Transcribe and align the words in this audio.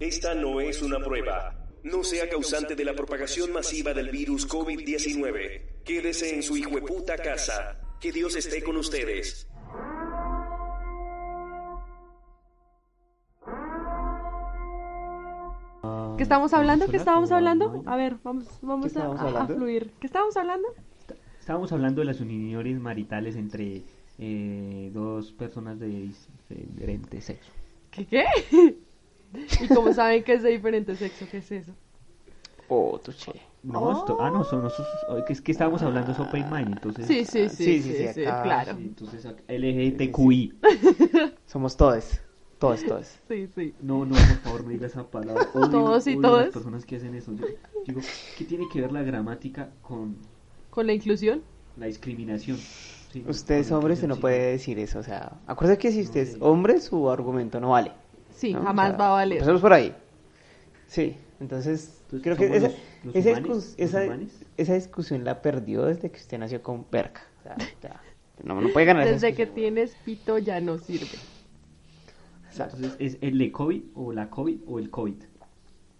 Esta 0.00 0.34
no 0.34 0.60
es 0.60 0.82
una 0.82 0.98
prueba. 1.00 1.54
No 1.82 2.02
sea 2.04 2.28
causante 2.28 2.74
de 2.74 2.84
la 2.84 2.94
propagación 2.94 3.52
masiva 3.52 3.94
del 3.94 4.10
virus 4.10 4.46
COVID-19. 4.48 5.82
Quédese 5.84 6.34
en 6.34 6.42
su 6.42 6.56
hijueputa 6.56 7.16
casa. 7.16 7.80
Que 8.00 8.12
Dios 8.12 8.36
esté 8.36 8.62
con 8.62 8.76
ustedes. 8.76 9.46
¿Qué 16.16 16.22
estamos 16.22 16.52
hablando? 16.54 16.86
¿Qué 16.88 16.96
estábamos 16.96 17.30
hablando? 17.30 17.70
¿cómo 17.70 17.90
A 17.90 17.96
ver, 17.96 18.16
vamos, 18.24 18.46
vamos 18.62 18.92
¿Qué 18.92 18.98
a, 18.98 19.04
a- 19.42 19.46
fluir. 19.46 19.92
¿Qué 20.00 20.06
estábamos 20.06 20.36
hablando? 20.36 20.68
Estábamos 21.38 21.70
hablando 21.72 22.00
de 22.00 22.06
las 22.06 22.20
uniones 22.20 22.80
maritales 22.80 23.36
entre 23.36 23.82
eh, 24.18 24.90
dos 24.92 25.32
personas 25.32 25.78
de 25.78 26.10
diferente 26.48 27.20
sexo. 27.20 27.52
¿Qué 27.90 28.06
qué? 28.06 28.24
¿Y 29.60 29.68
cómo 29.68 29.92
saben 29.92 30.22
que 30.24 30.34
es 30.34 30.42
de 30.42 30.50
diferente 30.50 30.96
sexo? 30.96 31.26
¿Qué 31.30 31.38
es 31.38 31.50
eso? 31.52 31.72
Oh, 32.68 32.98
tuche. 32.98 33.32
No, 33.62 33.92
esto, 33.92 34.16
ah, 34.20 34.30
no, 34.30 34.44
son, 34.44 34.68
que 35.26 35.32
es 35.32 35.40
que 35.40 35.50
estábamos 35.52 35.82
hablando 35.82 36.12
de 36.12 36.22
Open 36.22 36.48
Mind, 36.50 36.68
entonces... 36.74 37.06
Sí, 37.06 37.24
sí, 37.24 37.48
sí, 37.48 37.56
sí, 37.56 37.82
sí, 37.82 37.92
sí, 37.94 38.08
sí, 38.14 38.24
acá, 38.24 38.42
claro. 38.42 38.76
Sí, 38.76 38.82
entonces 38.84 39.26
LGTQI. 39.48 40.52
Somos 41.46 41.76
todos. 41.76 42.20
Todos, 42.58 42.84
todos. 42.84 43.06
Sí, 43.28 43.48
sí. 43.54 43.74
No, 43.82 44.04
no, 44.04 44.14
por 44.14 44.36
favor, 44.44 44.64
no 44.64 44.70
diga 44.70 44.86
esa 44.86 45.04
palabra. 45.04 45.46
Odio- 45.54 45.70
Todos 45.70 46.06
y 46.06 46.16
todas. 46.16 46.44
las 46.46 46.54
personas 46.54 46.86
que 46.86 46.96
hacen 46.96 47.14
eso. 47.14 47.32
Yo 47.34 47.44
digo, 47.86 48.00
¿qué 48.38 48.44
tiene 48.44 48.64
que 48.72 48.80
ver 48.80 48.92
la 48.92 49.02
gramática 49.02 49.70
con 49.82 50.16
¿Con 50.70 50.86
la 50.86 50.92
inclusión? 50.94 51.42
la 51.76 51.86
discriminación? 51.86 52.56
Sí, 53.12 53.24
Usted 53.28 53.56
es 53.56 53.66
con 53.66 53.72
la 53.72 53.78
hombre, 53.78 53.94
usted 53.94 54.08
no 54.08 54.16
puede 54.16 54.52
decir 54.52 54.78
eso. 54.78 54.98
O 55.00 55.02
sea, 55.02 55.32
acuérdate 55.46 55.78
que 55.80 55.92
si 55.92 56.02
usted 56.02 56.20
es 56.20 56.32
sí. 56.32 56.38
hombre, 56.40 56.80
su 56.80 57.10
argumento 57.10 57.60
no 57.60 57.70
vale. 57.70 57.92
Sí, 58.36 58.52
¿no? 58.54 58.62
jamás 58.62 58.88
O 58.88 58.90
sea, 58.90 58.98
va 58.98 59.06
a 59.08 59.10
valer. 59.12 59.38
Empezamos 59.38 59.60
por 59.60 59.72
ahí. 59.72 59.94
Sí, 60.86 61.16
entonces, 61.40 62.00
Entonces, 62.04 62.22
creo 62.22 62.36
que 62.36 62.46
¿somos 62.46 62.56
esa, 62.56 62.68
los- 62.68 63.04
los 63.04 63.16
esa, 63.16 63.28
humanes? 63.30 63.48
discus- 63.48 64.40
¿Los 64.40 64.58
esa, 64.58 64.74
discusión 64.74 65.24
la 65.24 65.42
perdió 65.42 65.84
desde 65.86 66.10
que 66.10 66.18
usted 66.18 66.38
nació 66.38 66.62
con 66.62 66.84
perca. 66.84 67.22
O 67.40 67.42
sea, 67.42 67.56
ya, 67.82 68.00
no, 68.44 68.60
no 68.60 68.68
puede 68.72 68.86
ganar 68.86 69.02
esa 69.06 69.12
Desde 69.14 69.34
que 69.34 69.46
tienes 69.46 69.94
pito 70.04 70.38
ya 70.38 70.60
no 70.60 70.78
sirve. 70.78 71.06
Exacto. 72.48 72.76
Entonces, 72.76 73.00
¿es 73.00 73.18
el 73.20 73.38
de 73.38 73.50
COVID 73.52 73.82
o 73.94 74.12
la 74.12 74.30
COVID 74.30 74.60
o 74.66 74.78
el 74.78 74.90
COVID? 74.90 75.14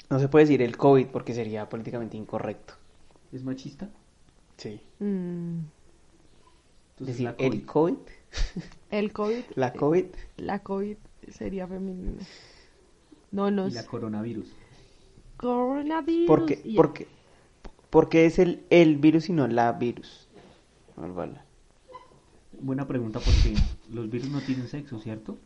No 0.08 0.20
se 0.20 0.28
puede 0.28 0.44
decir 0.44 0.62
el 0.62 0.76
COVID 0.76 1.06
porque 1.06 1.34
sería 1.34 1.68
políticamente 1.68 2.16
incorrecto. 2.16 2.74
¿Es 3.32 3.42
machista? 3.42 3.90
Sí. 4.56 4.80
Mm, 5.00 5.58
Entonces, 6.98 7.06
decir 7.06 7.24
la 7.24 7.36
COVID. 7.36 7.52
el 7.52 7.66
COVID, 7.66 7.96
el 8.90 9.12
COVID. 9.12 9.44
la 9.56 9.72
COVID. 9.72 10.04
La 10.36 10.58
COVID 10.60 10.96
sería 11.30 11.66
femenina. 11.66 12.22
No, 13.32 13.50
no 13.50 13.68
y 13.68 13.72
la 13.72 13.84
coronavirus. 13.84 14.46
Coronavirus. 15.36 16.26
¿Por 16.26 16.46
qué? 16.46 16.60
y- 16.64 16.76
Porque, 16.76 17.06
porque 17.90 18.26
es 18.26 18.38
el, 18.38 18.62
el 18.70 18.96
virus 18.96 19.28
y 19.28 19.32
no 19.32 19.46
la 19.48 19.72
virus. 19.72 20.28
Vale. 20.96 21.40
Buena 22.58 22.86
pregunta 22.88 23.20
porque 23.20 23.54
los 23.92 24.08
virus 24.08 24.30
no 24.30 24.40
tienen 24.40 24.66
sexo, 24.68 24.98
¿cierto? 25.00 25.36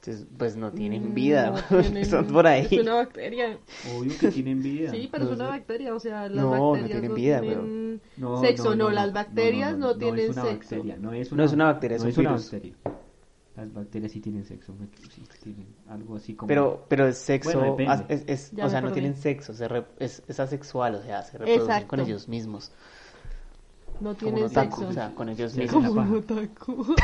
Entonces, 0.00 0.26
pues 0.38 0.56
no 0.56 0.70
tienen 0.70 1.10
Mm, 1.10 1.14
vida. 1.14 1.50
no 1.70 1.78
tienen- 1.82 2.06
Son 2.06 2.26
por 2.28 2.46
ahí. 2.46 2.68
Es 2.70 2.80
una 2.80 2.94
bacteria. 2.94 3.58
Obvio 3.96 4.12
que 4.20 4.28
tienen 4.30 4.62
vida. 4.62 4.92
Sí, 4.92 5.08
pero 5.10 5.24
es 5.24 5.30
No 5.30 5.34
una 5.36 5.44
sé. 5.46 5.50
bacteria, 5.50 5.94
o 5.94 5.98
sea, 5.98 6.28
las 6.28 6.44
No, 6.44 6.50
no 6.54 6.70
bacterias 6.70 6.90
tienen 6.92 7.08
no 7.10 7.14
vida, 7.16 7.40
tienen 7.40 8.00
sexo, 8.40 8.76
no, 8.76 8.90
las 8.90 9.12
bacterias 9.12 9.76
no, 9.76 9.90
es 9.90 9.98
tienen 9.98 10.30
una 10.30 10.42
sexo. 10.42 10.76
bacteria, 10.76 10.96
no 10.98 11.12
es 11.12 11.32
No 11.32 11.42
es 11.42 11.52
una 11.52 11.64
bacteria, 11.64 11.96
es 11.96 12.02
no 12.02 12.06
un 12.06 12.10
es 12.12 12.18
una 12.18 12.28
virus. 12.30 12.52
bacteria. 12.52 12.76
Las 13.56 13.72
bacterias 13.72 14.12
sí 14.12 14.20
tienen 14.20 14.44
sexo, 14.44 14.74
sí 15.14 15.22
tienen 15.42 15.66
algo 15.88 16.16
así 16.16 16.34
como... 16.34 16.46
Pero, 16.48 16.84
pero 16.88 17.06
es 17.08 17.16
sexo, 17.16 17.58
Bueno, 17.58 17.90
as- 17.90 18.04
es, 18.08 18.24
es- 18.26 18.52
o 18.62 18.68
sea, 18.68 18.82
no 18.82 18.92
tienen 18.92 19.16
sexo, 19.16 19.54
se 19.54 19.66
re- 19.66 19.86
es, 19.98 20.22
es 20.28 20.38
asexual, 20.40 20.96
o 20.96 21.02
sea, 21.02 21.22
se 21.22 21.38
reproducen 21.38 21.62
Exacto. 21.62 21.88
con 21.88 22.00
ellos 22.00 22.28
mismos. 22.28 22.70
No 23.98 24.10
Como 24.10 24.14
tienen 24.16 24.44
otaku, 24.44 24.76
sexo. 24.76 24.88
o 24.88 24.92
sea, 24.92 25.14
con 25.14 25.30
ellos 25.30 25.52
Sí, 25.52 25.60
mismos. 25.60 25.86
Como 25.86 26.00
un 26.02 26.16
otaku. 26.16 26.94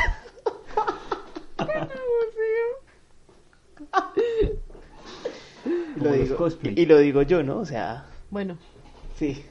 Y 5.65 5.99
Como 5.99 6.05
lo, 6.05 6.11
digo, 6.13 6.47
y 6.63 6.85
lo 6.85 6.97
digo 6.99 7.21
yo, 7.21 7.43
¿no? 7.43 7.59
O 7.59 7.65
sea, 7.65 8.05
Bueno, 8.29 8.57
sí. 9.17 9.43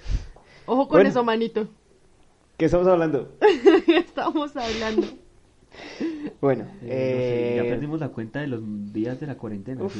ojo 0.66 0.88
con 0.88 0.96
Bueno. 0.98 1.08
eso, 1.10 1.24
manito. 1.24 1.68
¿Qué 2.56 2.66
estamos 2.66 2.86
hablando? 2.86 3.32
Estamos 3.88 4.54
hablando. 4.56 5.06
Bueno, 6.40 6.64
Eh, 6.82 7.14
no 7.14 7.20
sé, 7.20 7.56
ya 7.56 7.62
eh, 7.62 7.70
perdimos 7.70 8.00
la 8.00 8.08
cuenta 8.08 8.40
de 8.40 8.46
los 8.48 8.60
días 8.92 9.18
de 9.20 9.26
la 9.26 9.36
cuarentena, 9.36 9.82
Uf. 9.84 9.94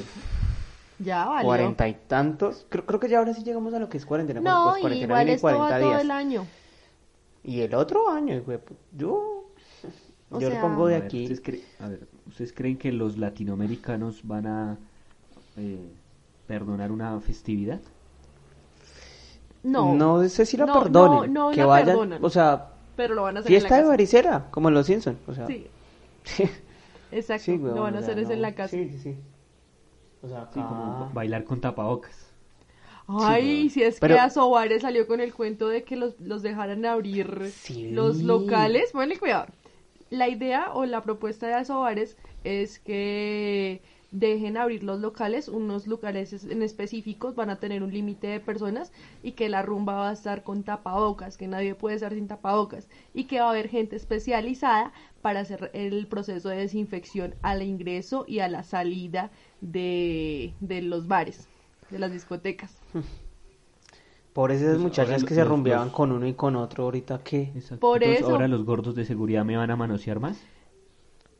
Ya 0.98 1.26
valió. 1.26 1.46
cuarenta 1.46 1.88
y 1.88 1.94
tantos. 2.06 2.66
Creo, 2.68 2.84
creo 2.86 3.00
que 3.00 3.08
ya 3.08 3.18
ahora 3.18 3.32
sí 3.34 3.42
llegamos 3.42 3.72
a 3.74 3.78
lo 3.78 3.88
que 3.88 3.96
es 3.98 4.06
cuarentena. 4.06 4.40
No, 4.40 4.70
pues, 4.70 4.80
cuarentena 4.82 5.04
igual 5.06 5.24
viene 5.24 5.34
esto 5.36 5.46
va 5.46 5.52
40 5.56 5.78
todo 5.80 5.88
días. 5.90 6.00
el 6.02 6.10
año. 6.10 6.46
Y 7.44 7.60
el 7.60 7.74
otro 7.74 8.08
año, 8.10 8.40
güey, 8.44 8.58
pues, 8.58 8.78
yo, 8.96 9.44
O 10.30 10.40
yo 10.40 10.48
sea- 10.48 10.50
lo 10.50 10.60
pongo 10.68 10.86
de 10.86 10.94
A 10.96 10.98
ver, 10.98 11.06
aquí. 11.06 11.22
¿ustedes, 11.24 11.42
cre- 11.42 11.62
a 11.84 11.88
ver, 11.88 12.06
¿ustedes 12.28 12.52
creen 12.52 12.76
que 12.78 12.92
los 12.92 13.18
latinoamericanos 13.18 14.20
van 14.26 14.46
a 14.46 14.78
eh, 15.56 15.78
perdonar 16.46 16.92
una 16.92 17.18
festividad? 17.20 17.80
No, 19.64 19.94
No 19.94 20.28
sé 20.28 20.44
si 20.44 20.56
lo 20.56 20.66
No, 20.66 20.82
perdonen. 20.82 21.32
no, 21.32 21.48
no 21.48 21.50
que 21.52 21.58
la 21.58 21.66
vayan, 21.66 21.86
perdonan. 21.88 22.24
o 22.24 22.30
sea, 22.30 22.71
pero 22.96 23.14
lo 23.14 23.22
van 23.22 23.36
a 23.36 23.40
hacer 23.40 23.50
fiesta 23.50 23.68
en 23.68 23.72
de 23.74 23.76
la 23.76 23.82
casa. 23.82 23.88
varicera, 23.90 24.46
como 24.50 24.68
en 24.68 24.74
los 24.74 24.86
Simpsons. 24.86 25.18
O 25.26 25.34
sea, 25.34 25.46
Sí, 25.46 25.66
exacto. 27.10 27.44
Sí, 27.44 27.58
lo 27.58 27.82
van 27.82 27.94
a 27.96 27.98
o 27.98 28.02
sea, 28.02 28.12
hacer 28.12 28.18
es 28.24 28.30
en 28.30 28.42
la 28.42 28.54
casa. 28.54 28.76
Sí, 28.76 28.88
sí, 28.90 28.98
sí. 28.98 29.16
O 30.22 30.28
sea, 30.28 30.46
Sí, 30.52 30.60
como 30.60 31.04
ah, 31.06 31.10
bailar 31.12 31.44
con 31.44 31.60
tapabocas. 31.60 32.28
Ay, 33.08 33.62
Sí, 33.64 33.70
si 33.70 33.82
es 33.82 33.98
pero- 33.98 34.14
que 34.14 34.20
Asobare 34.20 34.78
salió 34.80 35.06
con 35.06 35.20
el 35.20 35.34
cuento 35.34 35.68
de 35.68 35.82
que 35.82 35.96
los, 35.96 36.18
los 36.20 36.42
dejaran 36.42 36.84
abrir 36.86 37.50
Sí. 37.52 37.90
los 37.90 38.22
locales. 38.22 38.92
Ponle 38.92 39.18
cuidado. 39.18 39.46
La 40.10 40.28
idea 40.28 40.70
o 40.72 40.84
la 40.84 41.02
propuesta 41.02 41.46
de 41.48 41.54
Asobares 41.54 42.16
es 42.44 42.78
que 42.78 43.82
dejen 44.12 44.56
abrir 44.56 44.84
los 44.84 45.00
locales, 45.00 45.48
unos 45.48 45.86
locales 45.86 46.32
es- 46.32 46.44
en 46.44 46.62
específicos 46.62 47.34
van 47.34 47.50
a 47.50 47.56
tener 47.56 47.82
un 47.82 47.92
límite 47.92 48.26
de 48.28 48.40
personas 48.40 48.92
y 49.22 49.32
que 49.32 49.48
la 49.48 49.62
rumba 49.62 49.94
va 49.94 50.10
a 50.10 50.12
estar 50.12 50.42
con 50.44 50.62
tapabocas, 50.62 51.36
que 51.36 51.48
nadie 51.48 51.74
puede 51.74 51.96
estar 51.96 52.12
sin 52.14 52.28
tapabocas 52.28 52.88
y 53.14 53.24
que 53.24 53.40
va 53.40 53.46
a 53.46 53.50
haber 53.50 53.68
gente 53.68 53.96
especializada 53.96 54.92
para 55.22 55.40
hacer 55.40 55.70
el 55.74 56.06
proceso 56.06 56.48
de 56.50 56.56
desinfección 56.56 57.34
al 57.42 57.62
ingreso 57.62 58.24
y 58.28 58.38
a 58.40 58.48
la 58.48 58.62
salida 58.62 59.30
de, 59.60 60.52
de 60.60 60.82
los 60.82 61.08
bares, 61.08 61.48
de 61.90 61.98
las 61.98 62.12
discotecas. 62.12 62.76
Por 64.32 64.50
esas 64.50 64.68
Pues 64.70 64.78
muchachas 64.80 65.24
que 65.24 65.30
los- 65.34 65.36
se 65.36 65.44
rumbeaban 65.44 65.88
los- 65.88 65.94
con 65.96 66.10
uno 66.12 66.26
y 66.26 66.34
con 66.34 66.56
otro, 66.56 66.84
ahorita 66.84 67.20
qué. 67.22 67.52
Exacto. 67.54 67.80
Por 67.80 68.02
Entonces, 68.02 68.22
eso- 68.24 68.30
ahora 68.32 68.48
los 68.48 68.64
gordos 68.64 68.94
de 68.94 69.04
seguridad 69.04 69.44
me 69.44 69.56
van 69.58 69.70
a 69.70 69.76
manosear 69.76 70.20
más. 70.20 70.38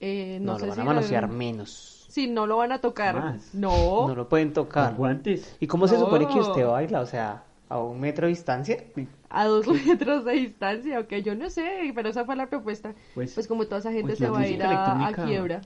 Eh, 0.01 0.39
no, 0.43 0.53
No, 0.53 0.59
sé 0.59 0.67
lo 0.67 0.69
van 0.71 0.75
si 0.77 0.81
a 0.81 0.85
manosear 0.85 1.29
menos. 1.29 1.92
Sí, 2.13 2.27
no 2.29 2.47
lo 2.47 2.59
van 2.59 2.73
a 2.73 2.79
tocar. 2.79 3.15
Más. 3.15 3.55
No. 3.55 4.07
No 4.07 4.15
lo 4.15 4.29
pueden 4.29 4.49
Con 4.49 4.55
tocar. 4.67 4.95
guantes. 4.97 5.57
¿Y 5.61 5.67
cómo 5.67 5.89
se 5.89 5.95
No. 5.95 6.01
supone 6.01 6.27
que 6.29 6.39
usted 6.41 6.67
baila? 6.67 7.01
O 7.01 7.07
sea, 7.07 7.45
a 7.71 7.79
un 7.79 8.01
metro 8.01 8.27
de 8.27 8.35
distancia. 8.35 8.77
A 9.31 9.47
dos 9.47 9.67
metros 9.87 10.25
de 10.27 10.33
distancia, 10.33 11.01
ok, 11.01 11.15
yo 11.25 11.35
no 11.35 11.49
sé, 11.49 11.91
pero 11.95 12.11
esa 12.11 12.27
fue 12.27 12.37
la 12.37 12.51
propuesta. 12.51 12.95
Pues, 13.15 13.33
Pues 13.33 13.47
como 13.49 13.65
toda 13.65 13.79
esa 13.79 13.93
gente 13.93 14.09
pues 14.09 14.19
se 14.19 14.29
va 14.29 14.41
a 14.41 14.47
ir 14.49 14.63
a, 14.63 15.07
a 15.07 15.15
quiebra. 15.15 15.63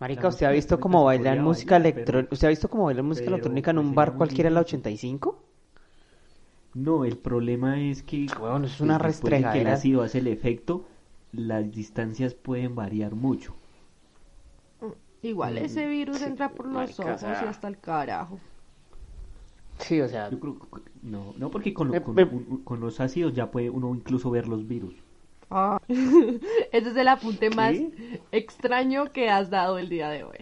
Marica, 0.00 0.26
¿usted 0.28 0.46
ha 0.46 0.50
visto 0.50 0.80
cómo 0.80 0.98
se 1.00 1.04
bailan 1.04 1.36
podría 1.36 1.42
música 1.44 1.76
bailar, 1.76 1.92
electrónica? 1.94 2.34
¿Usted 2.34 2.46
ha 2.46 2.50
visto 2.50 2.68
cómo 2.68 2.84
bailan 2.86 3.06
música 3.06 3.30
electrónica 3.30 3.70
en 3.70 3.76
pues, 3.76 3.86
un 3.86 3.94
bar 3.94 4.14
cualquiera 4.14 4.48
en 4.48 4.54
la 4.54 4.60
difícil. 4.60 4.78
85? 4.80 5.44
No, 6.74 7.04
el 7.04 7.16
problema 7.16 7.80
es 7.80 8.02
que 8.02 8.24
eso 8.24 8.64
es 8.64 8.80
una 8.80 8.98
pues, 8.98 9.14
después 9.14 9.36
de 9.36 9.48
que 9.48 9.60
el 9.60 9.68
ácido 9.68 10.02
hace 10.02 10.18
el 10.18 10.26
efecto, 10.26 10.88
las 11.32 11.70
distancias 11.70 12.34
pueden 12.34 12.74
variar 12.74 13.14
mucho. 13.14 13.59
Igual 15.22 15.54
Mm, 15.54 15.64
ese 15.64 15.86
virus 15.86 16.18
sí, 16.18 16.24
entra 16.24 16.48
por 16.48 16.66
los 16.66 16.74
marica, 16.74 17.02
ojos 17.02 17.22
y 17.22 17.26
hasta 17.26 17.68
el 17.68 17.78
carajo. 17.78 18.38
Sí, 19.78 20.00
o 20.00 20.08
sea, 20.08 20.30
Yo 20.30 20.38
creo 20.40 20.58
que 20.58 20.66
no, 21.02 21.34
no 21.38 21.50
porque 21.50 21.72
con, 21.72 21.88
lo- 21.88 21.94
Eh, 21.96 22.28
con, 22.64 22.80
los 22.80 23.00
ácidos 23.00 23.32
ya 23.34 23.50
puede 23.50 23.70
uno 23.70 23.94
incluso 23.94 24.30
ver 24.30 24.46
los 24.48 24.66
virus. 24.66 24.94
Ah. 25.50 25.78
Ese 25.88 26.90
es 26.90 26.96
el 26.96 27.08
apunte 27.08 27.50
más 27.50 27.76
extraño 28.30 29.12
que 29.12 29.28
has 29.30 29.50
dado 29.50 29.78
el 29.78 29.88
día 29.88 30.08
de 30.10 30.24
hoy. 30.24 30.38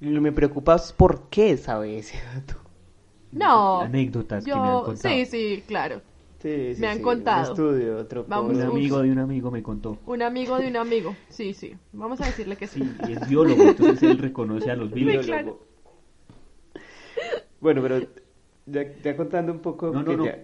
lo 0.00 0.12
que 0.14 0.20
me 0.20 0.32
preocupa 0.32 0.76
es 0.76 0.92
por 0.92 1.28
qué 1.28 1.56
sabe 1.56 1.98
ese 1.98 2.18
dato. 2.34 2.54
No. 3.32 3.82
Anécdotas 3.82 4.44
que 4.44 4.50
me 4.50 4.58
han 4.58 4.82
contado. 4.82 5.14
sí, 5.14 5.26
sí, 5.26 5.62
claro. 5.66 6.02
Sí, 6.40 6.74
Me 6.78 6.86
han 6.86 7.02
contado. 7.02 7.52
Un 7.52 7.58
estudio, 7.70 7.96
otro 7.98 8.24
Vamos, 8.26 8.50
Un 8.50 8.54
cosa. 8.56 8.68
Uf. 8.68 8.74
amigo 8.74 9.02
de 9.02 9.10
un 9.12 9.18
amigo 9.18 9.50
me 9.50 9.62
contó. 9.62 9.98
Un 10.06 10.22
amigo 10.22 10.58
de 10.58 10.68
un 10.68 10.76
amigo. 10.76 11.14
Sí, 11.28 11.52
sí. 11.52 11.74
Vamos 11.92 12.20
a 12.22 12.26
decirle 12.26 12.56
que 12.56 12.66
sí. 12.66 12.80
Sí, 12.80 12.90
y 13.08 13.12
es 13.12 13.28
biólogo, 13.28 13.62
entonces 13.62 14.02
él 14.02 14.16
reconoce 14.18 14.70
a 14.70 14.76
los 14.76 14.90
claro. 14.90 15.60
Bueno, 17.60 17.82
pero 17.82 18.00
ya, 18.66 18.84
ya 19.02 19.16
contando 19.16 19.52
un 19.52 19.58
poco. 19.60 19.90
No, 19.92 20.02
no, 20.02 20.04
que 20.10 20.16
no. 20.16 20.24
ya- 20.24 20.38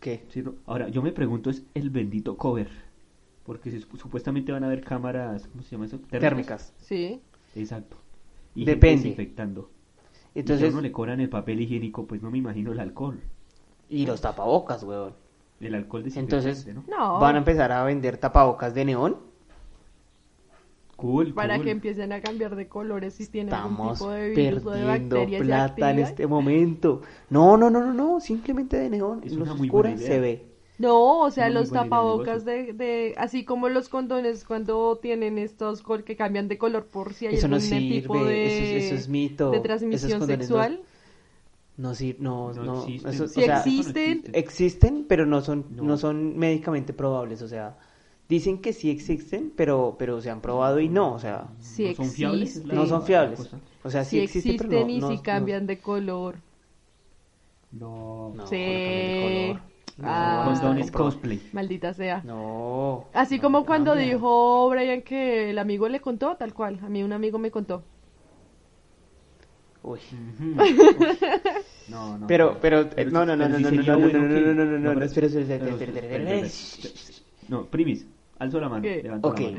¿Qué? 0.00 0.24
Sí, 0.28 0.42
no. 0.42 0.56
Ahora, 0.66 0.88
yo 0.90 1.00
me 1.00 1.12
pregunto, 1.12 1.48
es 1.48 1.64
el 1.72 1.88
bendito 1.88 2.36
cover. 2.36 2.68
Porque 3.44 3.70
supuestamente 3.80 4.52
van 4.52 4.64
a 4.64 4.66
haber 4.66 4.82
cámaras, 4.82 5.46
¿cómo 5.48 5.62
se 5.62 5.70
llama 5.72 5.86
eso? 5.86 5.98
Térmicas. 5.98 6.74
Sí. 6.78 7.20
Exacto. 7.54 7.96
Y 8.54 8.64
Depende. 8.66 8.88
gente 8.88 9.08
desinfectando. 9.08 9.70
y 9.70 10.12
si 10.34 10.38
a 10.38 10.40
Entonces, 10.40 10.72
uno 10.72 10.82
le 10.82 10.92
cobran 10.92 11.20
el 11.20 11.28
papel 11.30 11.60
higiénico, 11.60 12.06
pues 12.06 12.22
no 12.22 12.30
me 12.30 12.38
imagino 12.38 12.72
el 12.72 12.80
alcohol. 12.80 13.20
Y 13.88 14.06
los 14.06 14.20
tapabocas, 14.20 14.82
weón. 14.82 15.14
El 15.60 15.74
alcohol 15.76 16.04
Entonces, 16.14 16.66
¿no? 16.66 16.84
No, 16.88 17.20
Van 17.20 17.36
a 17.36 17.38
empezar 17.38 17.72
a 17.72 17.84
vender 17.84 18.18
tapabocas 18.18 18.74
de 18.74 18.84
neón. 18.84 19.16
Cool, 20.96 21.34
para 21.34 21.56
cool. 21.56 21.64
que 21.64 21.70
empiecen 21.72 22.12
a 22.12 22.20
cambiar 22.20 22.54
de 22.54 22.68
colores 22.68 23.14
si 23.14 23.26
tienen 23.26 23.52
algún 23.52 23.92
tipo 23.94 24.10
de 24.10 24.30
virus 24.30 24.64
o 24.64 24.70
de 24.70 24.80
perdiendo 24.84 25.16
bacterias 25.16 25.42
plata 25.42 25.90
en 25.90 25.98
este 25.98 26.26
momento. 26.26 27.02
No, 27.30 27.56
no, 27.56 27.68
no, 27.68 27.80
no, 27.80 27.92
no, 27.92 28.20
simplemente 28.20 28.76
de 28.76 28.90
neón. 28.90 29.20
Es 29.24 29.32
los 29.32 29.48
una 29.48 29.54
muy 29.56 29.68
buena 29.68 29.88
oscuras 29.94 30.00
idea. 30.00 30.08
se 30.14 30.20
ve. 30.20 30.46
No, 30.78 31.20
o 31.20 31.30
sea, 31.30 31.46
muy 31.46 31.54
los 31.54 31.70
tapabocas 31.70 32.44
de, 32.44 32.72
de, 32.72 33.14
así 33.16 33.44
como 33.44 33.68
los 33.68 33.88
condones 33.88 34.44
cuando 34.44 34.98
tienen 35.00 35.38
estos 35.38 35.82
col- 35.82 36.04
que 36.04 36.16
cambian 36.16 36.46
de 36.48 36.58
color 36.58 36.86
por 36.86 37.12
si 37.12 37.26
hay 37.26 37.34
Eso 37.36 37.48
no 37.48 37.56
algún 37.56 37.70
tipo 37.70 38.24
de, 38.24 38.46
eso 38.46 38.64
es- 38.76 38.84
eso 38.84 38.94
es 38.94 39.08
mito. 39.08 39.50
de 39.50 39.60
transmisión 39.60 40.20
no- 40.20 40.26
sexual. 40.26 40.80
No, 41.76 41.94
sí, 41.94 42.16
no, 42.20 42.52
No 42.52 42.62
no. 42.64 42.82
existen. 42.84 43.10
eso- 43.12 43.28
Sí 43.28 43.40
o 43.40 43.44
sea, 43.44 43.58
existen. 43.58 44.22
existen, 44.32 45.06
pero 45.08 45.26
no 45.26 45.40
son, 45.40 45.66
no. 45.70 45.82
No. 45.82 45.96
son 45.96 46.36
médicamente 46.38 46.92
probables. 46.92 47.42
O 47.42 47.48
sea, 47.48 47.76
dicen 48.28 48.58
que 48.58 48.72
sí 48.72 48.90
existen, 48.90 49.52
pero, 49.56 49.96
pero 49.98 50.20
se 50.20 50.30
han 50.30 50.40
probado 50.40 50.78
y 50.80 50.88
no. 50.88 51.12
O 51.14 51.18
sea, 51.18 51.48
Sí 51.58 51.88
no 51.88 51.94
son 51.96 52.10
fiables. 52.10 52.64
no 52.64 52.86
son 52.86 53.02
fiables. 53.02 53.50
O 53.82 53.90
sea, 53.90 54.04
sí, 54.04 54.18
Sí 54.18 54.22
existen, 54.22 54.52
existen 54.52 54.70
pero 54.70 54.86
no, 54.86 54.90
y 54.92 54.98
no- 55.00 55.08
si 55.08 55.16
no- 55.16 55.22
cambian 55.22 55.66
de 55.66 55.78
color. 55.78 56.36
No. 57.72 58.32
No, 58.36 58.46
Sí. 58.46 58.56
de 58.56 59.48
color. 59.52 59.62
No, 59.96 60.08
Ah. 60.08 60.88
cosplay. 60.92 61.40
Maldita 61.52 61.92
sea. 61.94 62.20
No. 62.24 63.04
Así 63.12 63.36
no 63.36 63.42
como 63.42 63.64
cuando 63.66 63.94
dijo 63.94 64.68
Brian 64.68 65.02
que 65.02 65.50
el 65.50 65.58
amigo 65.58 65.88
le 65.88 66.00
contó, 66.00 66.36
tal 66.36 66.52
cual. 66.54 66.80
A 66.82 66.88
mí 66.88 67.02
un 67.02 67.12
amigo 67.12 67.38
me 67.38 67.50
contó. 67.50 67.82
Uy. 69.84 70.00
No, 71.88 72.16
no. 72.18 72.26
Pero, 72.26 72.58
pero, 72.60 72.84
no, 73.10 73.26
no, 73.26 73.36
no, 73.36 73.46
no, 73.48 73.58
no, 73.58 73.70
no, 73.70 73.70
no, 73.70 73.98
no, 73.98 74.54
no, 74.54 74.64
no, 74.78 74.94
no, 74.94 75.02
espera, 75.04 75.26
espera, 75.26 75.68
espera. 75.68 76.48
No, 77.48 77.66
primis, 77.66 78.06
alzo 78.38 78.58
la 78.60 78.68
mano, 78.70 78.82
levanto 78.86 79.32
la 79.34 79.40
mano. 79.40 79.58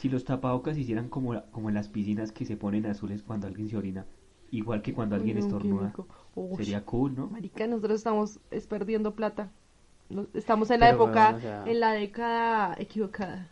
Si 0.00 0.10
los 0.10 0.24
tapabocas 0.26 0.76
hicieran 0.76 1.08
como, 1.08 1.42
como 1.50 1.70
en 1.70 1.74
las 1.74 1.88
piscinas 1.88 2.30
que 2.32 2.44
se 2.44 2.58
ponen 2.58 2.84
azules 2.84 3.22
cuando 3.22 3.46
alguien 3.46 3.70
se 3.70 3.76
orina, 3.78 4.04
igual 4.50 4.82
que 4.82 4.92
cuando 4.92 5.16
alguien 5.16 5.38
estornuda, 5.38 5.94
sería 6.58 6.84
cool, 6.84 7.16
¿no? 7.16 7.28
Marica, 7.28 7.66
nosotros 7.66 7.96
estamos 7.96 8.38
es 8.50 8.66
perdiendo 8.66 9.14
plata. 9.14 9.50
No- 10.10 10.26
Estamos 10.34 10.70
en 10.70 10.80
la 10.80 10.90
Pero, 10.90 11.04
época, 11.04 11.28
weón, 11.30 11.36
o 11.36 11.40
sea- 11.40 11.64
en 11.66 11.80
la 11.80 11.92
década 11.94 12.74
equivocada. 12.78 13.48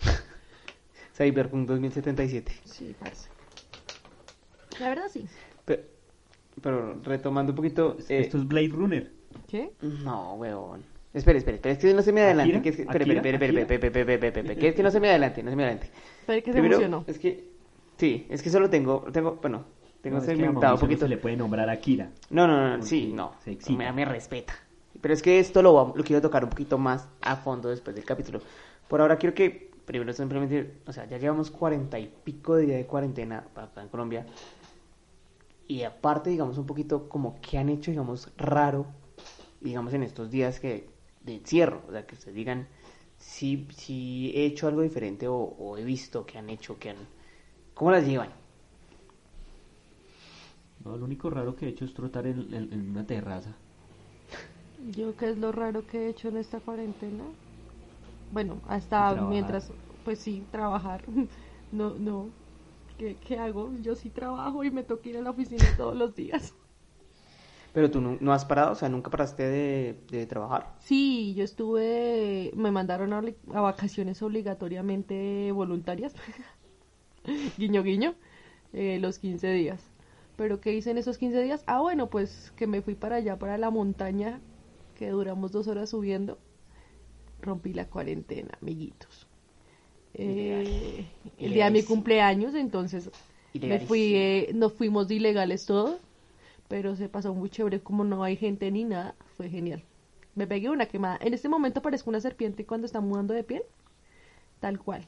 Cyberpunk 1.16 1.66
2077. 1.66 2.52
Sí, 2.64 2.94
parece. 3.00 3.30
La 4.80 4.88
verdad 4.88 5.04
sí. 5.10 5.26
Pero, 5.64 5.82
pero 6.62 7.00
retomando 7.02 7.52
un 7.52 7.56
poquito. 7.56 7.96
Eh... 8.08 8.20
Esto 8.20 8.38
es 8.38 8.46
Blade 8.46 8.68
Runner. 8.68 9.10
¿Qué? 9.48 9.72
No, 9.80 10.34
weón. 10.34 10.82
Espera, 11.12 11.38
espera, 11.38 11.56
espera, 11.56 11.72
es 11.74 11.78
que 11.78 11.94
no 11.94 12.02
se 12.02 12.12
me 12.12 12.22
adelante. 12.22 12.60
Que 12.60 12.68
es 12.70 12.76
que... 12.76 12.82
Espera, 12.82 13.04
espera, 13.04 13.36
espera, 13.36 13.62
espera, 13.62 14.26
espera, 14.28 14.54
que 14.56 14.68
es 14.68 14.74
que 14.74 14.82
no 14.82 14.90
se 14.90 14.98
me 14.98 15.08
adelante, 15.08 15.42
no 15.44 15.50
se 15.50 15.56
me 15.56 15.62
adelante. 15.62 15.90
Pero 16.26 16.42
que 16.42 16.46
se 16.46 16.52
Primero, 16.52 16.74
emocionó. 16.74 17.04
Es 17.06 17.18
que, 17.20 17.50
sí, 17.98 18.26
es 18.28 18.42
que 18.42 18.50
solo 18.50 18.68
tengo, 18.68 19.06
tengo, 19.12 19.38
bueno, 19.40 19.64
tengo 20.02 20.18
no, 20.18 20.24
segmentado 20.24 20.74
un 20.74 20.80
poquito. 20.80 21.02
No 21.02 21.06
se 21.06 21.14
le 21.14 21.18
puede 21.18 21.36
nombrar 21.36 21.70
a 21.70 21.76
Kira. 21.78 22.10
No, 22.30 22.48
no, 22.48 22.76
no, 22.78 22.82
sí, 22.82 23.12
no. 23.14 23.34
Me, 23.76 23.92
me 23.92 24.04
respeta. 24.04 24.54
Pero 25.00 25.14
es 25.14 25.22
que 25.22 25.38
esto 25.38 25.62
lo, 25.62 25.92
lo 25.94 26.02
quiero 26.02 26.20
tocar 26.20 26.42
un 26.42 26.50
poquito 26.50 26.78
más 26.78 27.08
a 27.20 27.36
fondo 27.36 27.68
después 27.68 27.94
del 27.94 28.04
capítulo. 28.04 28.40
Por 28.88 29.00
ahora 29.00 29.16
quiero 29.16 29.34
que, 29.34 29.70
primero 29.84 30.12
simplemente, 30.12 30.78
o 30.84 30.92
sea, 30.92 31.06
ya 31.06 31.18
llevamos 31.18 31.50
cuarenta 31.52 31.96
y 31.98 32.12
pico 32.24 32.56
de 32.56 32.66
día 32.66 32.76
de 32.76 32.86
cuarentena 32.86 33.44
acá 33.54 33.82
en 33.82 33.88
Colombia. 33.88 34.26
Y 35.66 35.82
aparte, 35.84 36.30
digamos, 36.30 36.58
un 36.58 36.66
poquito 36.66 37.08
como 37.08 37.40
qué 37.40 37.58
han 37.58 37.68
hecho, 37.70 37.90
digamos, 37.90 38.32
raro, 38.36 38.86
digamos, 39.60 39.94
en 39.94 40.02
estos 40.02 40.30
días 40.30 40.60
que 40.60 40.90
de 41.20 41.34
encierro. 41.36 41.82
O 41.88 41.92
sea, 41.92 42.06
que 42.06 42.14
ustedes 42.16 42.34
digan 42.36 42.68
si, 43.18 43.68
si 43.72 44.32
he 44.34 44.46
hecho 44.46 44.68
algo 44.68 44.82
diferente 44.82 45.28
o, 45.28 45.36
o 45.36 45.78
he 45.78 45.84
visto 45.84 46.26
que 46.26 46.38
han 46.38 46.50
hecho, 46.50 46.78
que 46.78 46.90
han... 46.90 47.08
¿Cómo 47.74 47.90
las 47.92 48.06
llevan? 48.06 48.30
No, 50.84 50.96
lo 50.96 51.04
único 51.06 51.30
raro 51.30 51.56
que 51.56 51.66
he 51.66 51.70
hecho 51.70 51.84
es 51.84 51.94
trotar 51.94 52.26
en, 52.28 52.54
en- 52.54 52.72
en 52.72 52.90
una 52.90 53.04
terraza. 53.06 53.58
Yo, 54.76 55.16
¿qué 55.16 55.30
es 55.30 55.38
lo 55.38 55.50
raro 55.52 55.86
que 55.86 56.06
he 56.06 56.08
hecho 56.10 56.28
en 56.28 56.36
esta 56.36 56.60
cuarentena? 56.60 57.34
Bueno, 58.30 58.62
hasta 58.66 59.16
mientras, 59.16 59.72
pues 60.04 60.20
sí, 60.20 60.48
trabajar. 60.50 61.04
No, 61.72 61.98
no. 61.98 62.32
¿Qué, 62.98 63.18
¿Qué 63.18 63.38
hago? 63.38 63.72
Yo 63.80 63.94
sí 63.94 64.10
trabajo 64.10 64.64
y 64.64 64.70
me 64.70 64.82
toca 64.84 65.08
ir 65.08 65.16
a 65.18 65.22
la 65.22 65.30
oficina 65.30 65.74
todos 65.76 65.96
los 65.96 66.14
días. 66.14 66.54
Pero 67.72 67.90
tú 67.90 68.00
no, 68.00 68.16
no 68.20 68.32
has 68.32 68.44
parado, 68.44 68.72
o 68.72 68.74
sea, 68.74 68.88
nunca 68.88 69.10
paraste 69.10 69.42
de, 69.42 70.00
de 70.10 70.26
trabajar. 70.26 70.74
Sí, 70.78 71.34
yo 71.34 71.44
estuve, 71.44 72.52
me 72.54 72.70
mandaron 72.70 73.12
a 73.14 73.60
vacaciones 73.60 74.22
obligatoriamente 74.22 75.50
voluntarias, 75.52 76.14
guiño 77.58 77.82
guiño, 77.82 78.14
eh, 78.72 78.98
los 79.00 79.18
15 79.18 79.50
días. 79.52 79.92
Pero 80.36 80.60
¿qué 80.60 80.74
hice 80.74 80.90
en 80.90 80.98
esos 80.98 81.18
15 81.18 81.40
días? 81.42 81.64
Ah, 81.66 81.80
bueno, 81.80 82.10
pues 82.10 82.52
que 82.56 82.66
me 82.66 82.82
fui 82.82 82.94
para 82.94 83.16
allá, 83.16 83.38
para 83.38 83.58
la 83.58 83.70
montaña, 83.70 84.40
que 84.94 85.10
duramos 85.10 85.52
dos 85.52 85.68
horas 85.68 85.90
subiendo. 85.90 86.38
Rompí 87.40 87.72
la 87.72 87.88
cuarentena, 87.88 88.58
amiguitos. 88.60 89.28
Eh, 90.14 91.06
el 91.38 91.52
día 91.52 91.66
de 91.66 91.70
mi 91.70 91.82
cumpleaños, 91.82 92.54
entonces 92.54 93.10
me 93.54 93.80
fui, 93.80 94.14
eh, 94.14 94.50
nos 94.54 94.72
fuimos 94.72 95.08
de 95.08 95.16
ilegales 95.16 95.66
todos, 95.66 95.96
pero 96.68 96.96
se 96.96 97.08
pasó 97.08 97.34
muy 97.34 97.50
chévere, 97.50 97.80
como 97.80 98.04
no 98.04 98.22
hay 98.24 98.36
gente 98.36 98.70
ni 98.70 98.84
nada, 98.84 99.14
fue 99.36 99.48
genial. 99.48 99.82
Me 100.34 100.46
pegué 100.46 100.68
una 100.70 100.86
quemada. 100.86 101.18
En 101.20 101.34
este 101.34 101.48
momento 101.48 101.82
parezco 101.82 102.10
una 102.10 102.20
serpiente 102.20 102.64
cuando 102.64 102.86
está 102.86 103.00
mudando 103.00 103.34
de 103.34 103.44
piel, 103.44 103.62
tal 104.60 104.78
cual, 104.78 105.06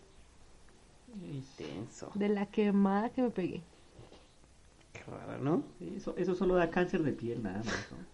Intenso. 1.32 2.10
de 2.14 2.28
la 2.28 2.46
quemada 2.46 3.10
que 3.10 3.22
me 3.22 3.30
pegué. 3.30 3.62
Qué 4.92 5.02
raro, 5.10 5.42
¿no? 5.42 5.62
Eso, 5.96 6.14
eso 6.16 6.34
solo 6.34 6.54
da 6.54 6.70
cáncer 6.70 7.02
de 7.02 7.12
piel, 7.12 7.42
nada 7.42 7.58
más. 7.58 7.66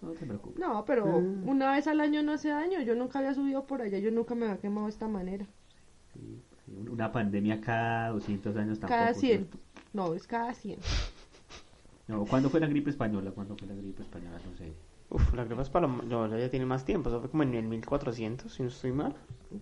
No, 0.03 0.09
no 0.09 0.15
te 0.15 0.27
preocupes. 0.27 0.59
No, 0.61 0.85
pero 0.85 1.07
Mm. 1.07 1.49
una 1.49 1.73
vez 1.73 1.87
al 1.87 2.01
año 2.01 2.23
no 2.23 2.33
hace 2.33 2.49
daño, 2.49 2.81
yo 2.83 2.95
nunca 2.95 3.19
había 3.19 3.35
subido 3.35 3.65
por 3.67 3.83
allá, 3.83 3.99
yo 3.99 4.11
nunca 4.11 4.35
me 4.35 4.47
había 4.47 4.61
quemado 4.61 4.87
de 4.87 4.93
esta 4.93 5.09
manera. 5.09 5.47
Sí, 6.13 6.43
una 6.91 7.13
pandemia 7.13 7.61
cada 7.61 8.11
200 8.11 8.57
años 8.57 8.79
tampoco. 8.81 8.99
Cada 8.99 9.15
100, 9.15 9.39
¿cierto? 9.49 9.59
no, 9.93 10.15
es 10.15 10.27
cada 10.27 10.55
100. 10.55 10.79
No, 12.09 12.25
¿cuándo 12.27 12.51
fue 12.51 12.61
la 12.61 12.67
gripe 12.67 12.91
española? 12.91 13.31
¿Cuándo 13.31 13.57
fue 13.57 13.69
la 13.69 13.75
gripe 13.75 14.03
española? 14.03 14.39
No 14.51 14.57
sé. 14.57 14.73
Uf, 15.11 15.35
la 15.35 15.45
gripe 15.45 15.63
española 15.63 16.03
no, 16.07 16.39
ya 16.39 16.51
tiene 16.51 16.67
más 16.67 16.85
tiempo, 16.85 17.09
eso 17.11 17.21
fue 17.21 17.31
como 17.31 17.43
en 17.43 17.55
el 17.55 17.65
1400, 17.67 18.53
si 18.53 18.63
no 18.63 18.69
estoy 18.69 18.93
mal. 18.93 19.15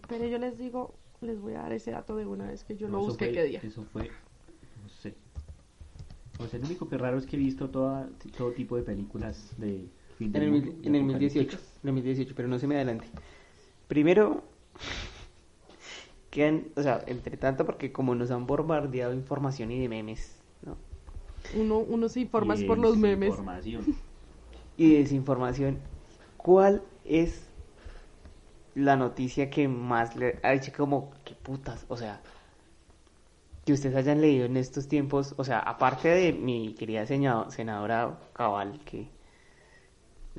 Pero 0.08 0.26
yo 0.26 0.38
les 0.38 0.56
digo, 0.58 0.94
les 1.20 1.40
voy 1.40 1.54
a 1.54 1.62
dar 1.62 1.73
ese 1.73 1.90
dato 1.90 2.16
de 2.16 2.26
una 2.26 2.46
vez 2.46 2.64
que 2.64 2.76
yo 2.76 2.88
No, 2.88 2.99
lo 2.99 3.04
busqué 3.04 3.26
fue- 3.26 3.35
qué 3.35 3.44
día. 3.44 3.61
Eso 3.62 3.85
fue, 3.92 4.04
no 4.82 4.88
sé. 4.88 5.14
O 6.38 6.46
sea, 6.46 6.58
lo 6.58 6.66
único 6.66 6.88
que 6.88 6.96
raro 6.96 7.18
es 7.18 7.26
que 7.26 7.37
he 7.37 7.38
visto 7.38 7.68
toda, 7.68 8.08
todo 8.38 8.52
tipo 8.52 8.76
de 8.76 8.82
películas 8.82 9.52
de 9.58 9.88
fin 10.16 10.28
En 10.28 10.32
del 10.32 10.42
el, 10.44 10.50
mundo, 10.52 10.66
mil- 10.73 10.82
de 10.82 10.88
en 10.88 10.94
el 10.94 11.00
2018, 11.02 11.56
apocalípticas. 11.56 11.82
en 11.82 11.88
el 11.88 11.94
2018, 11.96 12.35
pero 12.35 12.49
no 12.49 12.58
se 12.58 12.66
me 12.66 12.76
adelante. 12.76 13.06
Primero, 13.88 14.42
o 16.76 16.82
sea, 16.82 17.02
entre 17.06 17.37
tanto, 17.37 17.66
porque 17.66 17.92
como 17.92 18.14
nos 18.14 18.30
han 18.30 18.46
bombardeado 18.46 19.12
información 19.14 19.72
y 19.72 19.80
de 19.80 19.88
memes, 19.88 20.37
¿no? 20.62 20.76
Uno, 21.58 21.78
uno 21.78 22.08
se 22.08 22.20
informa 22.20 22.54
por 22.66 22.78
los 22.78 22.96
memes. 22.96 23.30
Información. 23.30 23.96
Y 24.76 24.94
desinformación, 24.94 25.78
¿cuál 26.37 26.82
es 27.04 27.46
la 28.75 28.96
noticia 28.96 29.50
que 29.50 29.68
más 29.68 30.16
le 30.16 30.38
ha 30.42 30.52
dicho 30.52 30.72
como, 30.76 31.10
qué 31.25 31.34
putas? 31.34 31.84
O 31.88 31.96
sea, 31.96 32.20
que 33.66 33.72
ustedes 33.72 33.96
hayan 33.96 34.20
leído 34.20 34.46
en 34.46 34.56
estos 34.56 34.88
tiempos, 34.88 35.34
o 35.37 35.44
sea, 35.44 35.58
aparte 35.58 36.08
de 36.08 36.32
mi 36.32 36.75
querida 36.75 37.04
senadora 37.06 38.18
Cabal, 38.32 38.80
que 38.84 39.08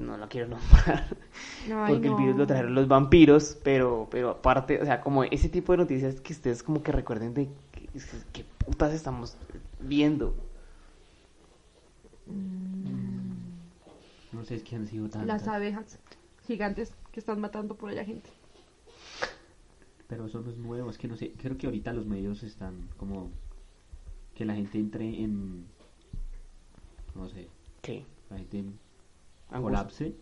no 0.02 0.18
la 0.18 0.28
quiero 0.28 0.48
nombrar, 0.50 1.18
Ay, 1.72 1.94
porque 1.94 2.08
el 2.10 2.16
virus 2.16 2.34
no. 2.34 2.40
lo 2.40 2.48
trajeron 2.48 2.76
los 2.76 2.88
vampiros, 2.88 3.58
pero, 3.64 4.08
pero 4.12 4.30
aparte, 4.32 4.82
o 4.82 4.86
sea, 4.86 5.02
como 5.02 5.24
ese 5.24 5.50
tipo 5.50 5.72
de 5.74 5.78
noticias 5.80 6.20
que 6.22 6.34
ustedes 6.34 6.64
como 6.64 6.82
que 6.84 6.92
recuerden 6.92 7.34
de 7.34 7.48
que- 7.72 7.88
qué 8.34 8.46
putas 8.66 8.94
estamos 8.94 9.38
viendo. 9.80 10.34
No 14.32 14.46
sé, 14.46 14.56
es 14.56 14.64
que 14.64 14.76
han 14.76 14.88
sido 14.88 15.10
tantas. 15.10 15.28
Las 15.28 15.48
abejas 15.48 16.00
gigantes 16.48 16.94
que 17.12 17.20
están 17.20 17.40
matando 17.42 17.76
por 17.76 17.90
allá 17.90 18.06
gente. 18.06 18.30
Pero 20.08 20.26
eso 20.26 20.42
no 20.42 20.50
es 20.52 20.58
nuevo, 20.58 20.90
es 20.90 20.98
que 20.98 21.08
no 21.08 21.16
sé, 21.16 21.32
creo 21.38 21.58
que 21.58 21.68
ahorita 21.68 21.94
los 21.94 22.06
medios 22.06 22.44
están 22.44 22.90
como 22.98 23.30
que 24.36 24.46
la 24.46 24.56
gente 24.56 24.78
entre 24.78 25.06
en 25.22 25.66
no 27.16 27.28
sé, 27.30 27.48
¿Qué? 27.82 28.06
la 28.30 28.38
gente 28.38 28.60
en 28.60 28.80
Angustia. 29.52 29.62
colapse. 29.80 30.16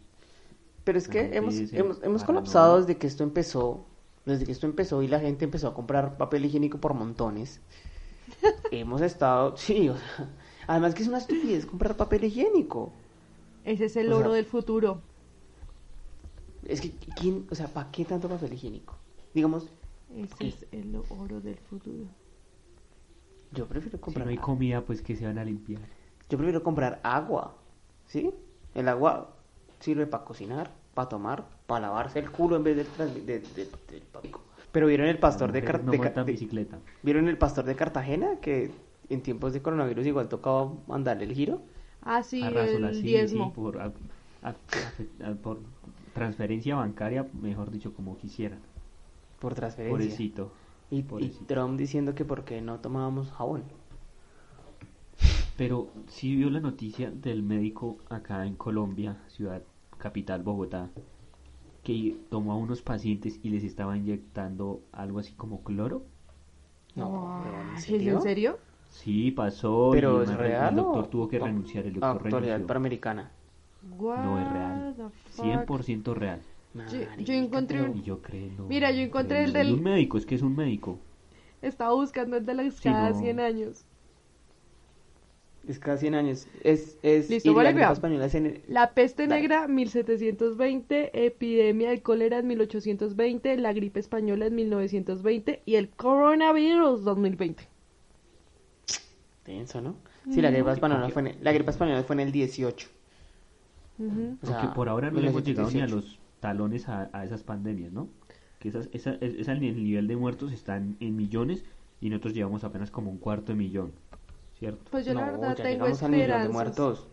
Pero 0.84 0.98
es 0.98 1.08
que 1.08 1.36
hemos, 1.38 1.56
hemos, 1.56 1.74
hemos 1.74 2.00
"Paranoia". 2.00 2.26
colapsado 2.26 2.78
desde 2.80 2.98
que 2.98 3.08
esto 3.08 3.24
empezó, 3.24 3.86
desde 4.26 4.46
que 4.46 4.52
esto 4.52 4.66
empezó 4.66 5.02
y 5.04 5.08
la 5.08 5.20
gente 5.20 5.46
empezó 5.46 5.68
a 5.68 5.74
comprar 5.74 6.18
papel 6.18 6.46
higiénico 6.46 6.80
por 6.80 6.94
montones. 6.94 7.62
hemos 8.72 9.02
estado, 9.02 9.56
sí, 9.58 9.90
o 9.90 9.96
sea, 9.98 10.30
Además 10.68 10.94
que 10.94 11.02
es 11.02 11.08
una 11.08 11.18
estupidez 11.18 11.66
comprar 11.66 11.98
papel 11.98 12.26
higiénico. 12.26 12.92
Ese 13.66 13.86
es 13.86 13.96
el 13.96 14.08
O 14.08 14.18
sea- 14.18 14.20
oro 14.20 14.34
del 14.34 14.46
futuro. 14.46 15.02
Es 16.66 16.82
que, 16.82 16.92
¿quién, 17.16 17.48
o 17.50 17.56
sea, 17.56 17.68
¿para 17.68 17.90
qué 17.92 18.06
tanto 18.06 18.30
papel 18.30 18.54
higiénico? 18.54 18.96
Digamos, 19.34 19.68
Ese 20.16 20.36
¿Qué? 20.38 20.48
es 20.50 20.66
el 20.72 20.96
oro 21.10 21.40
del 21.42 21.58
futuro. 21.58 22.06
yo 23.52 23.66
prefiero 23.68 23.98
Si 23.98 24.02
comprar 24.02 24.26
no 24.26 24.30
hay 24.32 24.38
agua. 24.38 24.46
comida, 24.46 24.82
pues 24.86 25.02
que 25.02 25.16
se 25.16 25.26
van 25.26 25.38
a 25.40 25.44
limpiar. 25.44 25.82
Yo 26.30 26.38
prefiero 26.38 26.62
comprar 26.62 27.00
agua, 27.04 27.56
¿sí? 28.06 28.32
El 28.76 28.88
agua 28.88 29.30
sirve 29.80 30.06
para 30.08 30.24
cocinar, 30.26 30.72
para 30.94 31.10
tomar, 31.10 31.46
para 31.68 31.88
lavarse 31.88 32.20
el 32.20 32.32
culo 32.32 32.56
en 32.56 32.64
vez 32.64 32.76
del, 32.98 33.26
de- 33.26 33.40
de- 33.40 33.70
del 33.90 34.02
papico. 34.12 34.42
Pero 34.72 34.88
vieron 34.88 35.08
el 35.08 35.18
pastor 35.18 35.52
de, 35.52 35.64
Car- 35.64 35.84
no 35.84 35.92
bicicleta. 36.26 36.78
vieron 37.02 37.28
el 37.28 37.38
pastor 37.38 37.66
de 37.66 37.76
Cartagena 37.76 38.38
que 38.42 38.72
en 39.10 39.22
tiempos 39.22 39.54
de 39.54 39.62
coronavirus 39.62 40.06
igual 40.06 40.30
tocaba 40.30 40.72
mandarle 40.88 41.24
el 41.26 41.34
giro. 41.34 41.62
Ah, 42.04 42.22
sí, 42.24 42.42
el 42.44 42.96
sí, 42.96 43.02
diezmo. 43.02 43.46
sí, 43.46 43.52
por, 43.56 43.82
a- 43.82 43.92
a- 44.44 44.50
a- 44.50 45.34
por 45.42 45.60
transferencia 46.14 46.76
bancaria, 46.76 47.26
mejor 47.42 47.72
dicho, 47.72 47.94
como 47.94 48.18
quisieran. 48.18 48.60
Por 49.40 49.56
transferencia. 49.56 49.98
Pobrecito. 49.98 50.52
Y, 50.92 50.98
y 51.00 51.04
pobrecito. 51.04 51.46
Trump 51.46 51.78
diciendo 51.78 52.14
que 52.14 52.26
por 52.26 52.44
qué 52.44 52.62
no 52.62 52.80
tomábamos 52.80 53.32
jabón. 53.32 53.64
Pero 55.60 55.90
sí 56.08 56.38
vio 56.38 56.50
la 56.50 56.62
noticia 56.62 57.12
del 57.12 57.44
médico 57.44 57.98
acá 58.10 58.46
en 58.46 58.56
Colombia, 58.56 59.18
ciudad 59.28 59.62
capital 59.98 60.42
Bogotá, 60.42 60.90
que 61.84 62.16
tomó 62.30 62.54
a 62.54 62.56
unos 62.56 62.82
pacientes 62.82 63.42
y 63.44 63.50
les 63.50 63.66
estaba 63.66 63.98
inyectando 63.98 64.80
algo 64.94 65.20
así 65.20 65.34
como 65.34 65.62
cloro. 65.66 66.04
No, 66.96 67.42
pero 67.44 67.56
¿en 67.62 67.68
Ah, 67.68 67.74
¿Es 67.78 67.84
serio? 67.84 68.14
en 68.16 68.22
serio? 68.22 68.58
Sí, 68.90 69.32
pasó. 69.32 69.90
Pero 69.92 70.22
y 70.22 70.24
es 70.24 70.30
el- 70.30 70.38
real. 70.38 70.70
El 70.70 70.76
doctor 70.78 71.04
o- 71.04 71.10
tuvo 71.10 71.28
que 71.28 71.40
renunciar. 71.40 71.86
El 71.86 71.94
doctor 71.96 72.24
renunció. 72.24 72.66
panamericana. 72.66 73.32
No 74.00 74.40
es 74.40 74.52
real. 74.54 74.96
What 74.98 75.10
the 75.12 75.30
fuck? 75.32 75.46
100% 75.46 76.14
real. 76.14 76.40
yo 77.20 77.34
encontré 77.34 77.82
un- 77.82 78.02
yo 78.02 78.22
creo. 78.22 78.50
no, 78.58 78.66
Mira, 78.68 78.92
yo 78.92 79.02
encontré 79.02 79.38
creo, 79.44 79.48
el 79.48 79.54
del- 79.54 79.74
un 79.74 79.84
médico, 79.84 80.18
es 80.18 80.26
que 80.26 80.36
es 80.36 80.42
un 80.42 80.56
médico. 80.56 81.00
Estaba 81.62 81.94
buscando 81.96 82.38
el 82.38 82.46
de 82.46 82.54
las 82.54 82.76
Sí, 82.76 82.84
cada 82.84 83.10
no. 83.10 83.20
100 83.20 83.42
años. 83.42 83.86
Es 85.70 85.78
cada 85.78 85.98
100 85.98 86.16
años. 86.16 86.48
Es, 86.64 86.98
es, 87.04 87.30
Listo, 87.30 87.54
cuidado. 87.54 87.94
española 87.94 88.26
es 88.26 88.34
en 88.34 88.48
el- 88.48 88.62
La 88.68 88.94
peste 88.96 89.28
Dale. 89.28 89.42
negra, 89.42 89.68
1720, 89.68 91.26
epidemia 91.28 91.90
del 91.92 92.02
cólera 92.02 92.40
en 92.40 92.48
1820, 92.48 93.56
la 93.58 93.72
gripe 93.72 94.00
española 94.00 94.48
en 94.48 94.56
1920 94.56 95.62
y 95.68 95.76
el 95.76 95.90
coronavirus 95.90 97.04
2020. 97.04 97.68
Tenso, 99.44 99.80
¿no? 99.82 99.96
Sí, 100.32 100.42
la 100.42 100.52
gripa 100.52 100.72
Mm. 100.72 100.74
española 100.74 101.00
Aunque- 101.02 101.14
fue 101.14 101.22
en 101.22 101.28
el, 101.28 101.38
la 101.44 101.52
gripa 101.52 101.72
española 101.72 102.04
fue 102.04 102.16
en 102.16 102.20
el 102.22 102.32
18. 102.32 102.88
Ujú. 104.00 104.38
O 104.42 104.46
sea, 104.48 104.60
Aunque 104.60 104.76
por 104.76 104.90
ahora 104.90 105.12
no 105.12 105.20
le 105.20 105.28
hemos 105.30 105.44
llegado 105.44 105.70
ni 105.70 105.82
a 105.82 105.86
1918. 105.86 105.96
los 105.96 106.20
talones 106.40 106.88
a, 106.90 107.10
a 107.14 107.26
esas 107.26 107.44
pandemias, 107.44 107.92
¿no? 107.92 108.08
Que 108.60 108.70
esas, 108.70 108.90
esa, 108.92 109.12
es- 109.22 109.36
esa- 109.36 109.54
el 109.54 109.60
nivel 109.84 110.08
de 110.08 110.16
muertos 110.18 110.52
está 110.52 110.78
en, 110.78 110.98
en 111.00 111.16
millones 111.16 111.64
y 112.02 112.10
nosotros 112.10 112.34
llevamos 112.34 112.64
apenas 112.64 112.92
como 112.92 113.12
un 113.12 113.18
cuarto 113.18 113.52
de 113.52 113.58
millón, 113.58 113.92
¿cierto? 114.60 114.84
Pues 114.92 115.06
yo 115.06 115.14
la 115.14 115.22
No, 115.26 115.32
verdad 115.34 115.56
ya 115.58 115.64
tengo 115.64 115.86
llegamos 115.86 116.04
al 116.04 116.12
millón 116.12 116.42
de 116.44 116.50
muertos. 116.50 117.08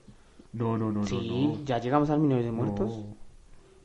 No, 0.53 0.79
no, 0.79 0.91
no, 0.93 1.01
no, 1.01 1.07
sí, 1.07 1.47
no. 1.59 1.65
ya 1.65 1.79
llegamos 1.79 2.11
al 2.11 2.21
millón 2.21 2.43
de 2.43 2.53
muertos. 2.53 2.99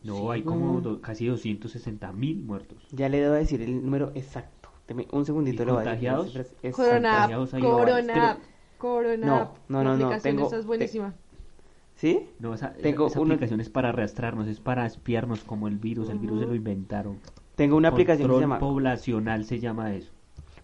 No, 0.04 0.16
Sí, 0.16 0.22
no 0.24 0.32
hay 0.32 0.42
como 0.42 0.74
no. 0.74 0.82
do- 0.82 1.02
casi 1.02 1.28
260 1.28 2.12
mil 2.12 2.44
muertos. 2.44 2.78
Ya 2.92 3.08
le 3.08 3.20
debo 3.22 3.34
decir 3.36 3.62
el 3.62 3.84
número 3.84 4.12
exacto. 4.16 4.70
Deme 4.88 5.08
un 5.12 5.26
segundito, 5.26 5.62
¿Y 5.64 5.66
le 5.68 5.72
voy 5.72 5.86
a. 5.88 6.18
Corona, 6.72 7.30
corona, 7.62 8.38
corona. 8.80 9.28
No, 9.28 9.54
no, 9.70 9.84
no, 9.84 9.98
La 10.10 10.16
no, 10.16 10.22
tengo- 10.22 10.48
esa 10.48 10.58
es 10.58 10.66
buenísima. 10.66 11.14
¿Sí? 11.96 12.30
No, 12.40 12.56
esa, 12.56 12.74
Tengo 12.74 13.08
esa 13.08 13.20
una- 13.20 13.36
aplicación 13.36 13.62
es 13.62 13.70
para 13.70 13.90
arrastrarnos, 13.90 14.48
es 14.48 14.60
para 14.60 14.88
espiarnos 14.88 15.44
como 15.44 15.68
el 15.68 15.78
virus. 15.78 16.10
El 16.10 16.18
virus 16.18 16.40
se 16.40 16.46
lo 16.48 16.56
inventaron. 16.56 17.20
Tengo 17.56 17.76
una 17.78 17.90
aplicación 17.90 18.28
que 18.28 18.34
se 18.34 18.40
Control 18.40 18.42
llama... 18.42 18.60
poblacional 18.60 19.46
se 19.46 19.60
llama 19.60 19.94
eso. 19.94 20.12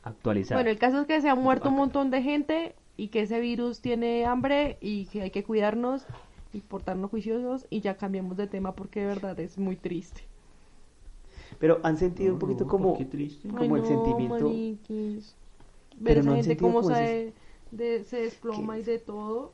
actualizada. 0.03 0.57
bueno, 0.59 0.69
el 0.69 0.77
caso 0.77 1.01
es 1.01 1.07
que 1.07 1.21
se 1.21 1.29
ha 1.29 1.35
muerto 1.35 1.69
un 1.69 1.75
montón 1.75 2.11
de 2.11 2.21
gente 2.21 2.75
y 2.97 3.07
que 3.07 3.21
ese 3.21 3.39
virus 3.39 3.79
tiene 3.79 4.25
hambre 4.25 4.77
y 4.81 5.05
que 5.05 5.21
hay 5.21 5.31
que 5.31 5.45
cuidarnos 5.45 6.05
y 6.51 6.59
portarnos 6.59 7.09
juiciosos 7.09 7.65
y 7.69 7.79
ya 7.79 7.95
cambiamos 7.95 8.35
de 8.35 8.47
tema 8.47 8.73
porque 8.73 8.99
de 8.99 9.05
verdad 9.07 9.39
es 9.39 9.57
muy 9.57 9.77
triste. 9.77 10.21
Pero 11.59 11.79
han 11.83 11.97
sentido 11.97 12.29
No, 12.29 12.33
un 12.35 12.39
poquito 12.39 12.63
no, 12.63 12.69
como... 12.69 12.97
Qué 12.97 13.05
triste. 13.05 13.47
Como 13.49 13.61
Ay, 13.61 13.69
el 13.69 13.81
no, 13.81 13.85
sentimiento- 13.85 14.45
mariquis. 14.45 15.35
Ver 15.97 16.03
Pero 16.03 16.19
esa 16.21 16.29
no 16.29 16.35
han 16.35 16.43
gente 16.43 16.57
cómo 16.57 16.81
como 16.81 16.95
se, 16.95 17.33
de- 17.71 18.03
se 18.05 18.21
desploma 18.21 18.75
¿Qué? 18.75 18.79
y 18.79 18.83
de 18.83 18.99
todo. 18.99 19.51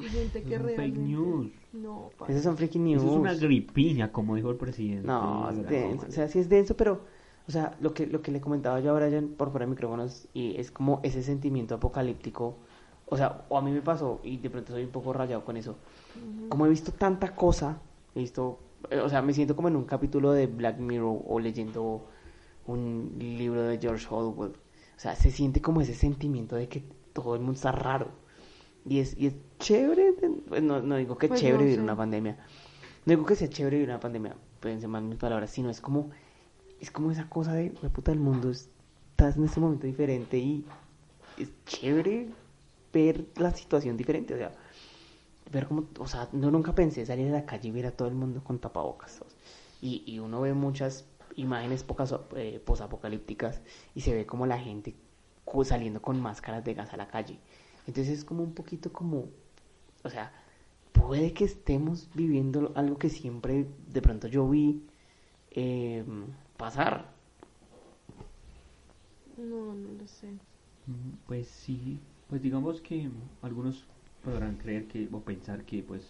Y 0.00 0.08
gente 0.08 0.42
que 0.42 0.54
es 0.54 0.62
fake 0.62 0.76
realmente... 0.76 1.00
news. 1.00 1.52
No, 1.74 2.10
Esas 2.28 2.42
son 2.42 2.56
freaking 2.56 2.84
news. 2.84 3.02
Eso 3.02 3.12
es 3.12 3.18
una 3.18 3.34
gripiña, 3.34 4.10
como 4.12 4.34
dijo 4.36 4.50
el 4.50 4.56
presidente. 4.56 5.06
No, 5.06 5.50
es 5.50 5.66
denso. 5.68 6.06
O 6.08 6.10
sea, 6.10 6.28
sí 6.28 6.38
es 6.38 6.48
denso, 6.48 6.76
pero, 6.76 7.00
o 7.46 7.50
sea, 7.52 7.76
lo 7.80 7.92
que, 7.92 8.06
lo 8.06 8.22
que 8.22 8.30
le 8.32 8.40
comentaba 8.40 8.80
yo 8.80 8.96
a 8.96 8.98
Brian 9.06 9.28
por 9.36 9.50
fuera 9.50 9.66
de 9.66 9.70
micrófonos, 9.70 10.26
y 10.32 10.56
es 10.58 10.70
como 10.70 11.00
ese 11.02 11.22
sentimiento 11.22 11.74
apocalíptico. 11.74 12.56
O 13.06 13.16
sea, 13.18 13.44
o 13.50 13.58
a 13.58 13.60
mí 13.62 13.70
me 13.72 13.82
pasó, 13.82 14.20
y 14.22 14.38
de 14.38 14.48
pronto 14.48 14.72
soy 14.72 14.84
un 14.84 14.90
poco 14.90 15.12
rayado 15.12 15.44
con 15.44 15.56
eso. 15.58 15.76
Como 16.48 16.64
he 16.64 16.70
visto 16.70 16.92
tanta 16.92 17.34
cosa, 17.36 17.78
he 18.14 18.20
visto, 18.20 18.58
o 18.90 19.08
sea, 19.08 19.22
me 19.22 19.32
siento 19.32 19.54
como 19.56 19.68
en 19.68 19.76
un 19.76 19.84
capítulo 19.84 20.32
de 20.32 20.46
Black 20.46 20.78
Mirror 20.78 21.22
o 21.26 21.38
leyendo 21.40 22.06
un 22.66 23.14
libro 23.18 23.62
de 23.62 23.78
George 23.78 24.06
Orwell. 24.10 24.52
O 24.52 25.00
sea, 25.00 25.14
se 25.16 25.30
siente 25.30 25.60
como 25.60 25.80
ese 25.80 25.94
sentimiento 25.94 26.56
de 26.56 26.68
que 26.68 26.82
todo 27.12 27.34
el 27.34 27.40
mundo 27.40 27.54
está 27.54 27.72
raro. 27.72 28.08
Y 28.86 28.98
es, 29.00 29.16
y 29.18 29.26
es 29.28 29.34
chévere, 29.58 30.14
pues, 30.48 30.62
no, 30.62 30.80
no 30.82 30.96
digo 30.96 31.16
que 31.16 31.28
Pues 31.28 31.40
chévere 31.40 31.56
no 31.58 31.62
vivir 31.64 31.76
sé. 31.78 31.82
una 31.82 31.96
pandemia. 31.96 32.36
No 33.06 33.10
digo 33.10 33.26
que 33.26 33.34
sea 33.36 33.48
chévere 33.48 33.76
vivir 33.76 33.90
una 33.90 34.00
pandemia, 34.00 34.34
pensé 34.60 34.88
mal 34.88 35.02
mis 35.04 35.18
palabras, 35.18 35.50
sino 35.50 35.70
es 35.70 35.80
como, 35.80 36.10
es 36.80 36.90
como 36.90 37.10
esa 37.10 37.28
cosa 37.28 37.52
de, 37.54 37.72
"Hue 37.82 37.90
puta, 37.90 38.12
el 38.12 38.18
mundo 38.20 38.50
está 38.50 39.28
en 39.30 39.44
este 39.44 39.60
momento 39.60 39.86
diferente 39.86 40.38
y 40.38 40.64
es 41.38 41.50
chévere 41.66 42.28
ver 42.92 43.26
la 43.36 43.50
situación 43.52 43.96
diferente, 43.96 44.34
o 44.34 44.36
sea, 44.38 44.52
ver 45.52 45.66
como, 45.66 45.88
o 45.98 46.06
sea, 46.06 46.28
no 46.32 46.50
nunca 46.50 46.74
pensé 46.74 47.04
salir 47.06 47.28
a 47.28 47.32
la 47.32 47.46
calle 47.46 47.68
y 47.68 47.72
ver 47.72 47.86
a 47.86 47.92
todo 47.96 48.08
el 48.08 48.14
mundo 48.14 48.42
con 48.42 48.58
tapabocas, 48.58 49.22
y, 49.80 50.02
y 50.06 50.18
uno 50.18 50.40
ve 50.40 50.54
muchas 50.54 51.06
imágenes 51.36 51.82
pocas 51.84 52.14
eh, 52.36 52.60
posapocalípticas 52.64 53.60
y 53.94 54.00
se 54.02 54.14
ve 54.14 54.24
como 54.26 54.46
la 54.46 54.58
gente 54.58 54.94
saliendo 55.64 56.02
con 56.02 56.20
máscaras 56.20 56.64
de 56.64 56.74
gas 56.74 56.92
a 56.92 56.96
la 56.96 57.06
calle. 57.08 57.38
Entonces 57.86 58.18
es 58.18 58.24
como 58.24 58.42
un 58.42 58.54
poquito 58.54 58.92
como, 58.92 59.28
o 60.02 60.10
sea, 60.10 60.32
puede 60.92 61.32
que 61.32 61.44
estemos 61.44 62.08
viviendo 62.14 62.72
algo 62.74 62.98
que 62.98 63.10
siempre 63.10 63.66
de 63.88 64.02
pronto 64.02 64.26
yo 64.28 64.48
vi 64.48 64.82
eh, 65.50 66.04
pasar. 66.56 67.12
No, 69.36 69.74
no 69.74 69.92
lo 69.92 70.06
sé. 70.06 70.28
Mm, 70.86 71.16
Pues 71.26 71.48
sí, 71.48 72.00
pues 72.28 72.42
digamos 72.42 72.80
que 72.80 73.10
algunos 73.42 73.84
podrán 74.24 74.56
creer 74.56 74.88
que 74.88 75.08
o 75.12 75.20
pensar 75.24 75.64
que 75.64 75.82
pues 75.82 76.04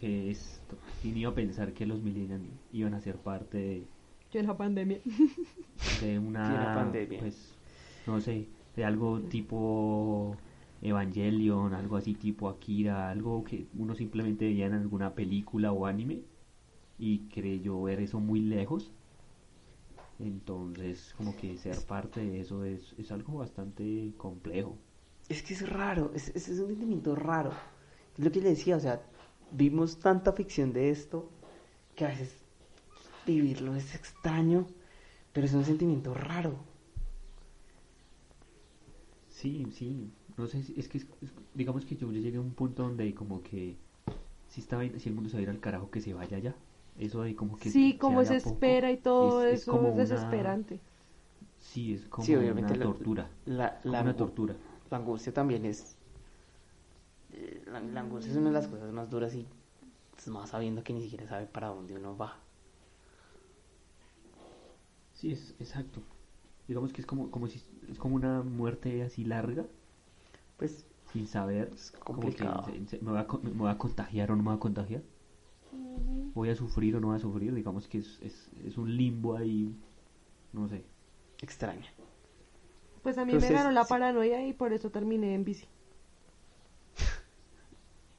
que 0.00 0.30
es 0.30 0.62
¿quién 1.00 1.16
iba 1.16 1.30
a 1.30 1.34
pensar 1.34 1.72
que 1.72 1.86
los 1.86 2.02
millennials 2.02 2.44
iban 2.72 2.94
a 2.94 3.00
ser 3.00 3.16
parte 3.18 3.58
de, 3.58 3.88
en 4.32 4.46
la 4.46 4.56
pandemia. 4.56 5.00
de 6.00 6.18
una 6.18 6.42
Sí, 6.48 6.52
la 6.58 6.74
pandemia. 6.74 7.20
pues 7.20 7.58
no 8.06 8.20
sé 8.20 8.48
de 8.76 8.84
algo 8.84 9.20
tipo 9.22 10.36
Evangelion 10.82 11.74
algo 11.74 11.96
así 11.96 12.14
tipo 12.14 12.48
Akira 12.48 13.10
algo 13.10 13.44
que 13.44 13.66
uno 13.74 13.94
simplemente 13.94 14.44
veía 14.46 14.66
en 14.66 14.74
alguna 14.74 15.14
película 15.14 15.72
o 15.72 15.86
anime 15.86 16.22
y 16.98 17.28
creyó 17.28 17.82
ver 17.82 18.00
eso 18.00 18.20
muy 18.20 18.40
lejos 18.40 18.92
entonces 20.18 21.14
como 21.16 21.36
que 21.36 21.56
ser 21.56 21.86
parte 21.86 22.20
de 22.20 22.40
eso 22.40 22.64
es, 22.64 22.94
es 22.98 23.10
algo 23.12 23.38
bastante 23.38 24.12
complejo 24.18 24.78
Es 25.28 25.42
que 25.42 25.54
es 25.54 25.68
raro, 25.68 26.12
es, 26.14 26.28
es, 26.34 26.48
es 26.48 26.58
un 26.60 26.68
sentimiento 26.68 27.14
raro. 27.16 27.50
Es 28.16 28.24
lo 28.24 28.30
que 28.30 28.40
le 28.40 28.50
decía, 28.50 28.76
o 28.76 28.80
sea, 28.80 29.02
vimos 29.50 29.98
tanta 29.98 30.32
ficción 30.32 30.72
de 30.72 30.90
esto 30.90 31.28
que 31.94 32.04
a 32.04 32.08
veces 32.08 32.30
vivirlo 33.26 33.74
es 33.74 33.94
extraño, 33.94 34.66
pero 35.32 35.46
es 35.46 35.54
un 35.54 35.64
sentimiento 35.64 36.14
raro. 36.14 36.54
Sí, 39.28 39.66
sí, 39.72 40.10
no 40.36 40.46
sé, 40.46 40.62
es 40.76 40.88
que 40.88 40.98
es- 40.98 41.06
es- 41.20 41.32
digamos 41.54 41.84
que 41.84 41.96
yo 41.96 42.10
llegué 42.10 42.38
a 42.38 42.40
un 42.40 42.52
punto 42.52 42.84
donde 42.84 43.12
como 43.14 43.42
que 43.42 43.76
si 44.48 44.60
estaba 44.60 44.82
si 44.98 45.08
el 45.08 45.14
mundo 45.14 45.28
se 45.28 45.36
va 45.36 45.40
a 45.40 45.42
ir 45.42 45.50
al 45.50 45.60
carajo 45.60 45.90
que 45.90 46.00
se 46.00 46.14
vaya 46.14 46.38
ya. 46.38 46.54
Eso 46.98 47.22
de 47.22 47.34
como 47.36 47.56
que 47.58 47.70
sí, 47.70 47.92
se 47.92 47.98
como 47.98 48.24
se 48.24 48.36
espera 48.36 48.90
y 48.90 48.96
todo 48.96 49.42
es- 49.42 49.54
es 49.54 49.62
eso 49.62 49.72
como 49.72 49.88
es 49.88 49.94
una- 49.94 50.02
desesperante. 50.04 50.80
Sí, 51.58 51.92
es 51.94 52.06
como 52.06 52.24
Sí, 52.24 52.34
obviamente 52.34 52.72
una 52.72 52.78
la- 52.78 52.84
tortura, 52.84 53.30
La, 53.44 53.78
como 53.80 53.92
la, 53.92 54.00
una 54.02 54.16
tortura. 54.16 54.56
La 54.90 54.98
angustia 54.98 55.32
también 55.32 55.64
es... 55.64 55.96
eh, 57.30 57.62
La, 57.66 57.80
la 57.80 58.00
angustia 58.00 58.32
es 58.32 58.38
una 58.38 58.48
de 58.48 58.54
las 58.54 58.66
cosas 58.68 58.92
más 58.92 59.08
duras 59.10 59.34
y 59.34 59.46
es 60.18 60.28
más 60.28 60.50
sabiendo 60.50 60.82
que 60.84 60.92
ni 60.92 61.02
siquiera 61.02 61.26
sabe 61.28 61.46
para 61.46 61.68
dónde 61.68 61.96
uno 61.96 62.16
va. 62.16 62.38
Sí, 65.12 65.32
es 65.32 65.54
exacto. 65.58 66.02
Digamos 66.68 66.92
que 66.92 67.00
es 67.00 67.06
como 67.06 67.30
como 67.30 67.48
si 67.48 67.62
es 67.88 67.98
como 67.98 68.16
una 68.16 68.42
muerte 68.42 69.02
así 69.02 69.24
larga, 69.24 69.66
Pues 70.58 70.86
sin 71.06 71.26
saber 71.26 71.72
Es 71.72 71.92
como 72.14 72.34
que 72.34 72.44
complicado. 72.44 72.62
se- 72.62 72.86
se- 72.86 72.98
me, 73.00 73.12
va 73.12 73.20
a, 73.22 73.38
me 73.42 73.50
voy 73.50 73.70
a 73.70 73.78
contagiar 73.78 74.30
o 74.32 74.36
no 74.36 74.42
me 74.42 74.50
voy 74.50 74.56
a 74.56 74.60
contagiar. 74.60 75.02
Voy 76.34 76.50
a 76.50 76.54
sufrir 76.54 76.94
o 76.96 77.00
no 77.00 77.08
voy 77.08 77.16
a 77.16 77.18
sufrir, 77.20 77.52
digamos 77.54 77.88
que 77.88 77.98
es, 77.98 78.20
es, 78.22 78.50
es 78.64 78.78
un 78.78 78.94
limbo 78.96 79.36
ahí, 79.36 79.76
no 80.52 80.68
sé. 80.68 80.86
extraña. 81.42 81.95
Pues 83.06 83.18
a 83.18 83.24
mí 83.24 83.34
me 83.34 83.50
ganó 83.52 83.70
la 83.70 83.84
paranoia 83.84 84.44
y 84.44 84.52
por 84.52 84.72
eso 84.72 84.90
terminé 84.90 85.32
en 85.32 85.44
bici. 85.44 85.68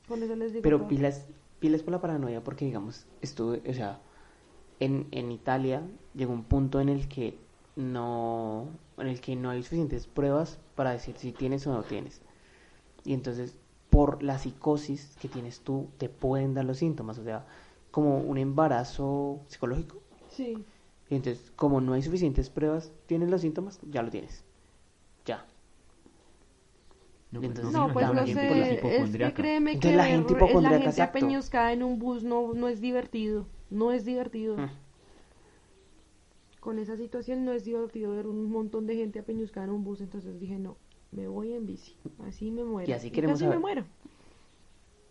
Con 0.08 0.24
eso 0.24 0.34
les 0.38 0.53
digo 0.53 0.63
Pero 0.63 0.77
todo. 0.77 0.88
pilas, 0.88 1.27
pilas 1.60 1.84
por 1.84 1.91
la 1.91 2.00
paranoia 2.00 2.41
porque, 2.41 2.63
digamos, 2.63 3.06
estuve, 3.22 3.62
o 3.70 3.74
sea, 3.74 4.00
en, 4.79 5.10
en 5.12 5.34
Italia 5.34 5.84
llegó 6.15 6.32
un 6.32 6.46
punto 6.46 6.79
en 6.79 6.88
el 6.88 7.10
que 7.10 7.38
no, 7.75 8.70
en 8.98 9.08
el 9.08 9.20
que 9.20 9.36
no 9.36 9.50
hay 9.50 9.62
suficientes 9.62 10.08
pruebas 10.08 10.58
para 10.75 10.91
decir 10.91 11.17
si 11.17 11.34
tienes 11.34 11.67
o 11.67 11.74
no 11.74 11.84
tienes. 11.84 12.22
Y 13.03 13.13
entonces, 13.13 13.58
por 13.89 14.24
la 14.24 14.38
psicosis 14.39 15.17
que 15.20 15.27
tienes 15.27 15.60
tú, 15.60 15.89
te 15.98 16.08
pueden 16.08 16.53
dar 16.53 16.63
los 16.63 16.77
síntomas, 16.77 17.17
o 17.17 17.25
sea, 17.25 17.46
como 17.91 18.20
un 18.20 18.38
embarazo 18.38 19.41
psicológico. 19.48 20.01
Sí. 20.29 20.63
Y 21.10 21.15
entonces, 21.15 21.51
como 21.58 21.82
no 21.82 21.91
hay 21.91 22.03
suficientes 22.03 22.50
pruebas, 22.50 22.94
tienes 23.06 23.29
los 23.29 23.41
síntomas, 23.41 23.82
ya 23.91 24.01
lo 24.01 24.10
tienes. 24.10 24.47
Ya. 25.27 25.46
No, 27.31 27.43
Entonces, 27.43 27.74
No, 27.74 27.91
pues 27.91 28.07
no 28.13 28.25
sé, 28.25 28.79
es 29.03 29.12
que 29.17 29.34
créeme 29.34 29.79
que 29.79 29.91
la 29.91 30.03
ver- 30.03 30.12
gente 30.13 30.34
es 30.46 30.61
la 30.61 30.70
gente 30.70 30.85
exacto. 30.85 31.18
apeñuscada 31.18 31.74
en 31.74 31.83
un 31.83 32.00
bus 32.00 32.24
no, 32.24 32.53
no 32.53 32.70
es 32.70 32.79
divertido, 32.79 33.46
no 33.70 33.92
es 33.92 34.05
divertido. 34.05 34.57
Mm. 34.57 34.70
Con 36.61 36.79
esa 36.79 36.96
situación 36.96 37.44
no 37.44 37.51
es 37.51 37.66
divertido 37.66 38.11
ver 38.13 38.27
un 38.27 38.50
montón 38.50 38.87
de 38.87 38.96
gente 38.96 39.20
apeñuscada 39.20 39.66
en 39.66 39.74
un 39.74 39.83
bus, 39.83 40.00
entonces 40.00 40.40
dije, 40.40 40.57
no, 40.57 40.77
me 41.11 41.27
voy 41.27 41.51
en 41.53 41.66
bici, 41.66 41.96
así 42.25 42.50
me 42.50 42.63
muero. 42.63 42.90
Y 42.90 42.94
así 42.94 43.11
queremos 43.11 43.35
casi 43.35 43.44
saber. 43.46 43.57
me 43.57 43.61
muero. 43.61 43.85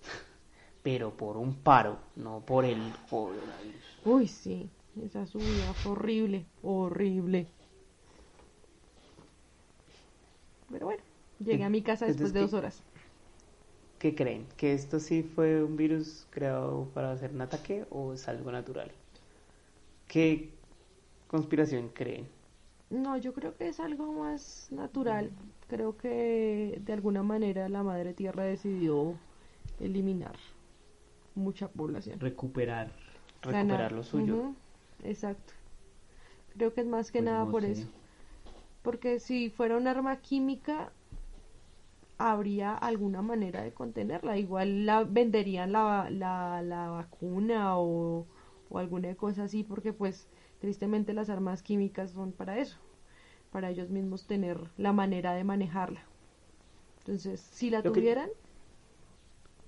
Pero 0.83 1.11
por 1.11 1.37
un 1.37 1.55
paro, 1.55 1.99
no 2.17 2.41
por 2.41 2.65
el 2.65 2.79
coronavirus. 3.11 4.01
Uy, 4.07 4.27
sí, 4.27 4.71
esa 5.03 5.27
subida 5.27 5.75
fue 5.83 5.93
horrible, 5.93 6.47
horrible. 6.63 7.49
Pero 10.71 10.87
bueno, 10.87 11.03
llegué 11.39 11.65
a 11.65 11.71
mi 11.71 11.83
casa 11.83 12.07
después 12.07 12.33
de 12.33 12.41
dos 12.41 12.53
horas. 12.53 12.83
¿Qué 13.99 14.15
creen? 14.15 14.47
¿Que 14.57 14.73
esto 14.73 15.01
sí 15.01 15.23
fue 15.23 15.63
un 15.63 15.77
virus 15.77 16.27
creado 16.31 16.89
para 16.95 17.13
hacer 17.13 17.33
un 17.33 17.43
ataque 17.43 17.85
o 17.91 18.15
es 18.15 18.27
algo 18.27 18.51
natural? 18.51 18.91
¿Qué 20.09 20.51
conspiración 21.29 21.91
creen? 21.91 22.29
No, 22.91 23.17
yo 23.17 23.33
creo 23.33 23.57
que 23.57 23.69
es 23.69 23.81
algo 23.81 24.13
más 24.13 24.69
natural. 24.71 25.31
Creo 25.69 25.97
que 25.97 26.81
de 26.85 26.93
alguna 26.93 27.23
manera 27.23 27.69
la 27.69 27.83
madre 27.83 28.15
tierra 28.15 28.45
decidió 28.45 29.19
eliminar 29.81 30.37
mucha 31.35 31.69
población. 31.69 32.21
Recuperar. 32.21 32.93
Recuperar 33.43 33.93
lo 33.93 34.03
suyo. 34.03 34.53
Exacto. 35.05 35.53
Creo 36.55 36.73
que 36.75 36.81
es 36.81 36.87
más 36.87 37.13
que 37.13 37.19
Pues 37.19 37.31
nada 37.31 37.45
no 37.45 37.51
por 37.53 37.63
sé. 37.63 37.73
eso. 37.73 37.87
Porque 38.87 39.21
si 39.21 39.51
fuera 39.51 39.77
un 39.77 39.87
arma 39.87 40.17
química, 40.23 40.93
habría 42.19 42.75
alguna 42.75 43.23
manera 43.23 43.63
de 43.63 43.73
contenerla. 43.73 44.39
Igual 44.39 44.87
la 44.87 45.05
venderían 45.05 45.73
la, 45.73 46.09
la, 46.11 46.63
la 46.63 46.89
vacuna 46.91 47.79
o, 47.79 48.27
o 48.71 48.79
alguna 48.79 49.15
cosa 49.15 49.45
así, 49.45 49.63
porque 49.65 49.93
pues 49.93 50.29
tristemente 50.61 51.13
las 51.13 51.29
armas 51.31 51.63
químicas 51.63 52.13
son 52.13 52.33
para 52.33 52.59
eso, 52.59 52.79
para 53.53 53.71
ellos 53.71 53.91
mismos 53.91 54.27
tener 54.27 54.59
la 54.79 54.93
manera 54.93 55.35
de 55.35 55.45
manejarla. 55.45 56.03
Entonces, 57.01 57.41
si 57.41 57.71
la 57.71 57.79
Lo 57.79 57.93
que- 57.93 58.01
tuvieran, 58.01 58.31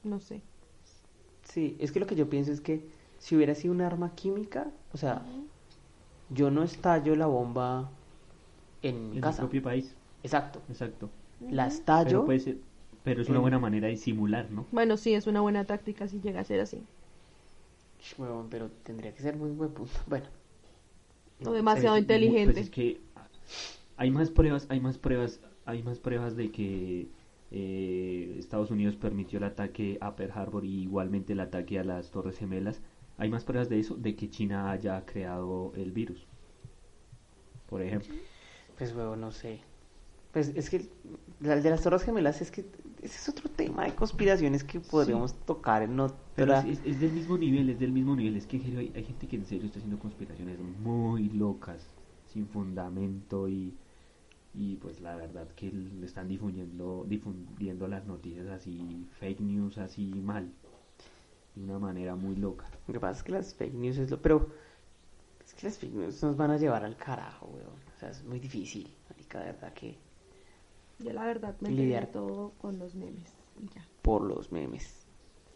no 0.05 0.21
sé. 0.21 0.43
Sí, 1.45 1.77
es 1.81 1.93
que 1.93 2.01
lo 2.01 2.07
que 2.07 2.15
yo 2.17 2.29
pienso 2.29 2.53
es 2.53 2.61
que 2.61 2.83
si 3.19 3.37
hubiera 3.37 3.55
sido 3.55 3.75
un 3.75 3.81
arma 3.81 4.15
química, 4.15 4.71
o 4.93 4.97
sea, 4.99 5.23
yo 6.31 6.51
no 6.51 6.63
estallo 6.63 7.17
la 7.17 7.27
bomba 7.27 7.91
en 8.83 9.11
mi 9.11 9.17
En 9.17 9.23
casa. 9.23 9.43
propio 9.43 9.63
país. 9.63 9.95
Exacto. 10.23 10.61
Exacto. 10.69 11.11
La 11.51 11.67
Ujú. 11.67 11.75
estallo. 11.75 12.09
Pero 12.11 12.25
puede 12.27 12.41
ser, 12.41 12.57
pero 13.05 13.23
es 13.23 13.29
una 13.29 13.37
en- 13.39 13.43
buena 13.43 13.59
manera 13.59 13.89
de 13.89 13.97
simular, 13.97 14.51
¿no? 14.51 14.67
Bueno, 14.73 14.97
sí, 14.97 15.15
es 15.15 15.27
una 15.27 15.41
buena 15.41 15.65
táctica 15.65 16.09
si 16.09 16.21
llega 16.21 16.41
a 16.41 16.45
ser 16.45 16.61
así. 16.61 16.83
Huevón, 18.17 18.49
pero 18.51 18.71
tendría 18.85 19.13
que 19.15 19.23
ser 19.23 19.37
muy 19.37 19.51
buen 19.51 19.71
punto. 19.71 19.93
Bueno. 20.07 20.27
O 21.45 21.53
demasiado 21.53 21.97
es 21.97 22.03
muy- 22.03 22.15
inteligente. 22.17 22.53
pues 22.55 22.65
es 22.65 22.71
que 22.71 23.01
hay 23.97 24.11
más 24.11 24.31
pruebas, 24.31 24.67
hay 24.71 24.81
más 24.81 24.99
pruebas, 24.99 25.41
hay 25.67 25.83
más 25.85 25.99
pruebas 26.01 26.35
de 26.37 26.51
que 26.51 27.09
eh, 27.51 28.37
Estados 28.39 28.71
Unidos 28.71 28.97
permitió 28.97 29.39
el 29.39 29.45
ataque 29.45 29.99
a 30.01 30.17
Pearl 30.17 30.33
Harbor 30.35 30.65
y 30.65 30.83
igualmente 30.83 31.33
el 31.35 31.41
ataque 31.41 31.79
a 31.79 31.85
las 31.85 32.11
Torres 32.11 32.39
Gemelas. 32.39 32.81
Hay 33.19 33.31
más 33.31 33.45
pruebas 33.45 33.69
de 33.69 33.79
eso, 33.81 33.95
de 33.97 34.15
que 34.17 34.29
China 34.31 34.71
haya 34.71 35.05
creado 35.07 35.73
el 35.77 35.93
virus. 35.93 36.27
Por 37.69 37.83
ejemplo. 37.83 38.15
Pues, 38.79 38.95
huevón, 38.95 39.21
no 39.21 39.33
sé. 39.33 39.61
Pues 40.33 40.49
es 40.55 40.71
que 40.71 40.89
la 41.41 41.55
el 41.55 41.63
de 41.63 41.71
las 41.71 41.83
Torres 41.83 42.03
Gemelas 42.05 42.41
es 42.43 42.51
que 42.51 42.61
ese 43.03 43.17
es 43.17 43.29
otro 43.29 43.49
tema 43.51 43.85
de 43.85 43.95
conspiraciones 43.95 44.63
que 44.63 44.79
podríamos 44.79 45.35
tocar 45.47 45.83
en 45.83 45.97
Pero 46.37 46.53
otra. 46.53 46.61
es, 46.61 46.79
es- 46.81 46.87
es 46.87 47.01
del 47.01 47.13
mismo 47.13 47.39
nivel, 47.39 47.71
es 47.71 47.79
del 47.79 47.93
mismo 47.93 48.15
nivel. 48.15 48.37
Es 48.37 48.47
que 48.47 48.57
en 48.59 48.63
serio 48.63 48.79
hay, 48.81 48.93
hay 48.95 49.05
gente 49.05 49.27
que 49.27 49.37
en 49.37 49.47
serio 49.47 49.67
está 49.67 49.79
haciendo 49.79 49.99
conspiraciones 49.99 50.59
muy 50.61 51.31
locas, 51.31 51.87
sin 52.27 52.47
fundamento 52.47 53.49
y, 53.49 53.75
y 54.55 54.77
pues 54.77 55.01
la 55.01 55.17
verdad 55.17 55.49
que 55.57 55.71
le 55.73 56.05
están 56.07 56.29
difundiendo, 56.29 57.05
difundiendo 57.09 57.89
las 57.89 58.05
noticias 58.07 58.47
así, 58.49 59.07
fake 59.19 59.41
news 59.41 59.79
así 59.79 60.07
mal, 60.23 60.53
de 61.55 61.65
una 61.65 61.79
manera 61.79 62.15
muy 62.17 62.37
loca. 62.37 62.67
Lo 62.87 62.93
que 62.93 63.01
pasa 63.01 63.19
es 63.19 63.23
que 63.25 63.33
las 63.33 63.55
fake 63.55 63.75
news 63.75 63.97
es 63.99 64.11
lo. 64.11 64.21
Pero. 64.21 64.51
Es 65.45 65.55
que 65.55 65.67
las 65.67 65.79
fake 65.79 65.95
news 65.95 66.23
nos 66.23 66.37
van 66.37 66.51
a 66.51 66.59
llevar 66.59 66.85
al 66.85 66.97
carajo, 66.97 67.47
weón. 67.47 67.88
O 67.99 68.01
sea, 68.01 68.11
es 68.11 68.23
muy 68.23 68.39
difícil. 68.39 68.95
Marica, 69.11 69.41
de 69.41 69.47
verdad 69.47 69.73
que. 69.75 69.99
Yo 71.01 71.13
la 71.13 71.25
verdad 71.25 71.57
me 71.61 71.71
Lidiar. 71.71 72.07
todo 72.13 72.53
con 72.61 72.79
los 72.79 72.95
memes 72.95 73.33
y 73.61 73.67
ya. 73.75 73.85
Por 74.03 74.23
los 74.23 74.53
memes. 74.53 75.05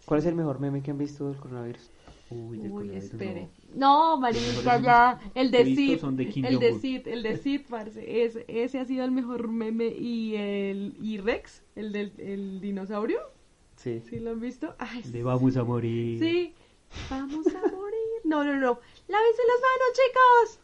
¿Cuál 0.06 0.18
es 0.18 0.26
el 0.26 0.34
mejor 0.34 0.58
meme 0.58 0.82
que 0.82 0.90
han 0.90 0.98
visto 0.98 1.28
del 1.28 1.36
coronavirus? 1.36 1.88
Uy, 2.30 2.58
del 2.58 2.66
Uy, 2.66 2.72
coronavirus, 2.72 3.04
espere. 3.12 3.48
no. 3.74 4.14
No, 4.14 4.20
marica, 4.20 4.80
ya. 4.80 5.20
El 5.36 5.52
de 5.52 5.64
Sid. 5.66 6.04
El 6.44 6.58
de. 6.58 6.72
Sid, 6.80 7.06
el 7.06 7.22
de 7.22 7.36
Sid, 7.36 7.60
parce. 7.70 8.24
Ese, 8.24 8.44
ese 8.48 8.80
ha 8.80 8.84
sido 8.84 9.04
el 9.04 9.12
mejor 9.12 9.46
meme. 9.46 9.86
Y 9.86 10.34
el 10.34 10.96
y 11.00 11.18
Rex, 11.18 11.62
el 11.76 11.92
del 11.92 12.12
el 12.18 12.60
dinosaurio. 12.60 13.20
Sí. 13.76 14.00
¿Sí 14.08 14.18
lo 14.18 14.30
han 14.32 14.40
visto? 14.40 14.74
Ay, 14.78 15.02
De 15.02 15.22
vamos 15.22 15.56
a 15.56 15.62
morir. 15.62 16.18
Sí. 16.18 16.54
Vamos 17.08 17.46
a 17.46 17.60
morir. 17.60 18.20
No, 18.24 18.42
no, 18.44 18.54
no. 18.54 18.78
Lávense 19.08 19.42
las 19.48 19.60
manos, 19.60 19.92
chicos. 19.94 20.60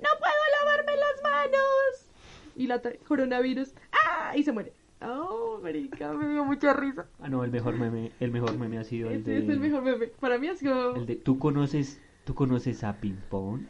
No 0.00 0.08
puedo 0.18 0.42
lavarme 0.60 0.92
las 0.96 1.22
manos. 1.22 2.10
Y 2.56 2.66
la 2.66 2.82
tra- 2.82 2.98
coronavirus. 3.06 3.74
¡Ah! 3.92 4.36
Y 4.36 4.42
se 4.42 4.52
muere. 4.52 4.72
Oh, 5.02 5.60
marica, 5.62 6.12
me 6.14 6.26
dio 6.28 6.44
mucha 6.44 6.72
risa. 6.72 7.06
Ah, 7.20 7.28
no, 7.28 7.44
el 7.44 7.50
mejor 7.50 7.74
meme, 7.74 8.12
el 8.18 8.30
mejor 8.30 8.56
meme 8.58 8.78
ha 8.78 8.84
sido 8.84 9.10
el 9.10 9.18
Este 9.18 9.30
de... 9.32 9.38
es 9.38 9.48
el 9.48 9.60
mejor 9.60 9.82
meme. 9.82 10.06
Para 10.06 10.38
mí 10.38 10.48
ha 10.48 10.56
sido... 10.56 10.96
el 10.96 11.04
de, 11.06 11.16
¿tú 11.16 11.38
conoces, 11.38 12.00
¿Tú 12.24 12.34
conoces 12.34 12.82
a 12.82 12.98
Ping 12.98 13.18
Pong? 13.28 13.62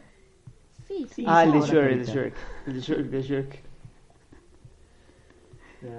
Sí, 0.87 1.05
sí. 1.09 1.25
Ah, 1.27 1.43
el 1.43 1.51
de 1.51 1.59
Shrek, 1.61 1.91
el 1.91 1.99
de. 1.99 2.05
Shrek. 2.05 2.33
El 2.67 2.73
de 2.73 2.79
Shrek, 2.79 2.99
el 2.99 3.11
de 3.11 3.21
Shrek. 3.21 3.63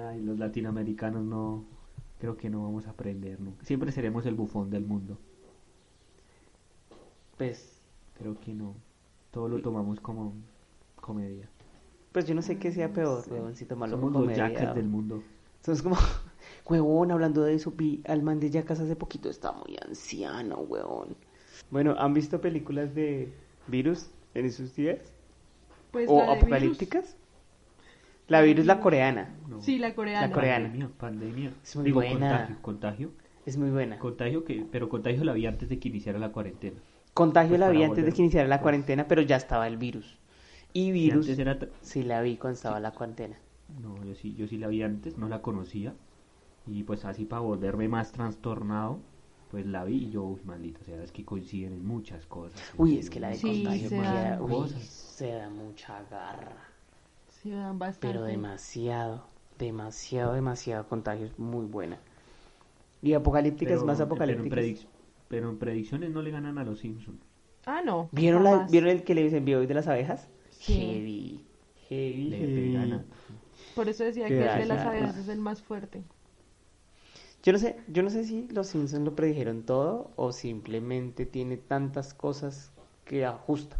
Ay, 0.09 0.21
los 0.21 0.37
latinoamericanos 0.39 1.23
no... 1.23 1.63
Creo 2.19 2.35
que 2.35 2.49
no 2.49 2.63
vamos 2.63 2.85
a 2.87 2.89
aprender 2.89 3.39
nunca. 3.39 3.63
Siempre 3.63 3.91
seremos 3.93 4.25
el 4.25 4.35
bufón 4.35 4.69
del 4.69 4.83
mundo. 4.85 5.17
Pues, 7.37 7.79
Creo 8.17 8.37
que 8.41 8.53
no. 8.53 8.75
Todo 9.31 9.47
lo 9.47 9.61
tomamos 9.61 9.99
como 9.99 10.33
comedia. 10.95 11.47
pues 12.11 12.25
yo 12.25 12.33
no 12.35 12.41
sé 12.41 12.57
qué 12.57 12.71
sea 12.71 12.91
peor, 12.91 13.23
weón, 13.29 13.55
si 13.55 13.65
tomarlo 13.65 13.97
Somos 13.97 14.11
como 14.13 14.25
los 14.25 14.37
comedia 14.37 14.71
o- 14.71 14.73
del 14.75 14.87
mundo. 14.87 15.23
Entonces 15.57 15.83
como, 15.83 15.95
huevón, 16.67 17.11
hablando 17.11 17.43
de 17.43 17.53
eso, 17.53 17.71
vi 17.71 18.01
al 18.07 18.23
man 18.23 18.39
de 18.39 18.49
Jackass 18.49 18.79
hace 18.79 18.95
poquito, 18.95 19.29
está 19.29 19.51
muy 19.51 19.77
anciano, 19.85 20.57
huevón. 20.59 21.15
Bueno, 21.69 21.95
¿han 21.99 22.13
visto 22.13 22.41
películas 22.41 22.95
de 22.95 23.31
virus 23.67 24.09
en 24.33 24.45
esos 24.45 24.75
días? 24.75 24.99
Pues 25.91 26.07
¿O 26.09 26.17
la 26.25 26.33
apocalípticas? 26.33 27.15
La 28.27 28.41
virus, 28.41 28.65
la 28.65 28.79
coreana, 28.79 29.35
No. 29.41 29.47
virus. 29.47 29.65
Sí, 29.65 29.77
la 29.79 29.93
coreana. 29.95 30.27
La 30.27 30.33
coreana. 30.33 30.65
Pandemia, 30.67 30.89
pandemia. 30.97 31.53
Es 31.63 31.75
muy 31.75 31.85
Digo, 31.85 31.95
buena. 32.01 32.13
contagio, 32.29 32.55
contagio. 32.61 33.11
es 33.45 33.57
muy 33.57 33.69
buena. 33.71 33.97
Contagio 33.99 34.43
que, 34.45 34.65
pero 34.71 34.87
contagio 34.89 35.23
la 35.23 35.33
vi 35.33 35.45
antes 35.47 35.67
de 35.69 35.79
que 35.79 35.89
iniciara 35.89 36.19
la 36.19 36.31
cuarentena. 36.31 36.79
Contagio 37.13 37.49
Pues 37.49 37.59
la 37.59 37.69
vi 37.69 37.83
antes 37.83 38.05
de 38.05 38.11
que 38.13 38.21
iniciara 38.21 38.47
la 38.47 38.61
cuarentena, 38.61 39.07
pero 39.07 39.21
ya 39.21 39.35
estaba 39.35 39.67
el 39.67 39.77
virus. 39.77 40.17
Y 40.73 40.89
Y 40.89 40.91
virus, 40.91 41.25
antes 41.27 41.39
era... 41.39 41.57
sí 41.81 42.03
la 42.03 42.21
vi 42.21 42.37
cuando 42.37 42.55
estaba 42.55 42.79
la 42.79 42.91
cuarentena. 42.91 43.37
No, 43.81 44.01
yo 44.03 44.15
sí, 44.15 44.35
yo 44.35 44.47
sí 44.47 44.57
la 44.57 44.67
vi 44.67 44.83
antes, 44.83 45.17
no 45.17 45.27
la 45.27 45.41
conocía. 45.41 45.93
Y 46.67 46.83
pues 46.83 47.05
así 47.05 47.25
para 47.25 47.41
volverme 47.41 47.87
más 47.87 48.11
trastornado, 48.11 48.99
pues 49.51 49.65
la 49.65 49.83
vi 49.83 49.95
y 50.05 50.09
yo, 50.11 50.23
uy, 50.23 50.39
maldito, 50.45 50.79
o 50.81 50.85
sea, 50.85 51.01
es 51.03 51.11
que 51.11 51.25
coinciden 51.25 51.73
en 51.73 51.85
muchas 51.85 52.25
cosas. 52.27 52.59
Uy, 52.77 52.97
es 52.99 53.09
que 53.09 53.19
la 53.19 53.29
de 53.29 53.35
Sí, 53.35 53.63
contagio 53.63 53.89
se 53.89 53.97
da- 53.97 54.37
uy, 54.41 54.51
cosas. 54.51 54.81
se 54.83 55.31
da 55.31 55.49
mucha 55.49 56.03
garra. 56.11 56.55
Sí, 57.41 57.49
dan 57.49 57.79
bastante. 57.79 58.07
Pero 58.07 58.23
demasiado, 58.23 59.23
demasiado, 59.57 60.33
demasiado 60.33 60.87
contagio. 60.87 61.25
Es 61.25 61.39
muy 61.39 61.65
buena. 61.65 61.97
Y 63.01 63.13
apocalípticas, 63.13 63.75
Pero- 63.75 63.85
más 63.87 63.99
predic- 63.99 64.85
Pero 65.29 65.49
en 65.49 65.57
predicciones 65.57 66.11
no 66.11 66.21
le 66.21 66.31
ganan 66.31 66.57
a 66.57 66.65
los 66.65 66.79
Simpsons. 66.79 67.21
Ah, 67.65 67.81
no. 67.85 68.09
¿Vieron, 68.11 68.43
la. 68.43 68.67
¿Vieron 68.69 68.89
el 68.89 69.03
que 69.03 69.15
les 69.15 69.31
envió 69.31 69.59
hoy 69.59 69.67
de 69.67 69.75
las 69.75 69.87
abejas? 69.87 70.27
Sí. 70.49 70.73
Heavy. 70.73 71.45
Heavy. 71.87 72.29
Le, 72.29 72.73
ganan. 72.73 73.05
Por 73.75 73.87
eso 73.87 74.03
decía 74.03 74.27
Qué 74.27 74.39
que 74.39 74.45
el 74.45 74.59
de 74.59 74.65
las 74.65 74.85
abejas 74.85 75.17
es 75.17 75.27
el 75.29 75.39
más 75.39 75.61
fuerte. 75.61 76.03
Yo 77.43 77.53
no 77.53 77.59
sé, 77.59 77.77
yo 77.87 78.03
no 78.03 78.09
sé 78.09 78.25
si 78.25 78.47
los 78.49 78.67
Simpsons 78.67 79.05
lo 79.05 79.15
predijeron 79.15 79.63
todo 79.63 80.11
o 80.17 80.33
simplemente 80.33 81.25
tiene 81.25 81.55
tantas 81.55 82.13
cosas 82.13 82.71
que 83.05 83.25
ajusta. 83.25 83.77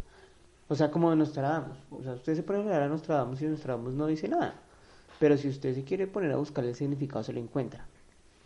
O 0.68 0.74
sea, 0.74 0.90
como 0.90 1.10
de 1.10 1.16
Nostradamus. 1.16 1.76
O 1.90 2.02
sea, 2.02 2.14
usted 2.14 2.36
se 2.36 2.42
puede 2.42 2.60
hablar 2.60 2.82
a 2.82 2.88
Nostradamus 2.88 3.42
y 3.42 3.46
Nostradamus 3.46 3.94
no 3.94 4.06
dice 4.06 4.28
nada. 4.28 4.54
Pero 5.18 5.36
si 5.36 5.48
usted 5.48 5.74
se 5.74 5.84
quiere 5.84 6.06
poner 6.06 6.32
a 6.32 6.36
buscar 6.36 6.64
el 6.64 6.74
significado, 6.74 7.22
se 7.22 7.32
lo 7.32 7.40
encuentra. 7.40 7.86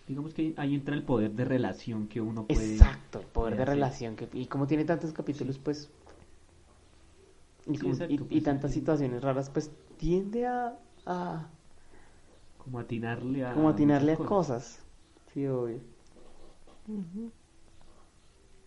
Digamos 0.07 0.35
que 0.35 0.53
ahí 0.59 0.75
entra 0.75 0.95
el 0.95 1.03
poder 1.03 1.33
de 1.33 1.45
relación 1.47 2.09
que 2.09 2.21
uno 2.21 2.47
puede... 2.47 2.73
Exacto, 2.75 3.21
el 3.21 3.27
poder 3.27 3.57
de 3.57 3.62
hacer. 3.62 3.75
relación. 3.75 4.17
Que, 4.17 4.29
y 4.35 4.47
como 4.47 4.67
tiene 4.67 4.85
tantos 4.85 5.12
capítulos, 5.12 5.59
pues... 5.59 5.90
Y, 7.67 7.75
Sí, 7.77 7.81
como- 7.81 7.93
exacto, 7.95 8.12
y- 8.12 8.17
y 8.17 8.19
pues, 8.19 8.43
tantas 8.45 8.73
sí. 8.73 8.81
situaciones 8.81 9.23
raras, 9.23 9.49
pues 9.49 9.71
tiende 9.97 10.47
a... 10.47 10.79
a 11.07 11.49
Como 12.59 12.79
atinarle 12.81 13.47
a... 13.47 13.55
como 13.55 13.71
atinarle 13.71 14.12
a 14.12 14.17
cosas. 14.17 14.81
Sí, 15.33 15.47
obvio. 15.47 15.81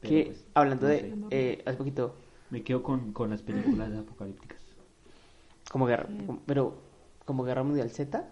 Que, 0.02 0.26
pues, 0.28 0.46
hablando 0.56 0.84
no 0.88 0.90
de... 0.90 1.00
sé. 1.02 1.14
eh, 1.32 1.64
hace 1.68 1.78
poquito, 1.78 2.16
Me 2.50 2.64
quedo 2.64 2.82
con, 2.82 3.14
con 3.14 3.30
las 3.30 3.44
películas 3.44 3.94
apocalípticas. 3.94 4.62
como 5.72 5.86
guerra... 5.86 6.08
Sí. 6.08 6.26
como- 6.26 6.40
pero, 6.48 6.82
como 7.26 7.44
Guerra 7.44 7.64
Mundial 7.64 7.92
Z... 7.92 8.28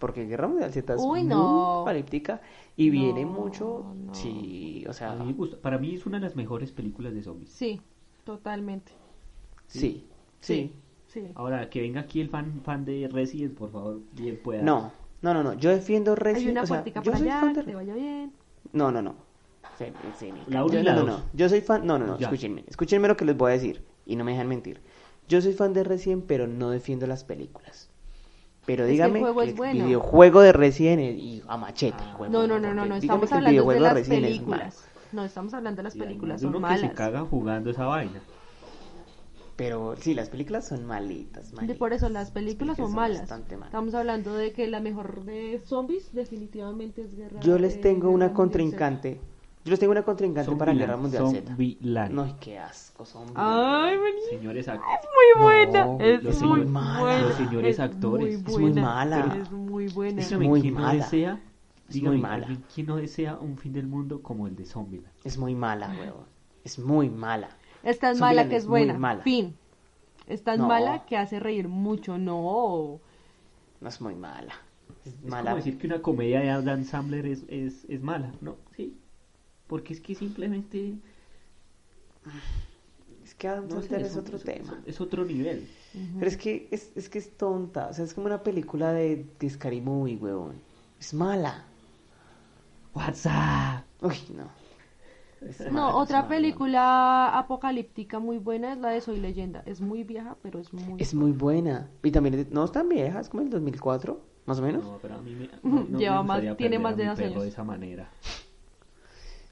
Porque 0.00 0.26
Guerra 0.26 0.48
Mundial 0.48 0.72
Z 0.72 0.94
es 0.94 1.00
Uy, 1.00 1.20
muy 1.20 1.28
no. 1.28 1.74
apocalíptica 1.74 2.40
y 2.76 2.90
viene 2.90 3.24
No, 3.24 3.30
mucho... 3.30 3.84
no. 4.06 4.14
Sí, 4.14 4.84
o 4.88 4.92
sea... 4.92 5.12
A 5.12 5.16
mí 5.16 5.26
me 5.26 5.32
gusta- 5.34 5.58
para 5.58 5.78
mí 5.78 5.94
es 5.94 6.06
una 6.06 6.18
de 6.18 6.24
las 6.24 6.34
mejores 6.34 6.72
películas 6.72 7.14
de 7.14 7.22
zombies. 7.22 7.50
Sí, 7.50 7.80
totalmente. 8.24 8.90
Sí, 9.68 10.08
sí. 10.40 10.72
Sí. 11.06 11.26
Ahora, 11.34 11.68
que 11.70 11.80
venga 11.80 12.00
aquí 12.02 12.20
el 12.20 12.28
fan, 12.28 12.60
fan 12.64 12.84
de 12.84 13.08
Resident, 13.12 13.54
por 13.56 13.70
favor, 13.70 14.00
bien 14.12 14.40
pueda. 14.42 14.62
No, 14.62 14.92
no, 15.22 15.34
no, 15.34 15.42
no. 15.42 15.54
Yo 15.54 15.70
defiendo 15.70 16.12
Hay 16.12 16.16
Resident 16.16 16.52
una 16.52 16.62
o 16.62 16.66
sea, 16.66 16.76
puertica 16.76 17.02
yo 17.02 17.10
para 17.10 17.18
soy 17.18 17.28
allá, 17.28 17.40
fan 17.40 17.52
que 17.54 17.60
de 17.60 17.66
te 17.66 17.74
vaya 17.74 17.94
bien. 17.94 18.32
No, 18.72 18.90
no, 18.90 19.02
no. 19.02 19.14
Me 19.80 20.32
La 20.48 20.66
yo, 20.66 20.74
no, 20.74 20.82
la 20.82 20.94
no, 20.94 21.00
dos. 21.00 21.08
no. 21.08 21.22
Yo 21.32 21.48
soy 21.48 21.60
fan. 21.62 21.86
No, 21.86 21.98
no, 21.98 22.06
no. 22.06 22.18
Ya. 22.18 22.26
Escúchenme. 22.26 22.64
Escúchenme 22.66 23.08
lo 23.08 23.16
que 23.16 23.24
les 23.24 23.36
voy 23.36 23.50
a 23.50 23.54
decir. 23.54 23.84
Y 24.06 24.16
no 24.16 24.24
me 24.24 24.32
dejan 24.32 24.48
mentir. 24.48 24.80
Yo 25.28 25.40
soy 25.40 25.52
fan 25.52 25.72
de 25.72 25.84
Resident, 25.84 26.24
pero 26.26 26.46
no 26.46 26.70
defiendo 26.70 27.06
las 27.06 27.24
películas. 27.24 27.89
Pero 28.66 28.84
Es 28.84 28.88
que 28.88 28.90
el 28.90 28.96
dígame 28.96 29.20
juego 29.20 29.42
es 29.42 29.48
el 29.50 29.54
bueno. 29.56 29.84
videojuego 29.84 30.40
de 30.42 30.52
Resident 30.52 31.00
es- 31.02 31.16
y 31.18 31.42
a 31.48 31.56
machete. 31.56 31.96
Ah. 31.98 32.16
No, 32.30 32.46
no, 32.46 32.58
no, 32.60 32.74
no, 32.74 32.86
no. 32.86 32.96
Estamos 32.96 33.32
hablando 33.32 33.66
de 33.68 33.80
las 33.80 34.08
películas. 34.08 34.84
No, 35.12 35.24
estamos 35.24 35.54
hablando 35.54 35.78
de 35.78 35.82
las 35.84 35.96
películas, 35.96 36.40
son 36.40 36.50
uno 36.50 36.58
que 36.58 36.62
malas. 36.62 36.80
se 36.82 36.92
caga 36.92 37.22
jugando 37.22 37.70
esa 37.70 37.86
vaina. 37.86 38.20
Pero 39.56 39.94
sí, 40.00 40.14
las 40.14 40.30
películas 40.30 40.66
son 40.68 40.86
malitas, 40.86 41.50
De 41.50 41.56
malitas. 41.56 41.76
por 41.76 41.92
eso 41.92 42.08
las 42.08 42.30
películas 42.30 42.76
son 42.78 42.94
malas. 42.94 43.20
bastante 43.20 43.56
malas. 43.56 43.68
Estamos 43.68 43.92
hablando 43.94 44.34
de 44.34 44.52
que 44.52 44.66
la 44.68 44.80
mejor 44.80 45.24
de 45.24 45.60
zombies 45.66 46.14
definitivamente 46.14 47.02
es 47.02 47.14
Guerra 47.14 47.40
Yo 47.40 47.58
les 47.58 47.78
tengo 47.80 48.08
una 48.10 48.32
contrincante. 48.32 49.20
Yo 49.64 49.70
les 49.70 49.78
tengo 49.78 49.92
una 49.92 50.02
contrincante 50.02 50.50
para 50.56 50.72
Guerra 50.72 50.96
Mundial 50.96 51.28
Z. 51.28 51.46
Zombieland. 51.48 52.14
No, 52.14 52.36
qué 52.40 52.58
asco, 52.58 53.04
son. 53.04 53.26
Ay, 53.34 53.96
vení. 53.98 54.20
Señores, 54.30 54.68
ac- 54.68 54.80
Muy 54.80 55.42
buena. 55.44 55.84
No, 55.84 55.98
es 56.00 56.22
los 56.22 56.42
muy 56.42 56.60
buena. 56.60 57.20
los 57.20 57.34
señores 57.34 57.74
es 57.74 57.80
actores. 57.80 58.26
Muy 58.26 58.34
Es 58.34 58.48
muy 58.58 58.62
buena, 58.72 58.82
mala. 58.82 59.36
Es 59.40 59.50
muy 59.52 59.88
buena. 59.88 60.22
dígame 60.22 60.48
muy 60.48 60.60
quién 60.62 60.74
no 60.74 60.80
mala. 60.80 60.94
desea, 60.94 61.40
Es 61.88 61.94
dígame, 61.94 62.16
muy 62.16 62.22
mala. 62.22 62.46
quién 62.74 62.86
no 62.86 62.96
desea 62.96 63.36
un 63.36 63.58
fin 63.58 63.72
del 63.74 63.86
mundo 63.86 64.22
como 64.22 64.46
el 64.46 64.56
de 64.56 64.64
Zombieland. 64.64 65.12
Es 65.24 65.36
muy 65.36 65.54
mala, 65.54 65.88
huevón. 65.98 66.24
Es 66.64 66.78
muy 66.78 67.10
mala. 67.10 67.50
Es 67.82 67.98
tan 67.98 68.16
Zombieland 68.16 68.36
mala 68.36 68.48
que 68.48 68.56
es 68.56 68.62
es 68.62 68.68
muy 68.68 68.80
buena. 68.84 68.98
mala. 68.98 69.22
Fin. 69.22 69.54
Es 70.26 70.42
tan 70.42 70.58
No. 70.60 70.68
mala 70.68 71.04
que 71.04 71.18
hace 71.18 71.38
reír 71.38 71.68
mucho. 71.68 72.16
No. 72.16 72.98
No 73.80 73.88
es 73.88 74.00
muy 74.00 74.14
mala. 74.14 74.54
Es 75.04 75.12
Es 75.14 75.24
mala. 75.24 75.50
como 75.50 75.56
decir 75.56 75.76
que 75.78 75.86
una 75.86 76.00
comedia 76.00 76.40
de 76.40 76.50
Adam 76.50 76.84
Sandler 76.84 77.26
es, 77.26 77.44
es, 77.48 77.84
es 77.90 78.00
mala, 78.02 78.32
¿no? 78.40 78.56
Sí. 78.76 78.96
Porque 79.70 79.94
es 79.94 80.00
que 80.00 80.14
simplemente... 80.14 80.94
Es 83.24 83.34
que 83.36 83.46
Adam 83.48 83.68
no 83.68 83.80
sé, 83.80 84.00
es 84.00 84.16
otro 84.16 84.38
tema. 84.40 84.82
Es 84.86 85.00
otro 85.00 85.24
nivel. 85.24 85.68
Pero 86.18 86.26
es 86.26 86.36
que 86.36 86.66
es, 86.72 86.90
es 86.96 87.08
que 87.08 87.18
es 87.18 87.36
tonta. 87.36 87.86
O 87.88 87.92
sea, 87.92 88.04
es 88.04 88.12
como 88.12 88.26
una 88.26 88.42
película 88.42 88.92
de, 88.92 89.24
de 89.38 89.48
Scary 89.50 89.80
Movie, 89.80 90.16
huevón. 90.16 90.56
Es 90.98 91.14
mala. 91.14 91.64
WhatsApp. 92.92 93.84
Uy, 94.02 94.16
no. 94.36 94.50
Es 95.48 95.60
No, 95.66 95.72
mala, 95.72 95.94
otra 95.96 96.16
mala. 96.22 96.28
película 96.28 97.38
apocalíptica 97.38 98.18
muy 98.18 98.38
buena 98.38 98.72
es 98.72 98.78
la 98.78 98.88
de 98.90 99.00
Soy 99.00 99.20
Leyenda. 99.20 99.62
Es 99.64 99.80
muy 99.80 100.02
vieja, 100.02 100.36
pero 100.42 100.58
es 100.58 100.72
muy. 100.72 101.00
Es 101.00 101.14
muy 101.14 101.30
buena. 101.30 101.88
Y 102.02 102.10
también 102.10 102.48
no 102.50 102.64
es 102.64 102.72
tan 102.72 102.88
vieja, 102.88 103.20
es 103.20 103.28
como 103.28 103.44
el 103.44 103.50
2004, 103.50 104.20
más 104.46 104.58
o 104.58 104.62
menos. 104.62 104.82
No, 104.84 104.98
pero 105.00 105.14
a 105.14 105.18
mí 105.22 105.34
me, 105.36 105.48
no- 105.62 105.84
no 105.88 105.98
Lleva 106.00 106.22
me 106.22 106.28
más- 106.28 106.56
tiene 106.56 106.78
más 106.80 106.96
de 106.96 107.06
dos 107.06 107.18
años. 107.20 107.42
de 107.42 107.48
esa 107.48 107.62
manera. 107.64 108.10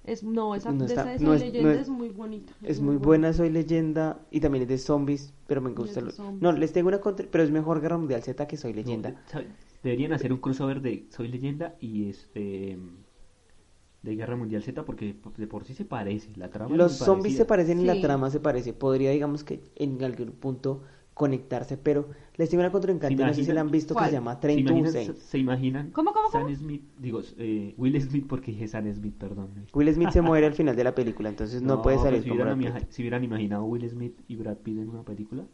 Es, 0.08 0.22
no, 0.24 0.54
esa, 0.54 0.72
No 0.72 0.78
de 0.78 0.86
está- 0.86 1.02
esa 1.02 1.10
de 1.12 1.18
no 1.24 1.26
Soy 1.26 1.36
es- 1.36 1.40
no 1.42 1.46
Leyenda 1.52 1.72
es- 1.74 1.80
es, 1.82 1.88
muy 1.88 2.08
bonita. 2.08 2.52
Es 2.62 2.80
muy 2.80 2.96
buena, 2.96 3.32
soy 3.32 3.50
leyenda. 3.50 4.20
Y 4.30 4.40
también 4.40 4.62
es 4.62 4.68
de 4.68 4.78
zombies, 4.78 5.32
pero 5.46 5.60
me 5.60 5.70
gusta. 5.70 6.00
lo-. 6.00 6.12
No, 6.40 6.52
les 6.52 6.72
tengo 6.72 6.88
una 6.88 7.00
contra... 7.00 7.26
Pero 7.30 7.44
es 7.44 7.50
mejor 7.50 7.80
Guerra 7.80 7.98
Mundial 7.98 8.22
Z 8.22 8.46
que 8.46 8.56
soy 8.56 8.72
leyenda. 8.72 9.14
Deberían 9.82 10.12
hacer 10.12 10.32
un 10.32 10.40
crossover 10.40 10.80
de 10.80 11.06
Soy 11.10 11.28
Leyenda 11.28 11.76
y 11.80 12.08
este 12.08 12.78
de 14.02 14.14
Guerra 14.16 14.36
Mundial 14.36 14.62
Z 14.62 14.84
porque 14.84 15.14
de 15.36 15.46
por 15.46 15.64
sí 15.64 15.74
se 15.74 15.84
parece. 15.84 16.30
La 16.36 16.50
trama 16.50 16.74
Los 16.74 16.92
zombies 16.94 17.36
se 17.36 17.44
parecen 17.44 17.80
y 17.80 17.84
la 17.84 18.00
trama 18.00 18.30
se 18.30 18.40
parece. 18.40 18.72
Podría, 18.72 19.10
digamos 19.10 19.44
que 19.44 19.60
en 19.76 20.02
algún 20.02 20.30
punto 20.32 20.82
conectarse, 21.18 21.76
pero 21.76 22.08
les 22.36 22.48
tengo 22.48 22.62
una 22.62 22.72
contrincante, 22.72 23.16
¿Se 23.16 23.22
no 23.26 23.34
sé 23.34 23.44
si 23.44 23.52
la 23.52 23.60
han 23.60 23.70
visto, 23.70 23.94
que 23.94 24.04
se 24.06 24.12
llama 24.12 24.36
¿Se 24.36 24.40
Train 24.40 24.64
to 24.64 24.72
imaginan, 24.72 24.92
Busan. 25.06 25.16
se 25.16 25.38
imaginan 25.38 25.90
¿Cómo, 25.90 26.12
cómo, 26.14 26.30
Sam 26.30 26.44
cómo? 26.44 26.54
Smith, 26.56 26.82
digo, 26.98 27.20
eh, 27.36 27.74
Will 27.76 28.00
Smith 28.00 28.26
porque 28.26 28.52
dije 28.52 28.68
Sam 28.68 28.90
Smith, 28.94 29.14
perdón. 29.18 29.50
Will 29.74 29.92
Smith 29.92 30.10
se 30.10 30.22
muere 30.22 30.46
al 30.46 30.54
final 30.54 30.74
de 30.76 30.84
la 30.84 30.94
película, 30.94 31.28
entonces 31.28 31.60
no, 31.60 31.82
puede 31.82 31.98
salir 31.98 32.22
si 32.22 32.30
hubieran, 32.30 32.58
Brad 32.58 32.70
ima- 32.72 32.78
Pitt. 32.80 32.90
si 32.90 33.02
hubieran 33.02 33.24
imaginado 33.24 33.64
Will 33.64 33.88
Smith 33.90 34.18
y 34.28 34.36
Brad 34.36 34.56
Pitt 34.58 34.78
en 34.78 34.88
una 34.88 35.02
película, 35.02 35.44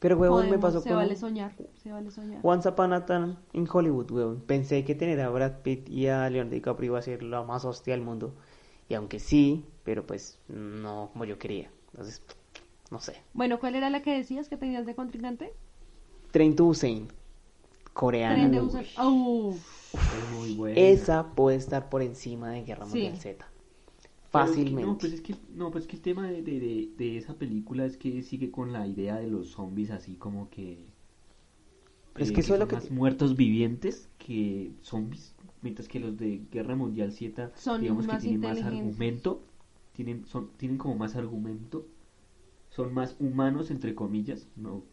Pero, 0.00 0.16
huevón, 0.16 0.50
me 0.50 0.58
pasó 0.58 0.80
se 0.80 0.88
con 0.88 0.98
vale 0.98 1.14
soñar. 1.16 1.52
Se 1.82 1.92
vale 1.92 2.10
soñar. 2.10 2.40
Once 2.42 2.68
Upon 2.68 2.92
a 2.92 3.06
Time 3.06 3.36
in 3.52 3.68
Hollywood, 3.70 4.10
huevón. 4.10 4.40
Pensé 4.46 4.84
que 4.84 4.94
tener 4.94 5.20
a 5.20 5.28
Brad 5.28 5.60
Pitt 5.62 5.88
y 5.88 6.08
a 6.08 6.28
Leonardo 6.28 6.54
DiCaprio 6.54 6.86
iba 6.92 6.98
a 6.98 7.02
ser 7.02 7.22
la 7.22 7.42
más 7.44 7.64
hostia 7.64 7.94
del 7.94 8.02
mundo. 8.02 8.34
Y 8.88 8.94
aunque 8.94 9.18
sí, 9.20 9.64
pero 9.84 10.06
pues 10.06 10.38
no 10.48 11.10
como 11.12 11.24
yo 11.24 11.38
quería. 11.38 11.70
Entonces, 11.92 12.22
no 12.90 13.00
sé. 13.00 13.16
Bueno, 13.34 13.60
¿cuál 13.60 13.76
era 13.76 13.88
la 13.90 14.02
que 14.02 14.12
decías 14.16 14.48
que 14.48 14.56
tenías 14.56 14.84
de 14.86 14.94
contrincante? 14.96 15.52
Train 16.32 16.54
to 16.54 16.64
Busan. 16.64 17.08
coreana. 17.94 18.34
Tren 18.34 18.52
de 18.52 18.60
muy 20.28 20.50
buena. 20.50 20.80
Esa 20.80 21.34
puede 21.34 21.56
estar 21.56 21.88
por 21.88 22.02
encima 22.02 22.50
de 22.50 22.64
Guerra 22.64 22.84
Sí. 22.84 23.00
Mundial 23.00 23.18
Z. 23.18 23.46
Pero 24.32 24.52
es 24.52 24.64
que- 24.64 24.64
Fácilmente. 24.64 24.82
no, 24.86 24.98
pues 24.98 25.12
es 25.12 25.20
que, 25.22 25.34
no, 25.54 25.70
pues 25.70 25.84
es 25.84 25.88
que 25.88 25.96
el 25.96 26.02
tema 26.02 26.28
de, 26.28 26.42
de, 26.42 26.60
de, 26.60 26.90
de 26.96 27.16
esa 27.16 27.34
película 27.38 27.84
es 27.86 27.96
que 27.96 28.22
sigue 28.22 28.50
con 28.50 28.72
la 28.72 28.86
idea 28.86 29.16
de 29.16 29.28
los 29.28 29.50
zombies 29.50 29.90
así 29.90 30.16
como 30.16 30.50
que... 30.50 30.72
eh, 30.72 30.86
Pero 32.12 32.24
es 32.24 32.32
que 32.32 32.40
eso 32.40 32.54
es 32.54 32.60
lo 32.60 32.66
son 32.66 32.68
que 32.68 32.76
más 32.76 32.90
muertos 32.90 33.36
vivientes 33.36 34.08
que 34.18 34.72
zombies, 34.82 35.34
mientras 35.62 35.88
que 35.88 36.00
los 36.00 36.16
de 36.16 36.42
Guerra 36.50 36.76
Mundial 36.76 37.12
Z, 37.12 37.52
Son 37.54 37.80
digamos 37.80 38.06
que 38.06 38.16
tienen 38.18 38.40
más 38.40 38.62
argumento, 38.62 39.42
tienen, 39.92 40.26
son, 40.26 40.50
tienen 40.56 40.78
como 40.78 40.94
más 40.96 41.16
argumento, 41.16 41.86
son 42.76 42.92
más 42.94 43.16
humanos 43.18 43.70
entre 43.70 43.94
comillas, 43.94 44.46
no 44.56 44.84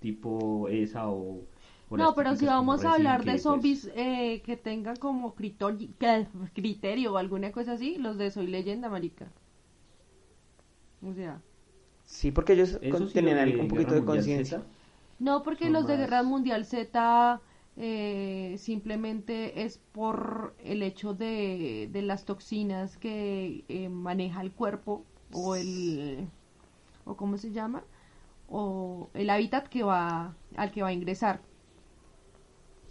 tipo 0.00 0.68
esa 0.68 1.08
o... 1.08 1.42
No, 1.90 2.14
pero 2.14 2.36
si 2.36 2.46
vamos 2.46 2.84
a 2.84 2.94
hablar 2.94 3.24
de 3.24 3.32
pues, 3.32 3.42
zombies 3.42 3.90
eh, 3.96 4.42
que 4.44 4.56
tengan 4.56 4.96
como 4.96 5.34
criterio 5.34 7.12
o 7.12 7.16
alguna 7.18 7.52
cosa 7.52 7.72
así, 7.72 7.98
los 7.98 8.16
de 8.16 8.30
Soy 8.30 8.46
Leyenda, 8.46 8.88
marica. 8.88 9.32
O 11.02 11.12
sea, 11.12 11.40
Sí, 12.04 12.32
porque 12.32 12.54
ellos 12.54 12.78
sí, 12.80 13.14
tenían 13.14 13.38
Guerra 13.38 13.68
poquito 13.68 13.94
de 13.94 14.04
conciencia. 14.04 14.62
No 15.20 15.42
porque 15.42 15.64
Son 15.64 15.72
los 15.74 15.86
de 15.86 15.96
Guerra 15.96 16.22
Mundial 16.24 16.64
Z 16.64 17.40
eh, 17.76 18.56
simplemente 18.58 19.62
es 19.64 19.78
por 19.78 20.54
el 20.64 20.82
hecho 20.82 21.14
de, 21.14 21.88
de 21.92 22.02
las 22.02 22.24
toxinas 22.24 22.96
que 22.96 23.64
eh, 23.68 23.88
maneja 23.88 24.40
el 24.40 24.50
cuerpo 24.52 25.04
o 25.32 25.54
el 25.54 26.28
o 27.10 27.16
cómo 27.16 27.36
se 27.38 27.50
llama 27.52 27.82
o 28.48 29.08
el 29.14 29.30
hábitat 29.30 29.68
que 29.68 29.82
va 29.82 30.34
al 30.56 30.70
que 30.72 30.82
va 30.82 30.88
a 30.88 30.92
ingresar. 30.92 31.40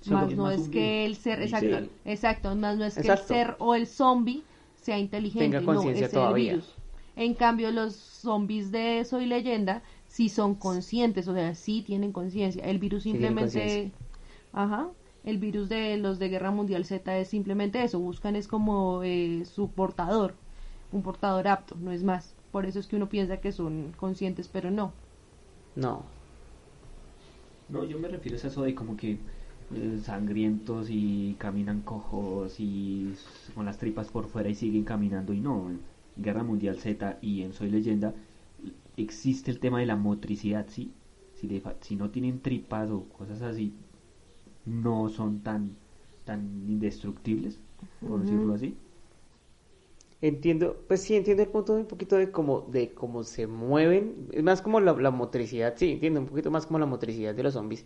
Sea, 0.02 0.14
más 0.14 0.34
no 0.34 0.44
más 0.44 0.60
es 0.62 0.70
que 0.70 1.06
el 1.06 1.18
ser 1.18 1.42
exacto 1.42 1.90
exacto 2.06 2.56
más 2.56 2.78
no 2.78 2.86
es 2.86 2.96
que 2.96 3.08
el 3.08 3.18
ser 3.18 3.56
o 3.60 3.76
el 3.76 3.86
zombie 3.86 4.44
sea 4.76 4.98
inteligente 4.98 5.58
Tenga 5.58 5.74
no 5.74 5.82
es 5.84 6.12
todavía. 6.12 6.54
el 6.54 6.58
virus. 6.60 6.76
En 7.18 7.34
cambio 7.34 7.70
los 7.72 7.96
zombies 7.96 8.72
de 8.72 9.04
Soy 9.04 9.26
Leyenda 9.26 9.84
sí 10.08 10.30
son 10.30 10.56
conscientes 10.56 11.28
o 11.28 11.34
sea 11.34 11.54
sí 11.54 11.82
tienen 11.82 12.14
conciencia. 12.14 12.64
El 12.64 12.80
virus 12.80 13.04
simplemente 13.04 13.92
ajá 14.54 14.88
el 15.26 15.38
virus 15.38 15.68
de 15.68 15.98
los 15.98 16.18
de 16.18 16.30
Guerra 16.30 16.52
Mundial 16.52 16.86
Z 16.86 17.18
es 17.18 17.28
simplemente 17.28 17.84
eso 17.84 18.00
buscan 18.00 18.38
es 18.38 18.48
como 18.48 19.04
eh, 19.04 19.44
su 19.44 19.70
portador 19.70 20.34
un 20.94 21.04
portador 21.04 21.50
apto 21.50 21.76
no 21.76 21.92
es 21.92 22.04
más 22.04 22.34
por 22.52 22.66
eso 22.66 22.80
es 22.80 22.88
que 22.88 22.96
uno 22.98 23.10
piensa 23.10 23.42
que 23.42 23.52
son 23.52 23.94
conscientes 23.94 24.48
pero 24.50 24.72
no 24.72 24.94
No. 25.76 26.12
No, 27.68 27.84
yo 27.84 28.00
me 28.00 28.08
refiero 28.08 28.38
a 28.38 28.48
eso 28.48 28.64
de 28.64 28.74
como 28.76 28.98
que 28.98 29.20
eh, 29.72 30.00
sangrientos 30.02 30.88
y 30.90 31.36
caminan 31.40 31.82
cojos 31.84 32.56
y 32.60 33.14
con 33.54 33.66
las 33.66 33.78
tripas 33.78 34.10
por 34.10 34.28
fuera 34.28 34.50
y 34.50 34.56
siguen 34.56 34.84
caminando. 34.84 35.34
Y 35.34 35.40
no, 35.42 35.70
en 35.70 35.84
Guerra 36.16 36.44
Mundial 36.44 36.78
Z 36.80 37.20
y 37.22 37.44
en 37.44 37.54
Soy 37.54 37.70
Leyenda 37.70 38.16
existe 38.98 39.52
el 39.52 39.60
tema 39.60 39.80
de 39.80 39.86
la 39.88 39.96
motricidad, 39.98 40.68
¿sí? 40.70 40.96
Si, 41.34 41.60
fa- 41.62 41.78
si 41.82 41.96
no 41.98 42.12
tienen 42.12 42.42
tripas 42.42 42.90
o 42.92 43.10
cosas 43.10 43.42
así, 43.44 43.78
no 44.66 45.10
son 45.10 45.44
tan, 45.44 45.78
tan 46.26 46.70
indestructibles, 46.70 47.62
por 48.06 48.22
decirlo 48.22 48.54
así. 48.56 48.78
Entiendo, 50.22 50.84
pues 50.88 51.02
sí, 51.02 51.16
entiendo 51.16 51.44
el 51.44 51.50
punto 51.50 51.74
de 51.76 51.82
un 51.82 51.88
poquito 51.88 52.18
de 52.18 52.30
cómo, 52.30 52.62
de 52.62 52.94
cómo 52.94 53.24
se 53.24 53.48
mueven, 53.48 54.28
es 54.34 54.44
más 54.44 54.62
como 54.62 54.82
la, 54.82 54.92
la 54.94 55.12
motricidad, 55.12 55.76
sí, 55.78 55.94
entiendo 55.94 56.20
un 56.20 56.26
poquito 56.28 56.52
más 56.52 56.66
como 56.66 56.78
la 56.80 56.86
motricidad 56.86 57.34
de 57.34 57.44
los 57.44 57.54
zombies, 57.54 57.86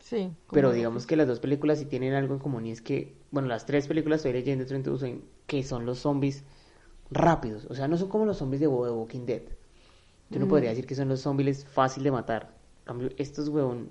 sí 0.00 0.34
pero 0.52 0.72
digamos 0.72 1.06
que 1.06 1.16
las 1.16 1.28
dos 1.28 1.40
películas 1.40 1.78
sí 1.78 1.86
tienen 1.86 2.14
algo 2.14 2.34
en 2.34 2.40
común 2.40 2.66
y 2.66 2.72
es 2.72 2.82
que, 2.82 3.16
bueno, 3.30 3.48
las 3.48 3.66
tres 3.66 3.86
películas 3.86 4.18
estoy 4.18 4.32
leyendo 4.32 4.64
Busan, 4.90 5.22
que 5.46 5.62
son 5.62 5.86
los 5.86 5.98
zombies 6.00 6.44
rápidos, 7.10 7.66
o 7.66 7.74
sea, 7.74 7.88
no 7.88 7.96
son 7.98 8.08
como 8.08 8.26
los 8.26 8.38
zombies 8.38 8.60
de 8.60 8.68
Walking 8.68 9.26
Dead, 9.26 9.42
yo 10.32 10.40
no 10.40 10.46
Mm. 10.46 10.48
podría 10.48 10.70
decir 10.70 10.86
que 10.86 10.94
son 10.94 11.08
los 11.08 11.20
zombies 11.20 11.66
fácil 11.66 12.04
de 12.04 12.12
matar, 12.12 12.54
en 12.80 12.84
cambio, 12.86 13.10
estos 13.18 13.48
huevón, 13.48 13.90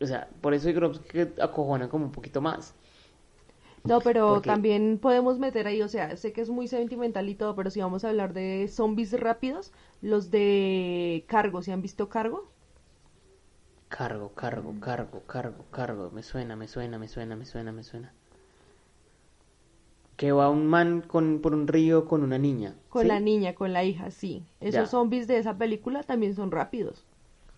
o 0.00 0.06
sea, 0.06 0.28
por 0.40 0.54
eso 0.54 0.70
yo 0.70 0.76
creo 0.76 0.92
que 1.02 1.42
acojonan 1.42 1.88
como 1.88 2.06
un 2.06 2.12
poquito 2.12 2.40
más, 2.40 2.74
No, 3.84 4.00
pero 4.00 4.34
Porque- 4.34 4.48
también 4.48 4.98
podemos 5.00 5.38
meter 5.38 5.66
ahí, 5.66 5.82
o 5.82 5.88
sea, 5.88 6.16
sé 6.16 6.32
que 6.32 6.40
es 6.40 6.50
muy 6.50 6.68
sentimental 6.68 7.28
y 7.28 7.34
todo, 7.34 7.54
pero 7.56 7.70
si 7.70 7.80
vamos 7.80 8.04
a 8.04 8.10
hablar 8.10 8.32
de 8.32 8.68
zombies 8.68 9.12
rápidos, 9.18 9.72
los 10.00 10.30
de 10.30 11.24
cargo, 11.26 11.62
¿se 11.62 11.72
han 11.72 11.82
visto 11.82 12.08
cargo? 12.08 12.48
Cargo, 13.88 14.32
cargo, 14.34 14.74
cargo, 14.80 15.22
cargo, 15.26 15.64
cargo. 15.70 16.10
Me 16.10 16.22
suena, 16.22 16.56
me 16.56 16.66
suena, 16.66 16.98
me 16.98 17.08
suena, 17.08 17.36
me 17.36 17.44
suena, 17.46 17.72
me 17.72 17.82
suena. 17.84 18.12
Que 20.16 20.32
va 20.32 20.48
un 20.50 20.66
man 20.66 21.02
con, 21.02 21.40
por 21.40 21.54
un 21.54 21.66
río 21.66 22.06
con 22.06 22.22
una 22.22 22.38
niña. 22.38 22.74
Con 22.88 23.02
¿sí? 23.02 23.08
la 23.08 23.20
niña, 23.20 23.54
con 23.54 23.72
la 23.72 23.84
hija, 23.84 24.10
sí. 24.10 24.44
Esos 24.60 24.74
Ya. 24.74 24.86
zombies 24.86 25.26
de 25.26 25.38
esa 25.38 25.58
película 25.58 26.02
también 26.02 26.34
son 26.34 26.50
rápidos. 26.50 27.04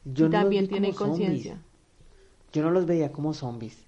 Yo 0.05 0.27
y 0.27 0.29
no 0.29 0.33
también 0.39 0.69
tienen 0.69 0.93
conciencia. 0.93 1.59
Yo 2.53 2.63
no 2.63 2.71
los 2.71 2.87
veía 2.87 3.13
como 3.13 3.35
zombies. 3.35 3.87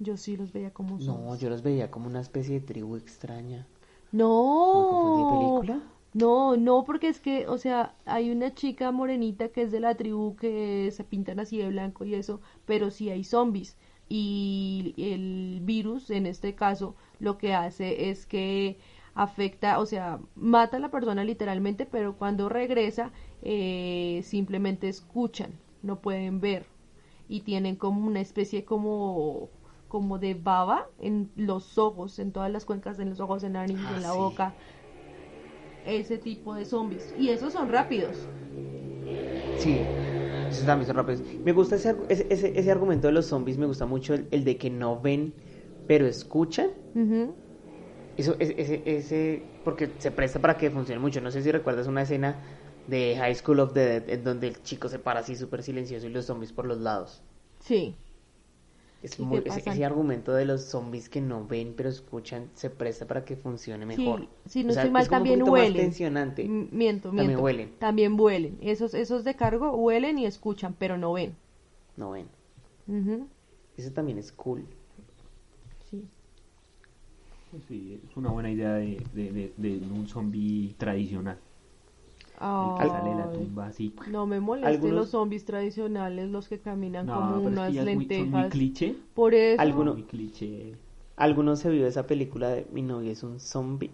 Yo 0.00 0.16
sí 0.16 0.36
los 0.36 0.52
veía 0.52 0.72
como 0.72 0.98
No, 0.98 1.04
zombies. 1.04 1.40
yo 1.40 1.48
los 1.48 1.62
veía 1.62 1.90
como 1.92 2.08
una 2.08 2.20
especie 2.20 2.58
de 2.58 2.66
tribu 2.66 2.96
extraña. 2.96 3.66
¿Me 4.12 4.18
No, 4.18 5.26
película? 5.28 5.80
no, 6.12 6.56
no, 6.56 6.84
porque 6.84 7.08
es 7.08 7.20
que, 7.20 7.46
o 7.48 7.56
sea, 7.58 7.94
hay 8.04 8.30
una 8.30 8.54
chica 8.54 8.90
morenita 8.92 9.48
que 9.48 9.62
es 9.62 9.70
de 9.72 9.80
la 9.80 9.94
tribu 9.96 10.36
que 10.36 10.90
se 10.92 11.04
pintan 11.04 11.38
así 11.40 11.58
de 11.58 11.68
blanco 11.68 12.04
y 12.04 12.14
eso, 12.14 12.40
pero 12.66 12.90
sí 12.90 13.10
hay 13.10 13.24
zombies. 13.24 13.76
Y 14.08 14.94
el 14.98 15.60
virus, 15.62 16.10
en 16.10 16.26
este 16.26 16.54
caso, 16.56 16.96
lo 17.20 17.38
que 17.38 17.54
hace 17.54 18.10
es 18.10 18.26
que 18.26 18.78
afecta, 19.14 19.78
o 19.78 19.86
sea, 19.86 20.18
mata 20.34 20.76
a 20.78 20.80
la 20.80 20.90
persona 20.90 21.22
literalmente, 21.24 21.86
pero 21.86 22.16
cuando 22.16 22.48
regresa, 22.48 23.12
eh, 23.42 24.20
simplemente 24.24 24.88
escuchan, 24.88 25.52
no 25.82 26.00
pueden 26.00 26.40
ver. 26.40 26.66
Y 27.28 27.40
tienen 27.42 27.76
como 27.76 28.04
una 28.06 28.20
especie 28.20 28.64
como 28.64 29.48
como 29.90 30.18
de 30.20 30.34
baba 30.34 30.88
en 31.00 31.30
los 31.36 31.78
ojos, 31.78 32.18
en 32.20 32.32
todas 32.32 32.50
las 32.52 32.64
cuencas, 32.66 32.98
en 33.00 33.10
los 33.10 33.20
ojos, 33.20 33.44
en 33.44 33.54
la 33.54 33.60
nariz, 33.62 33.78
Ah, 33.84 33.96
en 33.96 34.02
la 34.02 34.14
sí. 34.14 34.14
boca. 34.14 34.56
Ese 35.84 36.16
tipo 36.16 36.54
de 36.54 36.64
zombies. 36.64 37.12
Y 37.18 37.28
esos 37.28 37.52
son 37.52 37.68
rápidos. 37.68 38.30
Sí, 39.54 39.76
esos 40.50 40.64
también 40.66 40.86
son 40.86 40.96
rápidos. 40.96 41.22
Me 41.44 41.52
gusta 41.52 41.76
ese, 41.76 41.96
ese, 42.08 42.26
ese, 42.58 42.70
argumento 42.70 43.06
de 43.08 43.12
los 43.12 43.26
zombies, 43.26 43.58
me 43.58 43.66
gusta 43.66 43.86
mucho 43.86 44.14
el, 44.14 44.28
el 44.30 44.44
de 44.44 44.56
que 44.58 44.70
no 44.70 45.00
ven, 45.00 45.34
pero 45.86 46.06
escuchan. 46.06 46.70
Eso, 48.16 48.36
ese, 48.38 48.82
ese- 48.86 49.50
porque 49.64 49.94
se 49.98 50.10
presta 50.12 50.40
para 50.40 50.56
que 50.58 50.70
funcione 50.70 51.00
mucho. 51.00 51.20
No 51.20 51.30
sé 51.30 51.42
si 51.42 51.50
recuerdas 51.52 51.86
una 51.86 52.02
escena 52.02 52.42
de 52.86 53.16
High 53.16 53.34
School 53.36 53.60
of 53.60 53.72
the 53.72 53.80
Dead 53.80 54.08
en 54.10 54.24
donde 54.24 54.48
el 54.48 54.62
chico 54.62 54.88
se 54.88 54.98
para 54.98 55.20
así 55.20 55.36
súper 55.36 55.62
silencioso 55.62 56.06
y 56.06 56.10
los 56.10 56.26
zombies 56.26 56.52
por 56.52 56.66
los 56.66 56.78
lados. 56.78 57.22
Sí. 57.60 57.96
Es 59.02 59.18
¿Y 59.18 59.22
muy, 59.24 59.40
qué 59.42 59.48
ese, 59.48 59.84
argumento 59.84 60.32
de 60.34 60.44
los 60.44 60.62
zombies 60.64 61.08
que 61.08 61.20
no 61.22 61.46
ven 61.46 61.74
pero 61.76 61.88
escuchan 61.88 62.50
se 62.54 62.68
presta 62.68 63.06
para 63.06 63.24
que 63.24 63.36
funcione 63.36 63.86
mejor. 63.86 64.20
Sí, 64.20 64.28
si 64.46 64.64
no 64.64 64.70
O 64.70 64.72
sea, 64.74 64.82
estoy 64.82 64.92
mal, 64.92 65.02
es 65.02 65.08
como 65.08 65.20
un 65.22 65.28
también 65.28 65.40
más 65.42 65.52
huelen. 65.52 65.76
tensionante. 65.76 66.44
M- 66.44 66.68
Miento, 66.70 67.08
También 67.08 67.26
miento. 67.28 67.42
huelen. 67.42 67.70
También 67.78 68.20
huelen. 68.20 68.58
Esos, 68.60 68.92
esos 68.94 69.24
de 69.24 69.34
cargo 69.34 69.74
huelen 69.76 70.18
y 70.18 70.26
escuchan, 70.26 70.74
pero 70.78 70.98
no 70.98 71.12
ven. 71.14 71.34
No 71.96 72.10
ven. 72.10 72.26
Ujú. 72.88 73.28
Eso 73.76 73.90
también 73.92 74.18
es 74.18 74.32
cool. 74.32 74.64
Sí. 75.90 76.08
Pues 77.50 77.64
sí, 77.64 78.00
es 78.08 78.16
una 78.16 78.30
buena 78.30 78.50
idea 78.50 78.74
de, 78.74 79.06
de, 79.12 79.32
de, 79.32 79.54
de 79.56 79.92
un 79.92 80.06
zombie 80.06 80.74
tradicional. 80.78 81.38
Sale 82.40 83.14
la 83.16 83.30
tumba 83.32 83.66
así. 83.66 83.94
No 84.10 84.26
me 84.26 84.40
molesten 84.40 84.72
Algunos- 84.74 84.96
los 84.96 85.08
zombies 85.10 85.44
tradicionales, 85.44 86.30
los 86.30 86.48
que 86.48 86.58
caminan 86.58 87.06
No, 87.06 87.14
como 87.14 87.26
pero 87.36 87.40
es 87.40 87.46
unas 87.46 87.70
que 87.72 87.78
es 87.78 87.84
muy, 87.84 87.92
son 87.92 87.96
muy 87.96 88.06
lentejas. 88.16 88.50
cliché. 88.50 88.94
Por 89.14 89.34
eso. 89.34 89.60
Alguno- 89.60 89.92
Muy 89.94 90.04
cliché. 90.04 90.74
¿Alguno 91.16 91.54
se 91.56 91.68
vio 91.68 91.86
esa 91.86 92.06
película 92.06 92.48
de 92.48 92.66
Mi 92.72 92.80
novia 92.80 93.12
es 93.12 93.22
un 93.22 93.40
zombie? 93.40 93.90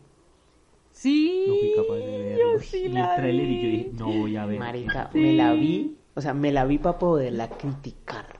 Sí. 0.93 1.45
No 1.49 1.55
fui 1.57 1.73
capaz 1.77 1.95
de 1.97 2.19
verlo. 2.23 2.53
yo 2.55 2.59
sí 2.61 2.79
Vi 2.81 2.85
el 2.87 2.95
la 2.95 3.17
tráiler 3.17 3.51
y 3.51 3.57
yo 3.63 3.69
dije, 3.69 3.91
no 3.99 4.07
voy 4.07 4.37
a 4.37 4.47
ver. 4.47 4.59
Marica, 4.59 5.11
Sí. 5.13 5.19
me 5.19 5.33
la 5.35 5.53
vi, 5.53 5.97
o 6.15 6.21
sea, 6.21 6.33
me 6.33 6.53
la 6.53 6.65
vi 6.65 6.79
para 6.79 6.99
poderla 6.99 7.49
criticar. 7.51 8.39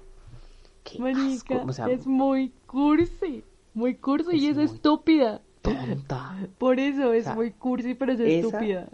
Qué 0.85 1.01
Marica, 1.01 1.57
asco, 1.57 1.65
o 1.67 1.73
sea, 1.73 1.89
es 1.91 2.07
muy 2.07 2.53
cursi. 2.67 3.43
Muy 3.75 3.97
cursi 3.97 4.37
y 4.37 4.45
Es 4.47 4.51
es 4.53 4.57
muy- 4.57 4.65
estúpida. 4.67 5.43
tonta. 5.63 6.37
Por 6.59 6.79
eso 6.79 7.13
es 7.13 7.25
sea, 7.25 7.35
muy 7.35 7.51
cursi, 7.51 7.95
pero 7.95 8.13
es 8.13 8.21
esa- 8.21 8.47
estúpida. 8.47 8.89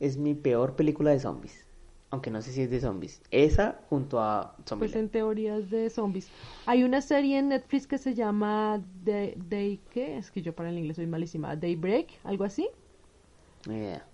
Es 0.00 0.16
mi 0.16 0.34
peor 0.34 0.76
película 0.76 1.10
de 1.10 1.20
zombies. 1.20 1.64
Aunque 2.10 2.30
no 2.30 2.40
sé 2.40 2.52
si 2.52 2.62
es 2.62 2.70
de 2.70 2.80
zombies. 2.80 3.20
Esa 3.30 3.80
junto 3.88 4.20
a 4.20 4.54
Pues 4.56 4.68
Zombieland. 4.68 5.04
en 5.04 5.08
teorías 5.10 5.70
de 5.70 5.90
zombies. 5.90 6.30
Hay 6.64 6.84
una 6.84 7.00
serie 7.00 7.38
en 7.38 7.48
Netflix 7.48 7.86
que 7.86 7.98
se 7.98 8.14
llama 8.14 8.82
Day, 9.04 9.34
Day 9.48 9.80
¿qué? 9.90 10.16
Es 10.16 10.30
que 10.30 10.40
yo 10.42 10.54
para 10.54 10.70
el 10.70 10.78
inglés 10.78 10.96
soy 10.96 11.06
malísima. 11.06 11.56
Daybreak, 11.56 12.08
algo 12.24 12.44
así. 12.44 12.68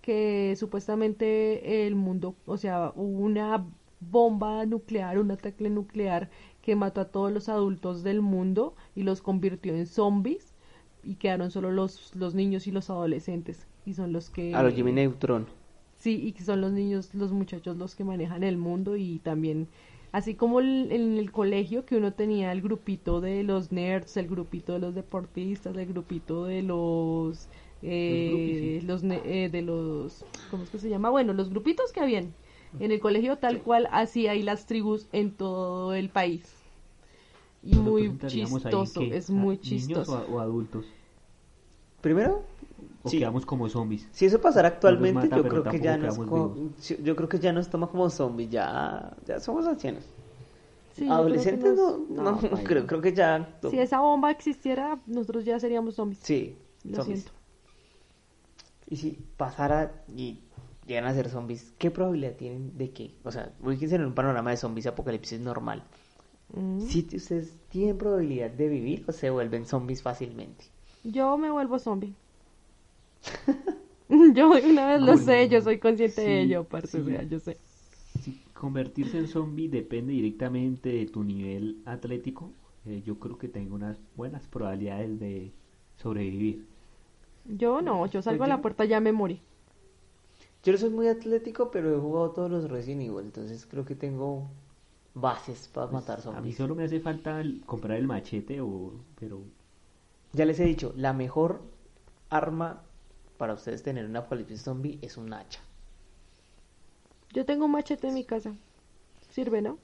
Que 0.00 0.54
supuestamente 0.56 1.86
el 1.86 1.94
mundo, 1.94 2.34
o 2.46 2.56
sea, 2.56 2.92
hubo 2.96 3.18
una 3.18 3.66
bomba 4.00 4.64
nuclear, 4.64 5.18
un 5.18 5.30
ataque 5.30 5.68
nuclear 5.68 6.30
que 6.62 6.74
mató 6.74 7.02
a 7.02 7.10
todos 7.10 7.30
los 7.30 7.50
adultos 7.50 8.02
del 8.02 8.22
mundo 8.22 8.74
y 8.94 9.02
los 9.02 9.20
convirtió 9.20 9.74
en 9.74 9.86
zombies 9.86 10.54
y 11.04 11.16
quedaron 11.16 11.50
solo 11.50 11.70
los, 11.70 12.14
los 12.16 12.34
niños 12.34 12.66
y 12.66 12.70
los 12.70 12.88
adolescentes 12.88 13.66
y 13.84 13.92
son 13.92 14.12
los 14.12 14.30
que... 14.30 14.54
A 14.54 14.62
los 14.62 14.72
Jimmy 14.72 14.92
Neutron. 14.92 15.46
Sí, 16.02 16.20
y 16.26 16.32
que 16.32 16.42
son 16.42 16.60
los 16.60 16.72
niños, 16.72 17.14
los 17.14 17.32
muchachos 17.32 17.76
los 17.76 17.94
que 17.94 18.04
manejan 18.04 18.42
el 18.42 18.56
mundo 18.56 18.96
y 18.96 19.20
también, 19.20 19.68
así 20.10 20.34
como 20.34 20.60
el- 20.60 20.90
en 20.92 21.16
el 21.18 21.30
colegio 21.32 21.84
que 21.86 21.96
uno 21.96 22.12
tenía 22.14 22.50
el 22.52 22.60
grupito 22.62 23.20
de 23.20 23.42
los 23.44 23.70
nerds, 23.72 24.16
el 24.16 24.26
grupito 24.28 24.72
de 24.72 24.80
los 24.80 24.94
deportistas, 24.94 25.76
el 25.76 25.86
grupito 25.86 26.44
de 26.46 26.62
los, 26.62 27.48
eh, 27.82 28.80
Los 28.84 29.02
eh, 29.04 29.48
de 29.52 29.62
los, 29.62 30.26
¿cómo 30.48 30.64
es 30.64 30.70
que 30.70 30.78
se 30.78 30.88
llama? 30.90 31.10
Bueno, 31.10 31.32
los 31.34 31.50
grupitos 31.50 31.92
que 31.92 32.00
habían 32.00 32.34
en 32.80 32.90
el 32.92 33.00
colegio 33.00 33.38
tal 33.38 33.62
cual 33.62 33.88
así 33.92 34.26
hay 34.26 34.42
las 34.42 34.66
tribus 34.66 35.08
en 35.12 35.36
todo 35.36 35.94
el 35.94 36.10
país. 36.10 36.64
Y 37.62 37.76
muy 37.76 38.18
chistoso, 38.26 39.08
es 39.12 39.30
¿A 39.34 39.40
muy 39.40 39.58
niños 39.62 40.08
chistoso. 40.08 40.12
o, 40.28 40.34
o 40.34 40.40
adultos? 40.40 40.86
Primero, 42.00 42.42
¿O 43.02 43.08
Sí. 43.08 43.18
quedamos 43.18 43.44
como 43.46 43.68
zombies? 43.68 44.08
si 44.12 44.26
eso 44.26 44.40
pasara 44.40 44.68
actualmente, 44.68 45.28
mata, 45.28 45.36
yo 45.36 45.42
creo 45.48 45.64
que 45.64 45.80
ya 45.80 45.96
nos 45.96 46.16
yo 47.02 47.16
creo 47.16 47.28
que 47.28 47.38
ya 47.38 47.52
nos 47.52 47.68
toma 47.68 47.86
como 47.88 48.08
zombies, 48.10 48.50
ya, 48.50 49.16
ya 49.26 49.40
somos 49.40 49.66
ancianos. 49.66 50.04
Sí, 50.94 51.08
Adolescentes 51.08 51.74
nos- 51.74 51.98
no, 52.10 52.22
no, 52.22 52.30
no, 52.32 52.38
paila. 52.40 52.62
creo, 52.64 52.86
creo 52.86 53.00
que 53.00 53.12
ya. 53.14 53.58
Si 53.70 53.78
esa 53.78 54.00
bomba 54.00 54.30
existiera, 54.30 55.00
nosotros 55.06 55.44
ya 55.44 55.58
seríamos 55.58 55.94
zombies. 55.94 56.20
Sí, 56.22 56.56
Lo 56.84 56.96
zombies. 56.96 57.20
siento. 57.22 57.38
Y 58.88 58.96
si 58.96 59.18
pasara 59.36 60.04
y 60.14 60.40
llegan 60.86 61.06
a 61.06 61.14
ser 61.14 61.28
zombies, 61.30 61.72
¿qué 61.78 61.90
probabilidad 61.90 62.34
tienen 62.36 62.76
de 62.76 62.90
que? 62.90 63.14
O 63.24 63.30
sea, 63.32 63.52
ubíquense 63.62 63.94
en 63.96 64.04
un 64.04 64.14
panorama 64.14 64.50
de 64.50 64.58
zombies 64.58 64.86
apocalipsis 64.86 65.40
normal. 65.40 65.82
Mm. 66.54 66.80
Si 66.80 67.08
ustedes 67.16 67.54
tienen 67.70 67.96
probabilidad 67.96 68.50
de 68.50 68.68
vivir 68.68 69.04
o 69.08 69.12
se 69.12 69.30
vuelven 69.30 69.64
zombies 69.64 70.02
fácilmente. 70.02 70.66
Yo 71.04 71.38
me 71.38 71.50
vuelvo 71.50 71.78
zombie. 71.78 72.14
yo 74.34 74.50
una 74.50 74.86
vez 74.86 75.00
lo 75.02 75.16
sé, 75.16 75.48
yo 75.48 75.60
soy 75.60 75.78
consciente 75.78 76.22
de 76.22 76.42
ello, 76.42 76.64
parce, 76.68 76.98
o 76.98 77.04
sí. 77.04 77.04
sea, 77.04 77.22
yo 77.22 77.38
sé. 77.38 77.58
Si 78.18 78.40
convertirse 78.54 79.18
en 79.18 79.28
zombie 79.28 79.68
depende 79.68 80.12
directamente 80.14 80.90
de 80.90 81.06
tu 81.06 81.24
nivel 81.24 81.82
atlético, 81.86 82.54
eh, 82.86 83.02
yo 83.04 83.18
creo 83.20 83.38
que 83.38 83.48
tengo 83.48 83.74
unas 83.76 83.98
buenas 84.16 84.46
probabilidades 84.48 85.20
de 85.20 85.52
sobrevivir. 85.96 86.66
Yo 87.44 87.80
no, 87.82 88.06
yo 88.06 88.20
salgo 88.20 88.42
a 88.44 88.46
yo- 88.46 88.48
la 88.48 88.60
puerta 88.60 88.84
ya 88.84 88.98
me 89.00 89.12
morí. 89.12 89.40
Yo 90.62 90.72
no 90.72 90.78
soy 90.78 90.88
muy 90.90 91.08
atlético, 91.08 91.70
pero 91.70 91.94
he 91.94 92.00
jugado 92.00 92.30
todos 92.30 92.50
los 92.50 92.70
Resident 92.70 93.02
Evil, 93.02 93.20
entonces 93.26 93.66
creo 93.66 93.84
que 93.84 93.94
tengo 93.94 94.48
bases 95.14 95.68
para 95.68 95.88
matar 95.88 96.20
Pues, 96.20 96.26
A 96.32 96.40
mí 96.40 96.52
zombies. 96.52 96.56
solo 96.56 96.74
me 96.74 96.82
hace 96.84 96.98
falta 97.00 97.40
el- 97.40 97.64
comprar 97.64 97.96
el 97.98 98.08
machete, 98.08 98.60
o, 98.60 99.04
pero 99.14 99.44
Ya 100.32 100.44
les 100.44 100.58
he 100.60 100.64
dicho, 100.64 100.92
la 100.96 101.12
mejor 101.12 101.62
arma 102.30 102.82
para 103.36 103.54
ustedes 103.54 103.82
tener 103.82 104.04
un 104.06 104.16
apocalipsis 104.16 104.62
zombie 104.62 104.98
es 105.02 105.16
un 105.16 105.32
hacha. 105.32 105.60
Yo 107.32 107.44
tengo 107.44 107.64
un 107.64 107.72
machete 107.72 108.08
en 108.08 108.14
mi 108.14 108.24
casa. 108.24 108.54
Sirve, 109.30 109.62
¿no? 109.62 109.78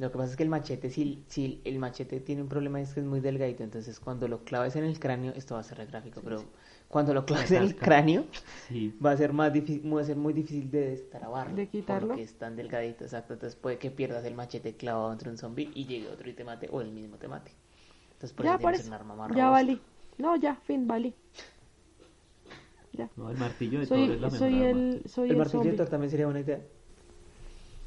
Lo 0.00 0.10
que 0.10 0.16
pasa 0.16 0.30
es 0.30 0.36
que 0.36 0.42
el 0.42 0.48
machete, 0.48 0.88
si, 0.88 1.22
si 1.28 1.60
el 1.64 1.78
machete 1.78 2.20
tiene 2.20 2.40
un 2.40 2.48
problema 2.48 2.80
es 2.80 2.94
que 2.94 3.00
es 3.00 3.06
muy 3.06 3.20
delgadito, 3.20 3.62
entonces 3.62 4.00
cuando 4.00 4.28
lo 4.28 4.44
claves 4.44 4.74
en 4.76 4.84
el 4.84 4.98
cráneo, 4.98 5.34
esto 5.36 5.54
va 5.56 5.60
a 5.60 5.62
ser 5.62 5.76
re 5.76 5.84
gráfico, 5.84 6.22
pero 6.24 6.42
cuando 6.88 7.12
lo 7.12 7.26
claves 7.26 7.50
en 7.50 7.62
el 7.62 7.76
cráneo, 7.76 8.24
sí. 8.68 8.96
va 9.04 9.10
a 9.10 9.16
ser 9.18 9.34
más 9.34 9.52
difícil, 9.52 9.94
va 9.94 10.00
a 10.00 10.04
ser 10.04 10.16
muy 10.16 10.32
difícil 10.32 10.70
de 10.70 10.88
destrabarlo. 10.88 11.54
De 11.54 11.68
quitarlo. 11.68 12.08
Porque 12.08 12.22
es 12.22 12.32
tan 12.32 12.56
delgadito, 12.56 13.04
exacto. 13.04 13.34
Entonces 13.34 13.60
puede 13.60 13.76
que 13.76 13.90
pierdas 13.90 14.24
el 14.24 14.34
machete 14.34 14.74
clavado 14.74 15.12
entre 15.12 15.28
un 15.28 15.36
zombie 15.36 15.70
y 15.74 15.84
llegue 15.84 16.08
otro 16.08 16.30
y 16.30 16.32
te 16.32 16.44
mate, 16.44 16.70
o 16.72 16.80
el 16.80 16.92
mismo 16.92 17.18
te 17.18 17.28
mate. 17.28 17.52
Entonces 18.12 18.32
por 18.32 18.46
ya, 18.46 18.54
eso 18.54 18.60
tienes 18.60 18.86
un 18.86 18.94
arma 18.94 19.14
más 19.14 19.36
Ya 19.36 19.50
valí. 19.50 19.82
No, 20.16 20.34
ya, 20.36 20.56
fin, 20.56 20.88
valí. 20.88 21.14
Ya. 22.92 23.10
No, 23.16 23.30
el 23.30 23.36
martillo 23.36 23.80
de 23.80 23.86
Thor 23.86 24.10
es 24.10 24.18
Soy, 24.18 24.18
la 24.18 24.30
mejor 24.30 24.50
soy 24.50 24.54
arma. 24.54 24.70
el, 24.70 25.02
soy 25.06 25.30
El 25.30 25.36
el, 25.36 25.36
martillo 25.36 25.72
de. 25.72 25.72
Thor 25.72 25.88
también 25.88 26.10
sería 26.10 26.26
buena 26.26 26.40
idea. 26.40 26.60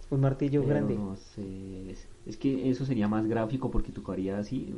Un 0.09 0.21
martillo 0.21 0.65
Pero 0.65 0.65
grande. 0.65 0.95
no 0.95 1.15
sé, 1.17 1.91
es, 1.91 2.07
es 2.25 2.37
que 2.37 2.69
eso 2.69 2.85
sería 2.85 3.07
más 3.07 3.27
gráfico 3.27 3.69
porque 3.71 3.91
tocaría 3.91 4.37
así, 4.37 4.73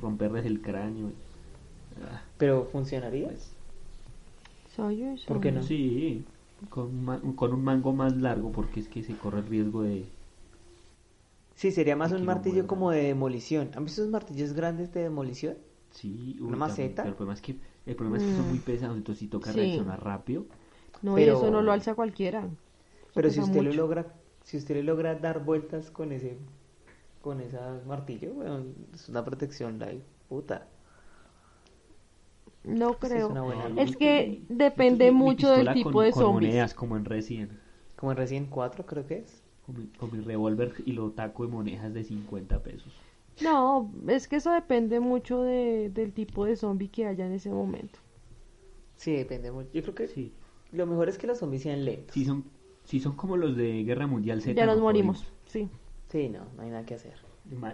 romperles 0.00 0.46
el 0.46 0.60
cráneo. 0.62 1.12
Ah, 1.96 2.22
Pero 2.38 2.64
funcionaría. 2.66 3.28
pues, 3.28 3.56
Soy 4.66 5.02
el 5.02 5.20
¿Por 5.26 5.40
qué 5.40 5.50
no? 5.52 5.62
Sí, 5.62 6.24
con, 6.68 7.08
un 7.08 7.34
con 7.34 7.52
un 7.52 7.64
mango 7.64 7.92
más 7.92 8.16
largo 8.16 8.52
porque 8.52 8.80
es 8.80 8.88
que 8.88 9.02
se 9.02 9.16
corre 9.18 9.40
el 9.40 9.46
riesgo 9.46 9.82
de... 9.82 10.12
Sí, 11.54 11.72
sería 11.72 11.94
más 11.96 12.12
Aquí 12.12 12.20
un 12.20 12.24
martillo 12.24 12.66
como 12.66 12.90
de 12.90 13.02
demolición. 13.02 13.70
¿Han 13.74 13.84
visto 13.84 14.00
esos 14.02 14.10
martillos 14.12 14.52
grandes 14.54 14.92
de 14.92 15.02
demolición? 15.02 15.58
Sí, 15.90 16.36
¿Una 16.40 16.56
maceta? 16.56 17.02
Pero 17.02 17.12
el 17.12 17.16
problema 17.16 17.34
es 17.34 17.42
que, 17.42 17.56
el 17.88 17.96
problema 17.96 18.18
es 18.18 18.24
que 18.24 18.36
son 18.36 18.46
Mm. 18.46 18.50
muy 18.50 18.58
pesados, 18.58 18.96
entonces 18.96 19.18
si 19.20 19.28
toca 19.28 19.50
Sí. 19.52 19.58
reaccionar 19.58 20.02
rápido. 20.04 20.44
No, 21.02 21.14
Pero- 21.14 21.32
y 21.32 21.36
eso 21.36 21.50
no 21.50 21.62
lo 21.62 21.72
alza 21.72 21.94
cualquiera. 21.94 22.40
Eso 22.40 23.10
Pero 23.14 23.30
si 23.30 23.40
usted 23.40 23.56
lo 23.56 23.62
mucho. 23.64 23.76
logra, 23.76 24.06
si 24.44 24.56
usted 24.56 24.74
le 24.76 24.82
logra 24.82 25.14
dar 25.14 25.44
vueltas 25.44 25.90
con 25.90 26.12
ese, 26.12 26.36
con 27.22 27.40
esa 27.40 27.80
martillo, 27.86 28.34
bueno, 28.34 28.62
es 28.94 29.08
una 29.08 29.24
protección, 29.24 29.78
la 29.78 29.92
puta. 30.28 30.66
No 32.64 32.90
Sí, 32.90 32.94
es 33.02 33.08
creo. 33.10 33.34
Es 33.76 33.96
que 33.96 34.42
depende 34.48 35.10
mi 35.10 35.16
mucho 35.18 35.50
del 35.52 35.72
tipo 35.72 35.90
con- 35.92 36.04
de 36.04 36.12
con 36.12 36.22
zombies. 36.22 36.50
monedas 36.50 36.74
como 36.74 36.96
en 36.96 37.04
Resident. 37.04 37.52
Como 37.96 38.12
en 38.12 38.18
Resident 38.18 38.50
4 38.50 38.84
creo 38.84 39.06
que 39.06 39.18
es. 39.18 39.42
Con 39.64 39.78
mi, 39.78 39.86
con 39.86 40.12
mi 40.12 40.20
revólver 40.20 40.74
y 40.84 40.92
lo 40.92 41.10
taco 41.10 41.44
de 41.46 41.52
monedas 41.52 41.94
de 41.94 42.04
50 42.04 42.62
pesos. 42.62 42.92
No, 43.42 43.92
es 44.08 44.28
que 44.28 44.36
eso 44.36 44.50
depende 44.52 45.00
mucho 45.00 45.42
de, 45.42 45.90
del 45.90 46.12
tipo 46.12 46.44
de 46.44 46.56
zombie 46.56 46.88
que 46.88 47.06
haya 47.06 47.26
en 47.26 47.32
ese 47.32 47.50
momento. 47.50 47.98
Sí, 48.96 49.12
depende 49.12 49.50
mucho. 49.52 49.68
Yo 49.72 49.82
creo 49.82 49.94
que 49.94 50.08
Sí. 50.08 50.32
lo 50.72 50.86
mejor 50.86 51.08
es 51.08 51.18
que 51.18 51.26
los 51.26 51.38
zombies 51.38 51.62
sean 51.62 51.84
lentos. 51.84 52.14
Si 52.14 52.24
son, 52.24 52.44
si 52.84 53.00
son 53.00 53.14
como 53.16 53.36
los 53.36 53.56
de 53.56 53.84
Guerra 53.84 54.06
Mundial 54.06 54.42
Z. 54.42 54.54
ya 54.54 54.66
nos 54.66 54.80
morimos, 54.80 55.24
sí. 55.46 55.68
Sí, 56.08 56.28
no, 56.28 56.40
no 56.56 56.62
hay 56.62 56.70
nada 56.70 56.84
que 56.86 56.94
hacer. 56.94 57.14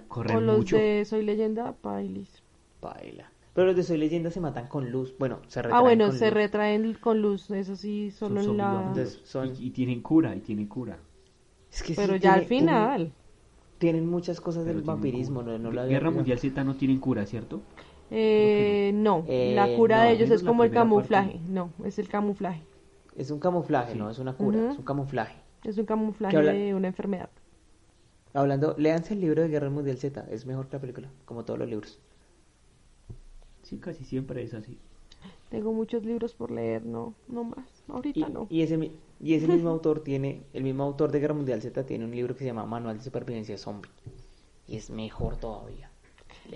Corren 0.08 0.36
O 0.36 0.40
los 0.40 0.58
mucho. 0.58 0.76
de 0.76 1.04
Soy 1.04 1.24
Leyenda, 1.24 1.72
Pailis. 1.72 2.42
Baila. 2.80 3.30
Pero 3.54 3.68
los 3.68 3.76
de 3.76 3.82
Soy 3.84 3.98
Leyenda 3.98 4.30
se 4.30 4.40
matan 4.40 4.66
con 4.68 4.90
luz. 4.90 5.14
Bueno, 5.18 5.38
se 5.46 5.62
retraen 5.62 5.78
Ah, 5.78 5.80
bueno, 5.80 6.06
con 6.08 6.18
se 6.18 6.26
luz. 6.26 6.34
retraen 6.34 6.94
con 6.94 7.22
luz, 7.22 7.50
eso 7.50 7.76
sí, 7.76 8.10
Son 8.10 8.28
solo 8.30 8.40
en 8.40 8.46
zombies 8.46 8.66
la... 8.66 8.80
Entonces, 8.88 9.20
son- 9.24 9.54
y, 9.56 9.66
y 9.66 9.70
tienen 9.70 10.02
cura, 10.02 10.34
y 10.34 10.40
tienen 10.40 10.66
cura. 10.66 10.98
Es 11.72 11.82
que 11.82 11.88
sí, 11.88 11.94
Pero 11.96 12.14
ya 12.16 12.20
tiene- 12.20 12.36
al 12.38 12.44
final. 12.46 13.12
Tienen 13.78 14.08
muchas 14.08 14.40
cosas 14.40 14.64
pero 14.64 14.76
del 14.76 14.84
vampirismo. 14.84 15.40
cura. 15.40 15.52
No, 15.52 15.58
no 15.64 15.70
lo 15.72 15.80
había 15.82 15.98
Guerra. 15.98 16.10
Mundial 16.10 16.38
Z 16.38 16.64
no 16.64 16.76
tienen 16.76 16.98
cura, 17.00 17.26
¿cierto? 17.26 17.60
Eh, 18.10 18.92
no, 18.94 19.24
Eh, 19.26 19.52
la 19.56 19.74
cura 19.76 19.98
no, 19.98 20.02
de 20.04 20.10
ellos 20.12 20.30
es 20.30 20.42
la 20.42 20.48
como 20.48 20.64
el 20.64 20.70
parte. 20.70 20.78
camuflaje. 20.80 21.40
No, 21.48 21.70
es 21.84 21.98
el 21.98 22.08
camuflaje. 22.08 22.62
Es 23.16 23.30
un 23.30 23.38
camuflaje, 23.40 23.92
Sí. 23.92 23.98
no 23.98 24.10
es 24.10 24.18
una 24.18 24.34
cura, 24.34 24.70
es 24.72 24.78
un 24.78 24.84
camuflaje. 24.84 25.36
Es 25.64 25.78
un 25.78 25.86
camuflaje 25.86 26.32
¿Qué 26.32 26.36
habla- 26.38 26.52
de 26.52 26.74
una 26.74 26.88
enfermedad. 26.88 27.30
Hablando, 28.34 28.74
léanse 28.78 29.14
el 29.14 29.20
libro 29.20 29.42
de 29.42 29.48
Guerra 29.48 29.70
Mundial 29.70 29.96
Z, 29.96 30.26
es 30.30 30.44
mejor 30.46 30.66
que 30.68 30.76
la 30.76 30.80
película, 30.80 31.08
como 31.24 31.44
todos 31.44 31.58
los 31.58 31.68
libros. 31.68 32.00
Sí, 33.62 33.78
casi 33.78 34.04
siempre 34.04 34.42
es 34.42 34.52
así. 34.54 34.78
Tengo 35.54 35.72
muchos 35.72 36.04
libros 36.04 36.34
por 36.34 36.50
leer, 36.50 36.84
no, 36.84 37.14
no 37.28 37.44
más. 37.44 37.82
Y, 38.14 38.22
Ahorita 38.22 38.28
no. 38.28 38.48
y 38.48 38.62
ese, 38.62 38.92
y 39.20 39.34
ese 39.34 39.48
mismo 39.48 39.68
autor 39.70 40.02
tiene, 40.02 40.46
el 40.54 40.62
mismo 40.62 40.84
autor 40.84 41.12
de 41.12 41.20
Guerra 41.20 41.34
Mundial 41.34 41.60
Z 41.60 41.84
tiene 41.84 42.04
un 42.04 42.12
libro 42.12 42.34
que 42.34 42.40
se 42.40 42.46
llama 42.46 42.64
Manual 42.64 42.96
de 42.98 43.04
Supervivencia 43.04 43.58
Zombie. 43.58 43.90
Y 44.68 44.76
es 44.76 44.90
mejor 44.90 45.36
todavía. 45.38 45.90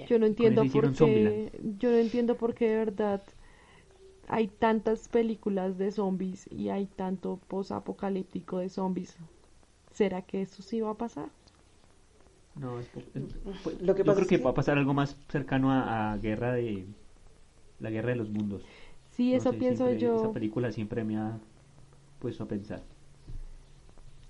Yo 0.06 0.18
no 0.18 0.26
entiendo 0.26 0.66
por 0.68 0.92
qué, 0.94 1.52
yo 1.78 1.90
no 1.90 1.96
entiendo 1.98 2.36
por 2.36 2.54
qué 2.54 2.68
de 2.68 2.76
verdad 2.76 3.22
hay 4.28 4.46
tantas 4.46 5.08
películas 5.08 5.76
de 5.76 5.90
zombies 5.90 6.46
y 6.52 6.68
hay 6.68 6.86
tanto 6.86 7.40
posapocalíptico 7.48 8.58
de 8.58 8.68
zombies. 8.68 9.16
¿Será 9.92 10.22
que 10.22 10.42
eso 10.42 10.62
sí 10.62 10.80
va 10.80 10.90
a 10.90 10.98
pasar? 10.98 11.30
No, 12.54 12.80
es, 12.80 12.90
es- 13.14 13.38
pues, 13.62 13.80
Lo 13.80 13.94
que 13.94 14.04
yo 14.04 14.04
pasa 14.04 14.20
creo 14.20 14.26
es 14.26 14.28
que, 14.28 14.36
que- 14.36 14.44
va 14.44 14.50
a 14.50 14.54
pasar 14.54 14.78
algo 14.78 14.94
más 14.94 15.16
cercano 15.28 15.72
a, 15.72 16.12
a 16.12 16.18
guerra 16.18 16.52
de 16.52 16.88
la 17.80 17.90
guerra 17.90 18.10
de 18.10 18.16
los 18.16 18.30
mundos. 18.30 18.66
Sí, 19.18 19.32
No 19.32 19.36
eso 19.38 19.52
sé, 19.52 19.58
pienso 19.58 19.86
siempre- 19.86 20.06
yo. 20.06 20.16
Esa 20.16 20.32
película 20.32 20.72
siempre 20.72 21.04
me 21.04 21.18
ha 21.18 21.38
puesto 22.20 22.44
a 22.44 22.48
pensar. 22.48 22.82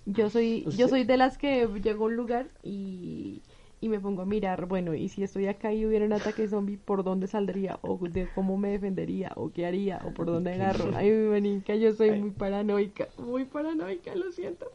Yo 0.06 0.30
soy, 0.30 0.64
yo 0.78 0.88
soy 0.88 1.04
de 1.04 1.16
las 1.18 1.36
que 1.36 1.66
llego 1.82 2.04
a 2.04 2.06
un 2.08 2.16
lugar 2.16 2.48
y, 2.62 3.42
y 3.80 3.88
me 3.90 4.00
pongo 4.00 4.22
a 4.22 4.24
mirar, 4.24 4.64
bueno, 4.66 4.94
y 4.94 5.08
si 5.10 5.22
estoy 5.22 5.46
acá 5.46 5.72
y 5.74 5.84
hubiera 5.84 6.06
un 6.06 6.14
ataque 6.14 6.48
zombie, 6.48 6.78
¿por 6.78 7.04
dónde 7.04 7.26
saldría? 7.26 7.78
O 7.82 7.98
de 8.08 8.26
cómo 8.34 8.56
me 8.56 8.70
defendería, 8.70 9.32
o 9.36 9.52
qué 9.52 9.66
haría, 9.66 10.00
o 10.04 10.14
por 10.14 10.26
dónde 10.26 10.54
agarro. 10.54 10.92
Ay, 10.94 11.10
mi 11.10 11.28
manica, 11.28 11.74
yo 11.76 11.92
soy 11.92 12.10
Ay. 12.10 12.20
muy 12.20 12.30
paranoica, 12.30 13.08
muy 13.18 13.44
paranoica, 13.44 14.14
lo 14.14 14.32
siento. 14.32 14.72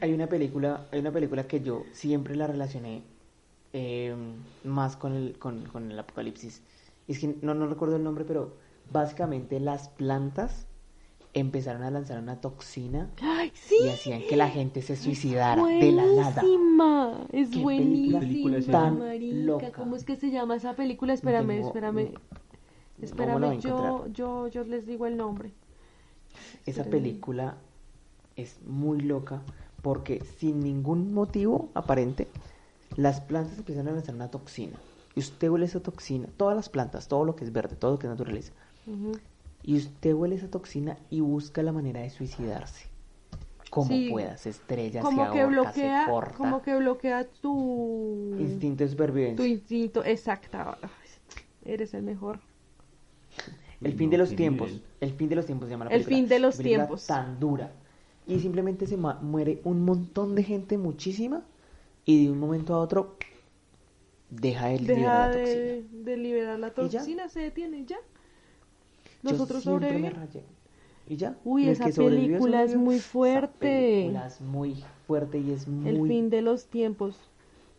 Hay 0.00 0.12
una 0.12 0.28
película, 0.28 0.86
hay 0.92 1.00
una 1.00 1.12
película 1.12 1.46
que 1.46 1.60
yo 1.62 1.86
siempre 1.92 2.36
la 2.36 2.46
relacioné 2.46 3.04
eh, 3.72 4.14
más 4.64 4.96
con 4.96 5.14
el, 5.14 5.38
con, 5.38 5.64
con 5.66 5.90
el 5.90 5.98
apocalipsis. 5.98 6.62
Y 7.08 7.12
es 7.12 7.18
que 7.20 7.34
no, 7.42 7.54
no 7.54 7.66
recuerdo 7.66 7.96
el 7.96 8.04
nombre, 8.04 8.24
pero 8.24 8.58
básicamente 8.90 9.60
las 9.60 9.88
plantas 9.88 10.66
empezaron 11.34 11.82
a 11.82 11.90
lanzar 11.90 12.18
una 12.18 12.40
toxina 12.42 13.10
¡Ay, 13.22 13.50
sí! 13.54 13.76
y 13.82 13.88
hacían 13.88 14.20
que 14.28 14.36
la 14.36 14.50
gente 14.50 14.82
se 14.82 14.96
suicidara 14.96 15.64
de 15.64 15.92
la 15.92 16.04
nada. 16.04 16.42
Es 17.32 17.48
¿Qué 17.50 17.58
buenísima, 17.60 18.20
película 18.20 18.58
es 18.58 18.66
tan 18.66 18.98
marica. 18.98 19.36
loca? 19.36 19.72
¿Cómo 19.72 19.96
es 19.96 20.04
que 20.04 20.16
se 20.16 20.30
llama 20.30 20.56
esa 20.56 20.74
película? 20.74 21.14
Espérame, 21.14 21.48
tengo- 21.56 21.66
espérame. 21.68 22.04
¿Cómo 22.12 22.18
la 22.98 23.04
Espérame, 23.06 23.60
yo, 23.60 24.06
yo, 24.08 24.48
yo 24.48 24.64
les 24.64 24.86
digo 24.86 25.06
el 25.06 25.16
nombre. 25.16 25.52
Esa 26.66 26.82
Espérame. 26.82 26.90
película 26.90 27.56
es 28.36 28.60
muy 28.66 29.00
loca 29.00 29.40
porque 29.80 30.22
sin 30.38 30.60
ningún 30.60 31.12
motivo 31.14 31.70
aparente, 31.74 32.28
las 32.96 33.20
plantas 33.22 33.56
empiezan 33.58 33.88
a 33.88 33.92
lanzar 33.92 34.14
una 34.14 34.30
toxina. 34.30 34.76
Y 35.16 35.20
usted 35.20 35.48
huele 35.48 35.64
esa 35.64 35.80
toxina, 35.80 36.28
todas 36.36 36.54
las 36.54 36.68
plantas, 36.68 37.08
todo 37.08 37.24
lo 37.24 37.34
que 37.36 37.44
es 37.44 37.52
verde, 37.52 37.74
todo 37.76 37.92
lo 37.92 37.98
que 37.98 38.06
es 38.06 38.10
naturaleza. 38.10 38.52
Y 39.62 39.76
usted 39.76 40.12
huele 40.14 40.36
esa 40.36 40.50
toxina 40.50 40.98
y 41.10 41.20
busca 41.20 41.62
la 41.62 41.72
manera 41.72 42.00
de 42.00 42.10
suicidarse. 42.10 42.86
Como 43.70 43.88
Sí. 43.88 44.08
pueda, 44.10 44.36
se 44.36 44.50
estrella, 44.50 45.00
Como 45.00 45.24
se 45.26 45.32
que 45.32 45.38
se 45.38 45.46
bloquea, 45.46 46.06
corta. 46.06 46.34
como 46.36 46.62
que 46.62 46.76
bloquea 46.76 47.24
tu 47.40 48.34
Instinto 48.38 48.84
de 48.84 48.86
tu 48.86 48.92
supervivencia. 48.92 49.46
instinto, 49.46 50.04
exacto. 50.04 50.58
Ay, 50.58 50.88
Eres 51.64 51.94
el 51.94 52.02
mejor. 52.02 52.40
El 53.80 53.94
fin 53.94 54.06
no, 54.06 54.10
de 54.12 54.18
los 54.18 54.34
tiempos. 54.36 54.68
nivel. 54.70 54.84
El 55.00 55.12
fin 55.12 55.28
de 55.28 55.36
los 55.36 55.46
tiempos 55.46 55.66
se 55.68 55.70
llama 55.72 55.84
la 55.86 55.90
El 55.92 56.02
película. 56.04 56.16
fin 56.16 56.28
de 56.28 56.38
los 56.38 56.58
tiempos. 56.58 57.06
Tan 57.06 57.40
dura. 57.40 57.72
Y 58.26 58.38
simplemente 58.40 58.86
se 58.86 58.96
muere 58.96 59.60
un 59.64 59.84
montón 59.84 60.34
de 60.34 60.42
gente, 60.42 60.76
muchísima. 60.78 61.42
Y 62.04 62.24
de 62.26 62.30
un 62.32 62.38
momento 62.38 62.74
a 62.74 62.78
otro 62.80 63.16
deja 64.30 64.66
de 64.68 64.78
liberar 64.80 64.96
Deja 64.96 65.26
la 65.28 65.32
toxina. 65.32 65.60
de, 65.60 65.86
de 66.04 66.16
liberar 66.16 66.58
la 66.58 66.70
toxina, 66.74 67.28
se 67.28 67.40
detiene 67.40 67.84
ya. 67.86 67.98
Yo 69.22 69.32
Nosotros 69.32 69.62
siempre 69.62 69.98
me 69.98 70.10
rayé. 70.10 70.42
Y 71.08 71.16
ya. 71.16 71.36
Uy, 71.44 71.64
Y 71.64 71.66
el 71.66 71.72
esa 71.72 71.90
sobrevivió, 71.92 72.26
película 72.38 72.62
es 72.64 72.76
muy 72.76 72.96
Esa 72.96 73.08
fuerte. 73.08 73.58
película 73.58 74.26
es 74.26 74.40
muy 74.40 74.84
fuerte 75.06 75.38
y 75.38 75.50
es 75.50 75.66
muy. 75.68 75.88
El 75.88 76.08
fin 76.08 76.30
de 76.30 76.42
los 76.42 76.66
tiempos 76.66 77.18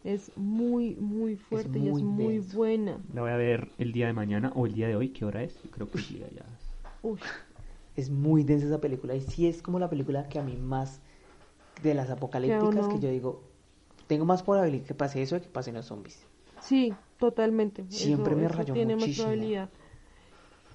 es 0.04 0.32
muy, 0.36 0.96
muy 0.96 1.36
fuerte 1.38 1.80
y 1.80 1.88
es 1.88 1.92
muy 1.94 2.04
muy 2.04 2.34
denso. 2.36 2.58
buena. 2.58 2.98
La 3.14 3.22
voy 3.22 3.32
a 3.32 3.38
ver 3.38 3.70
el 3.78 3.92
día 3.94 4.08
de 4.08 4.14
mañana 4.14 4.52
o 4.56 4.66
el 4.66 4.74
día 4.74 4.88
de 4.88 4.96
hoy. 4.96 5.10
¿Qué 5.10 5.26
hora 5.26 5.44
es? 5.44 5.56
Yo 5.64 5.72
creo 5.72 5.90
que 5.90 5.98
el 6.00 6.08
día 6.08 6.28
ya. 6.36 6.46
Uy, 7.02 7.20
Es 7.96 8.10
muy 8.10 8.44
densa 8.44 8.66
esa 8.68 8.82
película. 8.82 9.16
Y 9.16 9.22
sí 9.22 9.48
es 9.48 9.62
como 9.62 9.80
la 9.80 9.90
película 9.90 10.28
que 10.28 10.40
a 10.40 10.44
mí 10.44 10.56
más. 10.58 11.00
De 11.82 11.94
las 11.94 12.10
apocalípticas 12.10 12.64
uno- 12.86 12.90
que 12.90 13.00
yo 13.00 13.10
digo. 13.10 13.44
Tengo 14.08 14.26
más 14.26 14.44
probabilidad 14.44 14.86
que 14.86 14.94
pase 14.94 15.22
eso 15.22 15.36
que 15.38 15.44
que 15.44 15.50
pasen 15.50 15.74
los 15.76 15.86
zombies. 15.86 16.24
sí, 16.62 16.94
totalmente. 17.20 17.84
Siempre 17.90 18.34
Eso- 18.34 18.42
me 18.42 18.48
rayó 18.48 18.74
tiene 18.74 18.96
más 18.96 19.02
muchísimo. 19.02 19.28
probabilidad. 19.28 19.70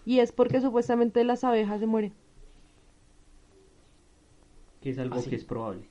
Y 0.08 0.20
es 0.20 0.32
porque 0.32 0.62
supuestamente 0.62 1.22
las 1.22 1.44
abejas 1.44 1.80
se 1.80 1.86
mueren. 1.86 2.14
Que 4.80 4.88
es 4.90 4.98
algo 4.98 5.16
Ah, 5.18 5.22
que 5.28 5.36
es 5.36 5.44
probable. 5.44 5.82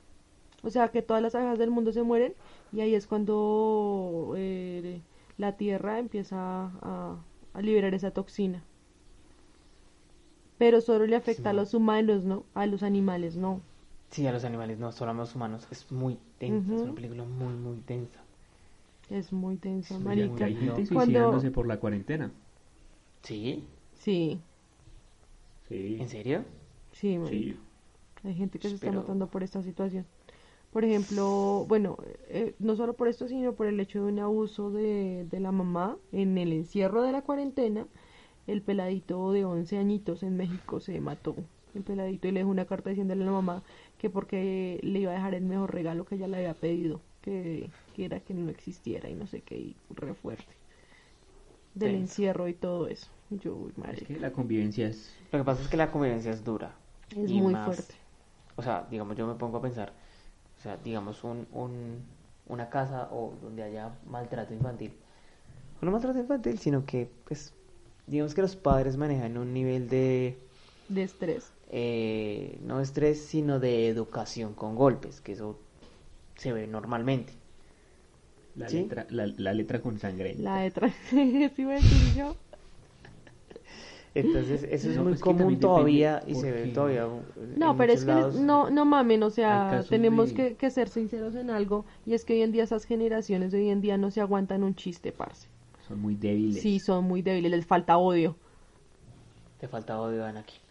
O 0.64 0.72
sea, 0.72 0.88
que 0.90 1.04
todas 1.04 1.22
las 1.22 1.36
abejas 1.36 1.60
del 1.60 1.70
mundo 1.70 1.92
se 1.92 2.02
mueren 2.02 2.34
y 2.74 2.82
ahí 2.82 2.96
es 2.96 3.06
cuando 3.06 4.34
eh, 4.36 5.02
la 5.38 5.56
tierra 5.56 6.00
empieza 6.00 6.38
a, 6.82 7.16
a 7.54 7.62
liberar 7.62 7.94
esa 7.94 8.10
toxina. 8.10 8.64
Pero 10.58 10.82
solo 10.82 11.06
le 11.06 11.16
afecta 11.16 11.52
a 11.52 11.54
los 11.54 11.76
humanos, 11.76 12.24
¿no? 12.26 12.44
A 12.56 12.66
los 12.66 12.82
animales, 12.82 13.36
no. 13.38 13.62
Sí, 14.10 14.26
a 14.26 14.32
los 14.32 14.44
animales, 14.46 14.80
no 14.80 14.92
solo 14.94 15.12
a 15.12 15.14
los 15.14 15.36
humanos. 15.36 15.68
Es 15.70 15.92
muy 15.92 16.18
densa. 16.40 16.74
Es 16.74 16.82
una 16.82 16.96
película 16.96 17.24
muy, 17.24 17.54
muy 17.54 17.84
densa. 17.86 18.20
Es 19.12 19.32
muy 19.32 19.58
tensa, 19.58 20.00
marica. 20.00 20.46
hay 20.46 20.56
gente 20.56 20.88
Cuando- 20.88 21.04
suicidándose 21.06 21.52
por 21.52 21.68
la 21.68 21.78
cuarentena. 21.80 22.32
¿Sí? 23.22 23.64
Sí, 24.00 24.42
Sí. 25.68 25.98
¿En 26.00 26.10
serio? 26.10 26.46
sí. 26.92 27.18
Sí. 27.24 27.60
Hay 28.24 28.36
gente 28.36 28.60
que 28.60 28.70
se 28.70 28.76
está 28.76 28.92
matando 28.92 29.30
por 29.30 29.44
esta 29.44 29.64
situación. 29.64 30.08
Por 30.72 30.86
ejemplo, 30.86 31.66
bueno, 31.70 31.98
eh, 32.30 32.56
no 32.60 32.76
solo 32.76 32.96
por 32.96 33.08
esto, 33.10 33.28
sino 33.28 33.56
por 33.56 33.68
el 33.68 33.80
hecho 33.80 34.04
de 34.06 34.12
un 34.14 34.20
abuso 34.20 34.72
de, 34.72 35.28
de 35.32 35.40
la 35.42 35.52
mamá 35.54 35.98
en 36.12 36.38
el 36.38 36.54
encierro 36.54 37.04
de 37.04 37.14
la 37.14 37.24
cuarentena. 37.24 37.88
El 38.48 38.64
peladito 38.64 39.32
de 39.34 39.46
11 39.46 39.78
añitos 39.80 40.24
en 40.24 40.38
México 40.38 40.80
se 40.82 41.02
mató. 41.02 41.36
El 41.76 41.84
peladito 41.84 42.28
y 42.30 42.34
le 42.34 42.42
dejó 42.42 42.52
una 42.52 42.66
carta 42.68 42.92
diciéndole 42.92 43.24
a 43.24 43.28
la 43.28 43.34
mamá 43.34 43.64
que 44.00 44.10
porque 44.12 44.80
le 44.84 45.00
iba 45.02 45.12
a 45.14 45.16
dejar 45.16 45.36
el 45.36 45.46
mejor 45.46 45.74
regalo 45.74 46.06
que 46.06 46.16
ella 46.18 46.28
le 46.30 46.38
había 46.40 46.56
pedido, 46.56 47.02
que, 47.22 47.72
que 47.94 48.06
era 48.06 48.22
que 48.22 48.36
no 48.36 48.50
existiera 48.52 49.10
y 49.10 49.16
no 49.16 49.28
sé 49.28 49.42
qué, 49.44 49.58
y 49.58 49.78
re 49.92 50.16
fuerte. 50.16 50.57
Del 51.78 51.92
Tenso. 51.92 52.04
encierro 52.04 52.48
y 52.48 52.54
todo 52.54 52.88
eso. 52.88 53.08
Yo, 53.30 53.56
uy, 53.56 53.74
Es 53.94 54.04
que 54.04 54.20
la 54.20 54.32
convivencia 54.32 54.88
es. 54.88 55.14
Lo 55.32 55.40
que 55.40 55.44
pasa 55.46 55.62
es 55.62 55.68
que 55.68 55.78
la 55.78 55.92
convivencia 55.92 56.32
es 56.32 56.44
dura. 56.44 56.74
es 57.12 57.30
y 57.30 57.42
muy 57.42 57.54
más- 57.54 57.66
fuerte. 57.66 57.96
O 58.56 58.64
sea, 58.64 58.88
digamos, 58.90 59.16
yo 59.18 59.28
me 59.28 59.36
pongo 59.36 59.58
a 59.58 59.62
pensar, 59.62 59.94
o 60.60 60.62
sea, 60.62 60.78
digamos, 60.78 61.24
un, 61.24 61.46
un, 61.52 62.02
una 62.48 62.70
casa 62.70 63.10
o 63.12 63.34
donde 63.42 63.64
haya 63.64 63.92
maltrato 64.10 64.54
infantil. 64.54 64.94
No 65.82 65.92
maltrato 65.92 66.18
infantil, 66.18 66.58
sino 66.58 66.86
que, 66.86 67.10
pues, 67.28 67.54
digamos 68.08 68.34
que 68.34 68.42
los 68.42 68.56
padres 68.56 68.98
manejan 68.98 69.38
un 69.38 69.54
nivel 69.54 69.88
de, 69.90 70.38
De 70.90 71.04
estrés. 71.04 71.52
eh, 71.70 72.58
no 72.64 72.80
estrés, 72.82 73.22
sino 73.24 73.60
de 73.60 73.88
educación 73.90 74.54
con 74.56 74.76
golpes, 74.76 75.22
que 75.22 75.34
eso 75.34 75.60
se 76.36 76.52
ve 76.54 76.66
normalmente. 76.66 77.34
La, 78.58 78.70
¿Sí? 78.70 78.78
letra, 78.80 79.06
la, 79.10 79.28
la 79.38 79.54
letra 79.54 79.80
con 79.82 80.00
sangre. 80.00 80.36
La 80.40 80.60
de 80.62 80.74
tra- 80.74 80.94
¿Sí 81.10 81.62
iba 81.62 81.72
a 81.74 81.76
decir 81.76 82.14
yo? 82.16 82.36
Entonces, 84.16 84.64
eso 84.72 84.90
es 84.90 84.98
muy 84.98 85.14
es 85.14 85.20
común 85.22 85.60
todavía 85.60 86.24
y 86.28 86.34
se 86.36 86.52
ve 86.52 86.68
todavía. 86.74 87.04
en 87.04 87.60
No, 87.60 87.78
pero 87.78 87.94
es 87.94 88.04
que 88.06 88.12
lados. 88.14 88.36
no, 88.36 88.70
no 88.70 88.86
mamen, 88.86 89.22
o 89.24 89.30
sea, 89.30 89.86
tenemos 89.90 90.30
de- 90.30 90.36
que, 90.36 90.56
que 90.56 90.72
ser 90.72 90.90
sinceros 90.90 91.36
en 91.36 91.50
algo, 91.52 91.86
y 92.06 92.14
es 92.14 92.26
que 92.26 92.34
hoy 92.34 92.42
en 92.42 92.52
día 92.52 92.64
esas 92.64 92.86
generaciones 92.86 93.52
de 93.52 93.60
hoy 93.60 93.70
en 93.70 93.82
día 93.82 93.98
no 93.98 94.10
se 94.12 94.22
aguantan 94.22 94.64
un 94.64 94.76
chiste, 94.76 95.12
parce. 95.12 95.48
Son 95.88 96.00
muy 96.00 96.16
débiles. 96.16 96.62
Sí, 96.62 96.80
son 96.80 97.06
muy 97.06 97.22
débiles, 97.22 97.52
les 97.52 97.66
falta 97.66 97.98
odio. 97.98 98.36
Te 99.60 99.68
falta 99.68 100.00
odio, 100.00 100.26
Anakin. 100.26 100.62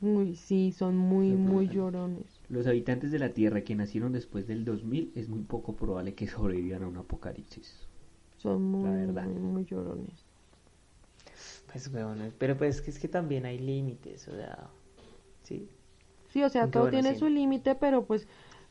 Uy, 0.00 0.36
sí, 0.36 0.72
son 0.72 0.96
muy, 0.96 1.34
muy 1.36 1.68
llorones. 1.68 2.35
Los 2.48 2.66
habitantes 2.66 3.12
de 3.12 3.20
la 3.20 3.32
Tierra 3.34 3.62
que 3.62 3.76
nacieron 3.76 4.12
después 4.12 4.46
del 4.48 4.64
2000 4.64 5.12
es 5.14 5.28
muy 5.28 5.42
poco 5.42 5.76
probable 5.76 6.14
que 6.14 6.26
sobrevivan 6.26 6.82
a 6.82 6.88
un 6.88 6.96
apocalipsis. 6.96 7.88
Son 8.38 8.62
muy, 8.62 8.92
verdad. 8.92 9.26
muy, 9.26 9.34
muy 9.34 9.64
llorones. 9.64 10.24
Pues, 11.70 11.88
weón, 11.92 12.32
pero 12.38 12.56
pues 12.56 12.80
que 12.80 12.90
es 12.90 12.98
que 12.98 13.08
también 13.08 13.44
hay 13.46 13.58
límites, 13.58 14.28
o 14.28 14.34
sea, 14.36 14.70
sí. 15.42 15.68
Sí, 16.28 16.42
o 16.42 16.48
sea, 16.48 16.66
Aunque 16.66 16.78
todo 16.78 16.88
bueno, 16.88 17.02
tiene 17.02 17.14
sí. 17.14 17.16
su 17.16 17.28
límite, 17.28 17.74
pero 17.74 18.04
pues, 18.06 18.26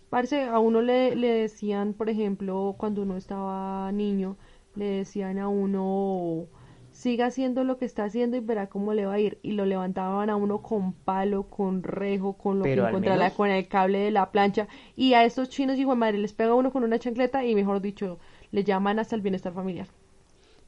parece, 0.10 0.44
a 0.46 0.60
uno 0.60 0.82
le, 0.82 1.16
le 1.16 1.30
decían, 1.30 1.94
por 1.94 2.10
ejemplo, 2.10 2.76
cuando 2.78 3.02
uno 3.04 3.18
estaba 3.18 3.92
niño, 3.92 4.38
le 4.76 4.86
decían 4.86 5.40
a 5.40 5.48
uno, 5.50 6.48
siga 6.96 7.26
haciendo 7.28 7.64
lo 7.64 7.78
que 7.78 7.86
está 7.86 8.06
haciendo 8.06 8.38
y 8.38 8.40
verá 8.40 8.68
cómo 8.68 8.94
le 8.94 9.06
va 9.06 9.14
a 9.14 9.20
ir. 9.20 9.38
Y 9.44 9.52
lo 9.52 9.66
levantaban 9.66 10.30
a 10.30 10.36
uno 10.36 10.62
con 10.62 10.94
palo, 10.94 11.44
con 11.44 11.84
rejo, 11.84 12.34
con 12.34 12.60
lo 12.60 12.64
Pero 12.64 12.84
que 12.84 12.88
encontrara, 12.90 13.20
menos- 13.20 13.34
con 13.34 13.50
el 13.50 13.68
cable 13.68 14.00
de 14.00 14.12
la 14.12 14.32
plancha. 14.32 14.68
Y 14.96 15.14
a 15.14 15.24
estos 15.26 15.50
chinos, 15.50 15.78
hijo 15.78 15.92
de 15.92 15.98
madre, 15.98 16.18
les 16.18 16.34
pega 16.34 16.56
uno 16.56 16.72
con 16.72 16.84
una 16.84 16.98
chancleta 16.98 17.44
y, 17.44 17.54
mejor 17.54 17.82
dicho, 17.82 18.18
le 18.52 18.64
llaman 18.64 19.00
hasta 19.00 19.16
el 19.16 19.22
bienestar 19.22 19.54
familiar. 19.54 19.88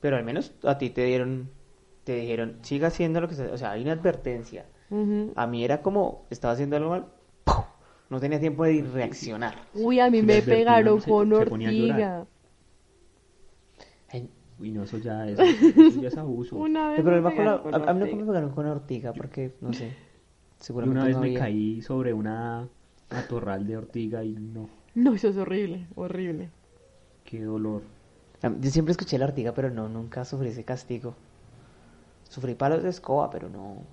Pero 0.01 0.17
al 0.17 0.23
menos 0.23 0.53
a 0.63 0.77
ti 0.77 0.89
te 0.89 1.05
dieron, 1.05 1.49
te 2.03 2.15
dijeron, 2.15 2.57
siga 2.61 2.89
haciendo 2.89 3.21
lo 3.21 3.27
que 3.27 3.35
se... 3.35 3.47
O 3.47 3.57
sea, 3.57 3.71
hay 3.71 3.81
una 3.81 3.93
advertencia. 3.93 4.65
A 5.35 5.47
mí 5.47 5.63
era 5.63 5.81
como, 5.81 6.25
estaba 6.29 6.53
haciendo 6.53 6.75
algo 6.77 6.89
mal, 6.89 7.05
¡pum! 7.45 7.63
no 8.09 8.19
tenía 8.19 8.39
tiempo 8.39 8.63
de 8.63 8.83
reaccionar. 8.93 9.55
Uy, 9.73 9.99
a 9.99 10.09
mí 10.09 10.21
me 10.21 10.41
pegaron 10.41 11.01
se- 11.01 11.09
con 11.09 11.33
se 11.35 11.45
ponía 11.45 11.69
a 11.69 11.71
llorar. 11.71 12.01
ortiga. 12.01 12.25
Uy, 14.59 14.71
no, 14.71 14.83
eso 14.83 14.97
ya 14.97 15.27
es, 15.27 15.39
eso 15.39 16.01
ya 16.01 16.07
es 16.07 16.17
abuso. 16.17 16.55
Una 16.57 16.89
vez 16.89 16.99
El 16.99 17.05
me 17.05 17.21
con 17.35 17.45
la- 17.45 17.61
con 17.61 17.73
a, 17.75 17.77
a 17.77 17.93
mí 17.93 17.99
nunca 17.99 18.03
ortiga. 18.03 18.15
me 18.17 18.25
pegaron 18.25 18.49
con 18.51 18.65
ortiga 18.65 19.13
porque, 19.13 19.53
no 19.61 19.71
sé, 19.73 19.93
seguramente 20.59 20.97
una 20.99 21.05
vez 21.07 21.15
no 21.15 21.21
me 21.21 21.27
había- 21.27 21.39
caí 21.39 21.81
sobre 21.81 22.13
una 22.13 22.67
matorral 23.11 23.67
de 23.67 23.77
ortiga 23.77 24.23
y 24.23 24.33
no, 24.33 24.69
No, 24.95 25.13
eso 25.13 25.27
es 25.29 25.37
horrible, 25.37 25.87
horrible. 25.95 26.49
qué 27.23 27.41
dolor. 27.41 27.83
A 28.41 28.49
mí- 28.49 28.57
Yo 28.61 28.69
siempre 28.71 28.91
escuché 28.91 29.17
la 29.17 29.25
ortiga, 29.25 29.53
pero 29.53 29.69
no, 29.69 29.87
nunca 29.89 30.25
sufrí 30.25 30.49
ese 30.49 30.63
castigo. 30.63 31.15
Sufrí 32.29 32.55
palos 32.55 32.83
de 32.83 32.89
escoba, 32.89 33.29
pero 33.29 33.49
no... 33.49 33.83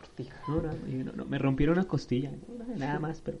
Ortiga. 0.00 0.34
No, 0.48 0.60
no, 0.62 0.72
y 0.88 0.94
no, 1.04 1.12
no, 1.12 1.24
me 1.24 1.38
rompieron 1.38 1.78
una 1.78 1.86
costilla, 1.86 2.32
nada 2.76 2.98
más, 2.98 3.20
pero 3.24 3.38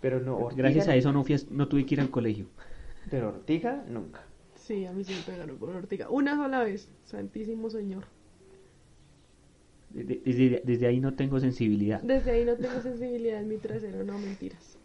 Pero 0.00 0.20
no, 0.20 0.36
ortiga... 0.36 0.62
gracias 0.62 0.88
a 0.88 0.94
eso 0.94 1.12
no, 1.12 1.24
fui 1.24 1.34
a- 1.34 1.38
no 1.50 1.68
tuve 1.68 1.84
que 1.84 1.94
ir 1.94 2.00
al 2.00 2.10
colegio. 2.10 2.46
Pero 3.10 3.28
ortiga, 3.28 3.82
nunca. 3.88 4.20
Sí, 4.70 4.86
a 4.86 4.92
mí 4.92 5.02
sí 5.02 5.12
me 5.12 5.22
pegaron 5.22 5.58
con 5.58 5.74
ortiga. 5.74 6.08
Una 6.10 6.36
sola 6.36 6.62
vez, 6.62 6.88
santísimo 7.02 7.68
señor. 7.70 8.04
De- 9.88 10.04
de- 10.04 10.22
Desde, 10.24 10.62
desde 10.64 10.86
ahí 10.86 11.00
no 11.00 11.14
tengo 11.14 11.40
sensibilidad. 11.40 12.00
Desde 12.02 12.30
ahí 12.30 12.44
no 12.44 12.54
tengo 12.54 12.80
sensibilidad 12.80 13.40
en 13.40 13.48
mi 13.48 13.56
trasero, 13.56 14.04
no 14.04 14.16
mentiras. 14.16 14.78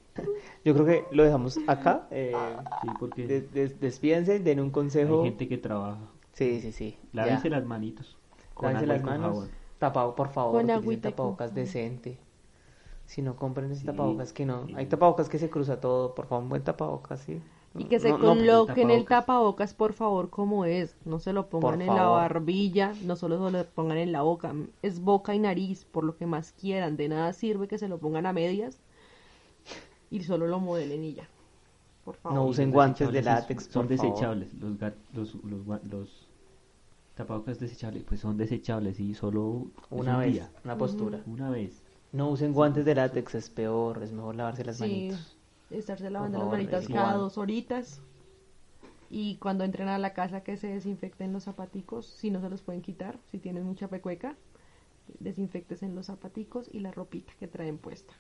Yo 0.63 0.73
creo 0.73 0.85
que 0.87 1.03
lo 1.11 1.23
dejamos 1.23 1.59
acá. 1.67 2.07
eh, 2.09 2.33
Sí, 2.81 2.87
porque 2.99 3.27
des- 3.27 3.51
des- 3.53 3.79
despídense, 3.79 4.39
den 4.39 4.59
un 4.59 4.65
hay 4.65 4.71
consejo. 4.71 5.23
gente 5.23 5.47
que 5.47 5.59
trabaja. 5.59 6.09
Sí, 6.33 6.61
sí, 6.61 6.71
sí. 6.71 6.97
ya. 7.13 7.21
Lávense 7.27 7.51
las 7.51 7.63
manitos. 7.63 8.17
Lávense 8.59 8.87
las 8.87 9.03
manos. 9.03 9.35
jabón. 9.35 9.49
Tapado, 9.77 10.15
por 10.15 10.29
favor, 10.29 10.53
Con 10.65 10.71
utilicen 10.77 11.01
tapabocas 11.01 11.51
con- 11.51 11.55
decente. 11.57 12.17
Si 13.05 13.21
no 13.21 13.35
compren 13.35 13.69
ese 13.69 13.81
Sí, 13.81 13.85
tapabocas 13.85 14.33
que 14.33 14.47
no. 14.47 14.65
sí. 14.65 14.73
Hay 14.75 14.87
tapabocas 14.87 15.29
que 15.29 15.37
se 15.37 15.51
cruza 15.51 15.79
todo, 15.79 16.15
por 16.15 16.25
favor, 16.25 16.41
un 16.41 16.49
buen 16.49 16.63
tapabocas, 16.63 17.19
sí. 17.19 17.39
Y 17.77 17.85
que 17.85 17.99
se 17.99 18.09
No, 18.09 18.17
no, 18.17 18.27
coloquen 18.27 18.89
el 18.89 19.05
tapabocas. 19.05 19.07
tapabocas, 19.07 19.73
por 19.75 19.93
favor, 19.93 20.29
como 20.29 20.65
es. 20.65 20.97
No 21.05 21.19
se 21.19 21.33
lo 21.33 21.47
pongan 21.49 21.79
Por 21.79 21.81
en 21.81 21.93
la 21.95 22.05
barbilla, 22.07 22.93
no 23.03 23.15
solo 23.15 23.45
se 23.45 23.51
lo 23.51 23.65
pongan 23.65 23.97
en 23.97 24.11
la 24.11 24.21
boca. 24.23 24.53
Es 24.81 24.99
boca 25.01 25.35
y 25.35 25.39
nariz, 25.39 25.85
por 25.85 26.03
lo 26.03 26.17
que 26.17 26.25
más 26.25 26.53
quieran. 26.53 26.97
De 26.97 27.07
nada 27.09 27.33
sirve 27.33 27.67
que 27.67 27.77
se 27.77 27.87
lo 27.89 27.97
pongan 27.99 28.25
a 28.25 28.33
medias 28.33 28.79
y 30.09 30.23
solo 30.23 30.47
lo 30.47 30.59
modelen 30.59 31.03
y 31.03 31.13
ya. 31.13 31.27
Por 32.03 32.15
favor. 32.17 32.35
No 32.35 32.45
usen 32.45 32.71
guantes 32.71 33.11
de 33.11 33.21
látex, 33.23 33.67
Son 33.69 33.87
por 33.87 33.89
favor. 33.89 33.89
desechables. 33.89 34.53
Los, 34.55 34.79
los, 35.13 35.35
los, 35.43 35.83
los 35.85 36.29
tapabocas 37.15 37.59
desechables, 37.59 38.03
pues 38.03 38.21
son 38.21 38.37
desechables 38.37 38.99
y 38.99 39.13
solo 39.13 39.71
Una 39.89 40.17
un 40.17 40.19
vez, 40.19 40.33
día, 40.33 40.51
una 40.63 40.77
postura. 40.77 41.23
una 41.25 41.49
vez. 41.49 41.83
No 42.11 42.29
usen 42.29 42.53
guantes 42.53 42.85
de 42.85 42.95
látex, 42.95 43.35
es 43.35 43.49
peor, 43.51 44.01
es 44.03 44.11
mejor 44.11 44.35
lavarse 44.35 44.63
las 44.65 44.77
Sí, 44.77 44.79
manitos. 44.79 45.34
Estarse 45.69 46.09
lavando 46.09 46.39
las 46.39 46.47
manitas 46.47 46.87
cada 46.87 46.99
igual. 47.11 47.17
dos 47.19 47.37
horitas. 47.37 48.01
Y 49.09 49.37
cuando 49.37 49.63
entren 49.63 49.87
a 49.87 49.97
la 49.99 50.13
casa 50.13 50.41
que 50.43 50.57
se 50.57 50.67
desinfecten 50.67 51.31
los 51.31 51.43
zapaticos, 51.43 52.05
si 52.07 52.31
no 52.31 52.41
se 52.41 52.49
los 52.49 52.61
pueden 52.61 52.81
quitar, 52.81 53.19
si 53.31 53.37
tienen 53.37 53.63
mucha 53.63 53.87
pecueca, 53.87 54.35
desinfectes 55.19 55.83
en 55.83 55.95
los 55.95 56.07
zapaticos 56.07 56.69
y 56.73 56.79
la 56.79 56.91
ropita 56.91 57.33
que 57.39 57.47
traen 57.47 57.77
puesta. 57.77 58.13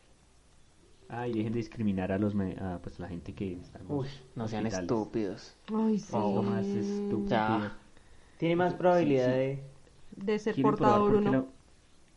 Ah, 1.09 1.27
y 1.27 1.33
dejen 1.33 1.53
de 1.53 1.57
discriminar 1.59 2.11
a 2.11 2.17
los 2.17 2.33
me- 2.33 2.55
a, 2.59 2.79
pues 2.81 2.99
la 2.99 3.07
gente 3.07 3.33
que 3.33 3.53
está 3.53 3.79
Uy, 3.87 4.07
no 4.35 4.47
sean 4.47 4.65
hospitales. 4.65 4.91
estúpidos. 4.91 5.55
Ay, 5.73 5.99
sí. 5.99 6.15
Algo 6.15 6.41
más 6.43 6.65
estúpido. 6.65 7.27
Ya. 7.29 7.77
Tiene 8.37 8.55
más 8.55 8.73
probabilidad 8.73 9.27
sí. 9.27 9.31
de... 9.31 9.63
De 10.15 10.39
ser 10.39 10.53
¿Quieren 10.55 10.75
probar, 10.75 10.99
portador 10.99 11.15
uno. 11.15 11.31
la, 11.31 11.45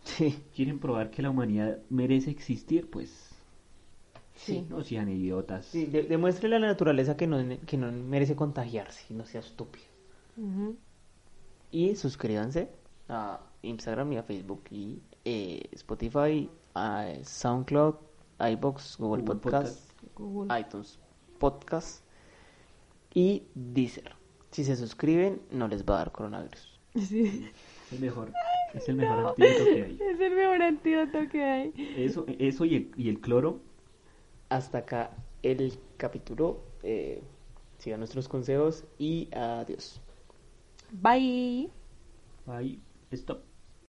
Sí. 0.04 0.42
¿Quieren 0.54 0.78
probar 0.78 1.10
que 1.10 1.22
la 1.22 1.30
humanidad 1.30 1.78
merece 1.90 2.30
existir? 2.30 2.88
Pues 2.90 3.27
Sí. 4.39 4.64
no 4.70 4.82
sean 4.84 5.09
idiotas. 5.11 5.66
Sí, 5.66 5.86
de- 5.86 6.05
demuéstrele 6.05 6.57
a 6.57 6.59
la 6.61 6.68
naturaleza 6.68 7.16
que 7.16 7.26
no, 7.26 7.39
que 7.66 7.76
no 7.76 7.91
merece 7.93 8.36
contagiarse 8.36 9.05
y 9.11 9.14
no 9.14 9.26
sea 9.26 9.41
estúpido. 9.41 9.84
Y 11.70 11.97
suscríbanse 11.97 12.70
a 13.09 13.41
Instagram 13.62 14.12
y 14.12 14.16
a 14.16 14.22
Facebook 14.22 14.62
y 14.70 15.01
eh, 15.24 15.68
Spotify, 15.72 16.49
a 16.74 17.12
SoundCloud, 17.24 17.95
iBox, 18.53 18.97
Google, 18.99 19.22
Google 19.22 19.41
Podcast, 19.41 19.91
Google. 20.14 20.61
iTunes 20.61 20.99
Podcast 21.39 22.05
y 23.12 23.43
Deezer. 23.55 24.14
Si 24.53 24.64
se 24.64 24.76
suscriben, 24.76 25.43
no 25.51 25.68
les 25.68 25.84
va 25.84 25.95
a 25.97 25.99
dar 25.99 26.12
coronavirus. 26.12 26.78
Sí. 26.99 27.49
Es 27.86 27.93
el 27.93 28.01
mejor, 28.01 28.32
es 28.74 28.89
el 28.89 28.97
mejor 28.97 29.18
antídoto 29.28 29.64
que 29.64 29.82
hay. 29.82 29.99
Es 30.14 30.20
el 30.20 30.34
mejor 30.34 30.62
antídoto 30.62 31.18
que 31.30 31.43
hay. 31.45 31.95
Eso, 31.97 32.24
eso 32.39 32.64
y 32.64 32.74
el, 32.76 32.91
y 32.97 33.09
el 33.09 33.20
cloro, 33.20 33.61
Hasta 34.49 34.78
acá 34.78 35.11
el 35.42 35.78
capítulo. 35.96 36.62
Eh, 36.82 37.22
sigan 37.78 38.01
nuestros 38.01 38.28
consejos 38.28 38.84
y 38.99 39.28
adiós. 39.34 40.01
Bye. 40.90 41.70
ahí, 42.46 42.80
stop. 43.12 43.47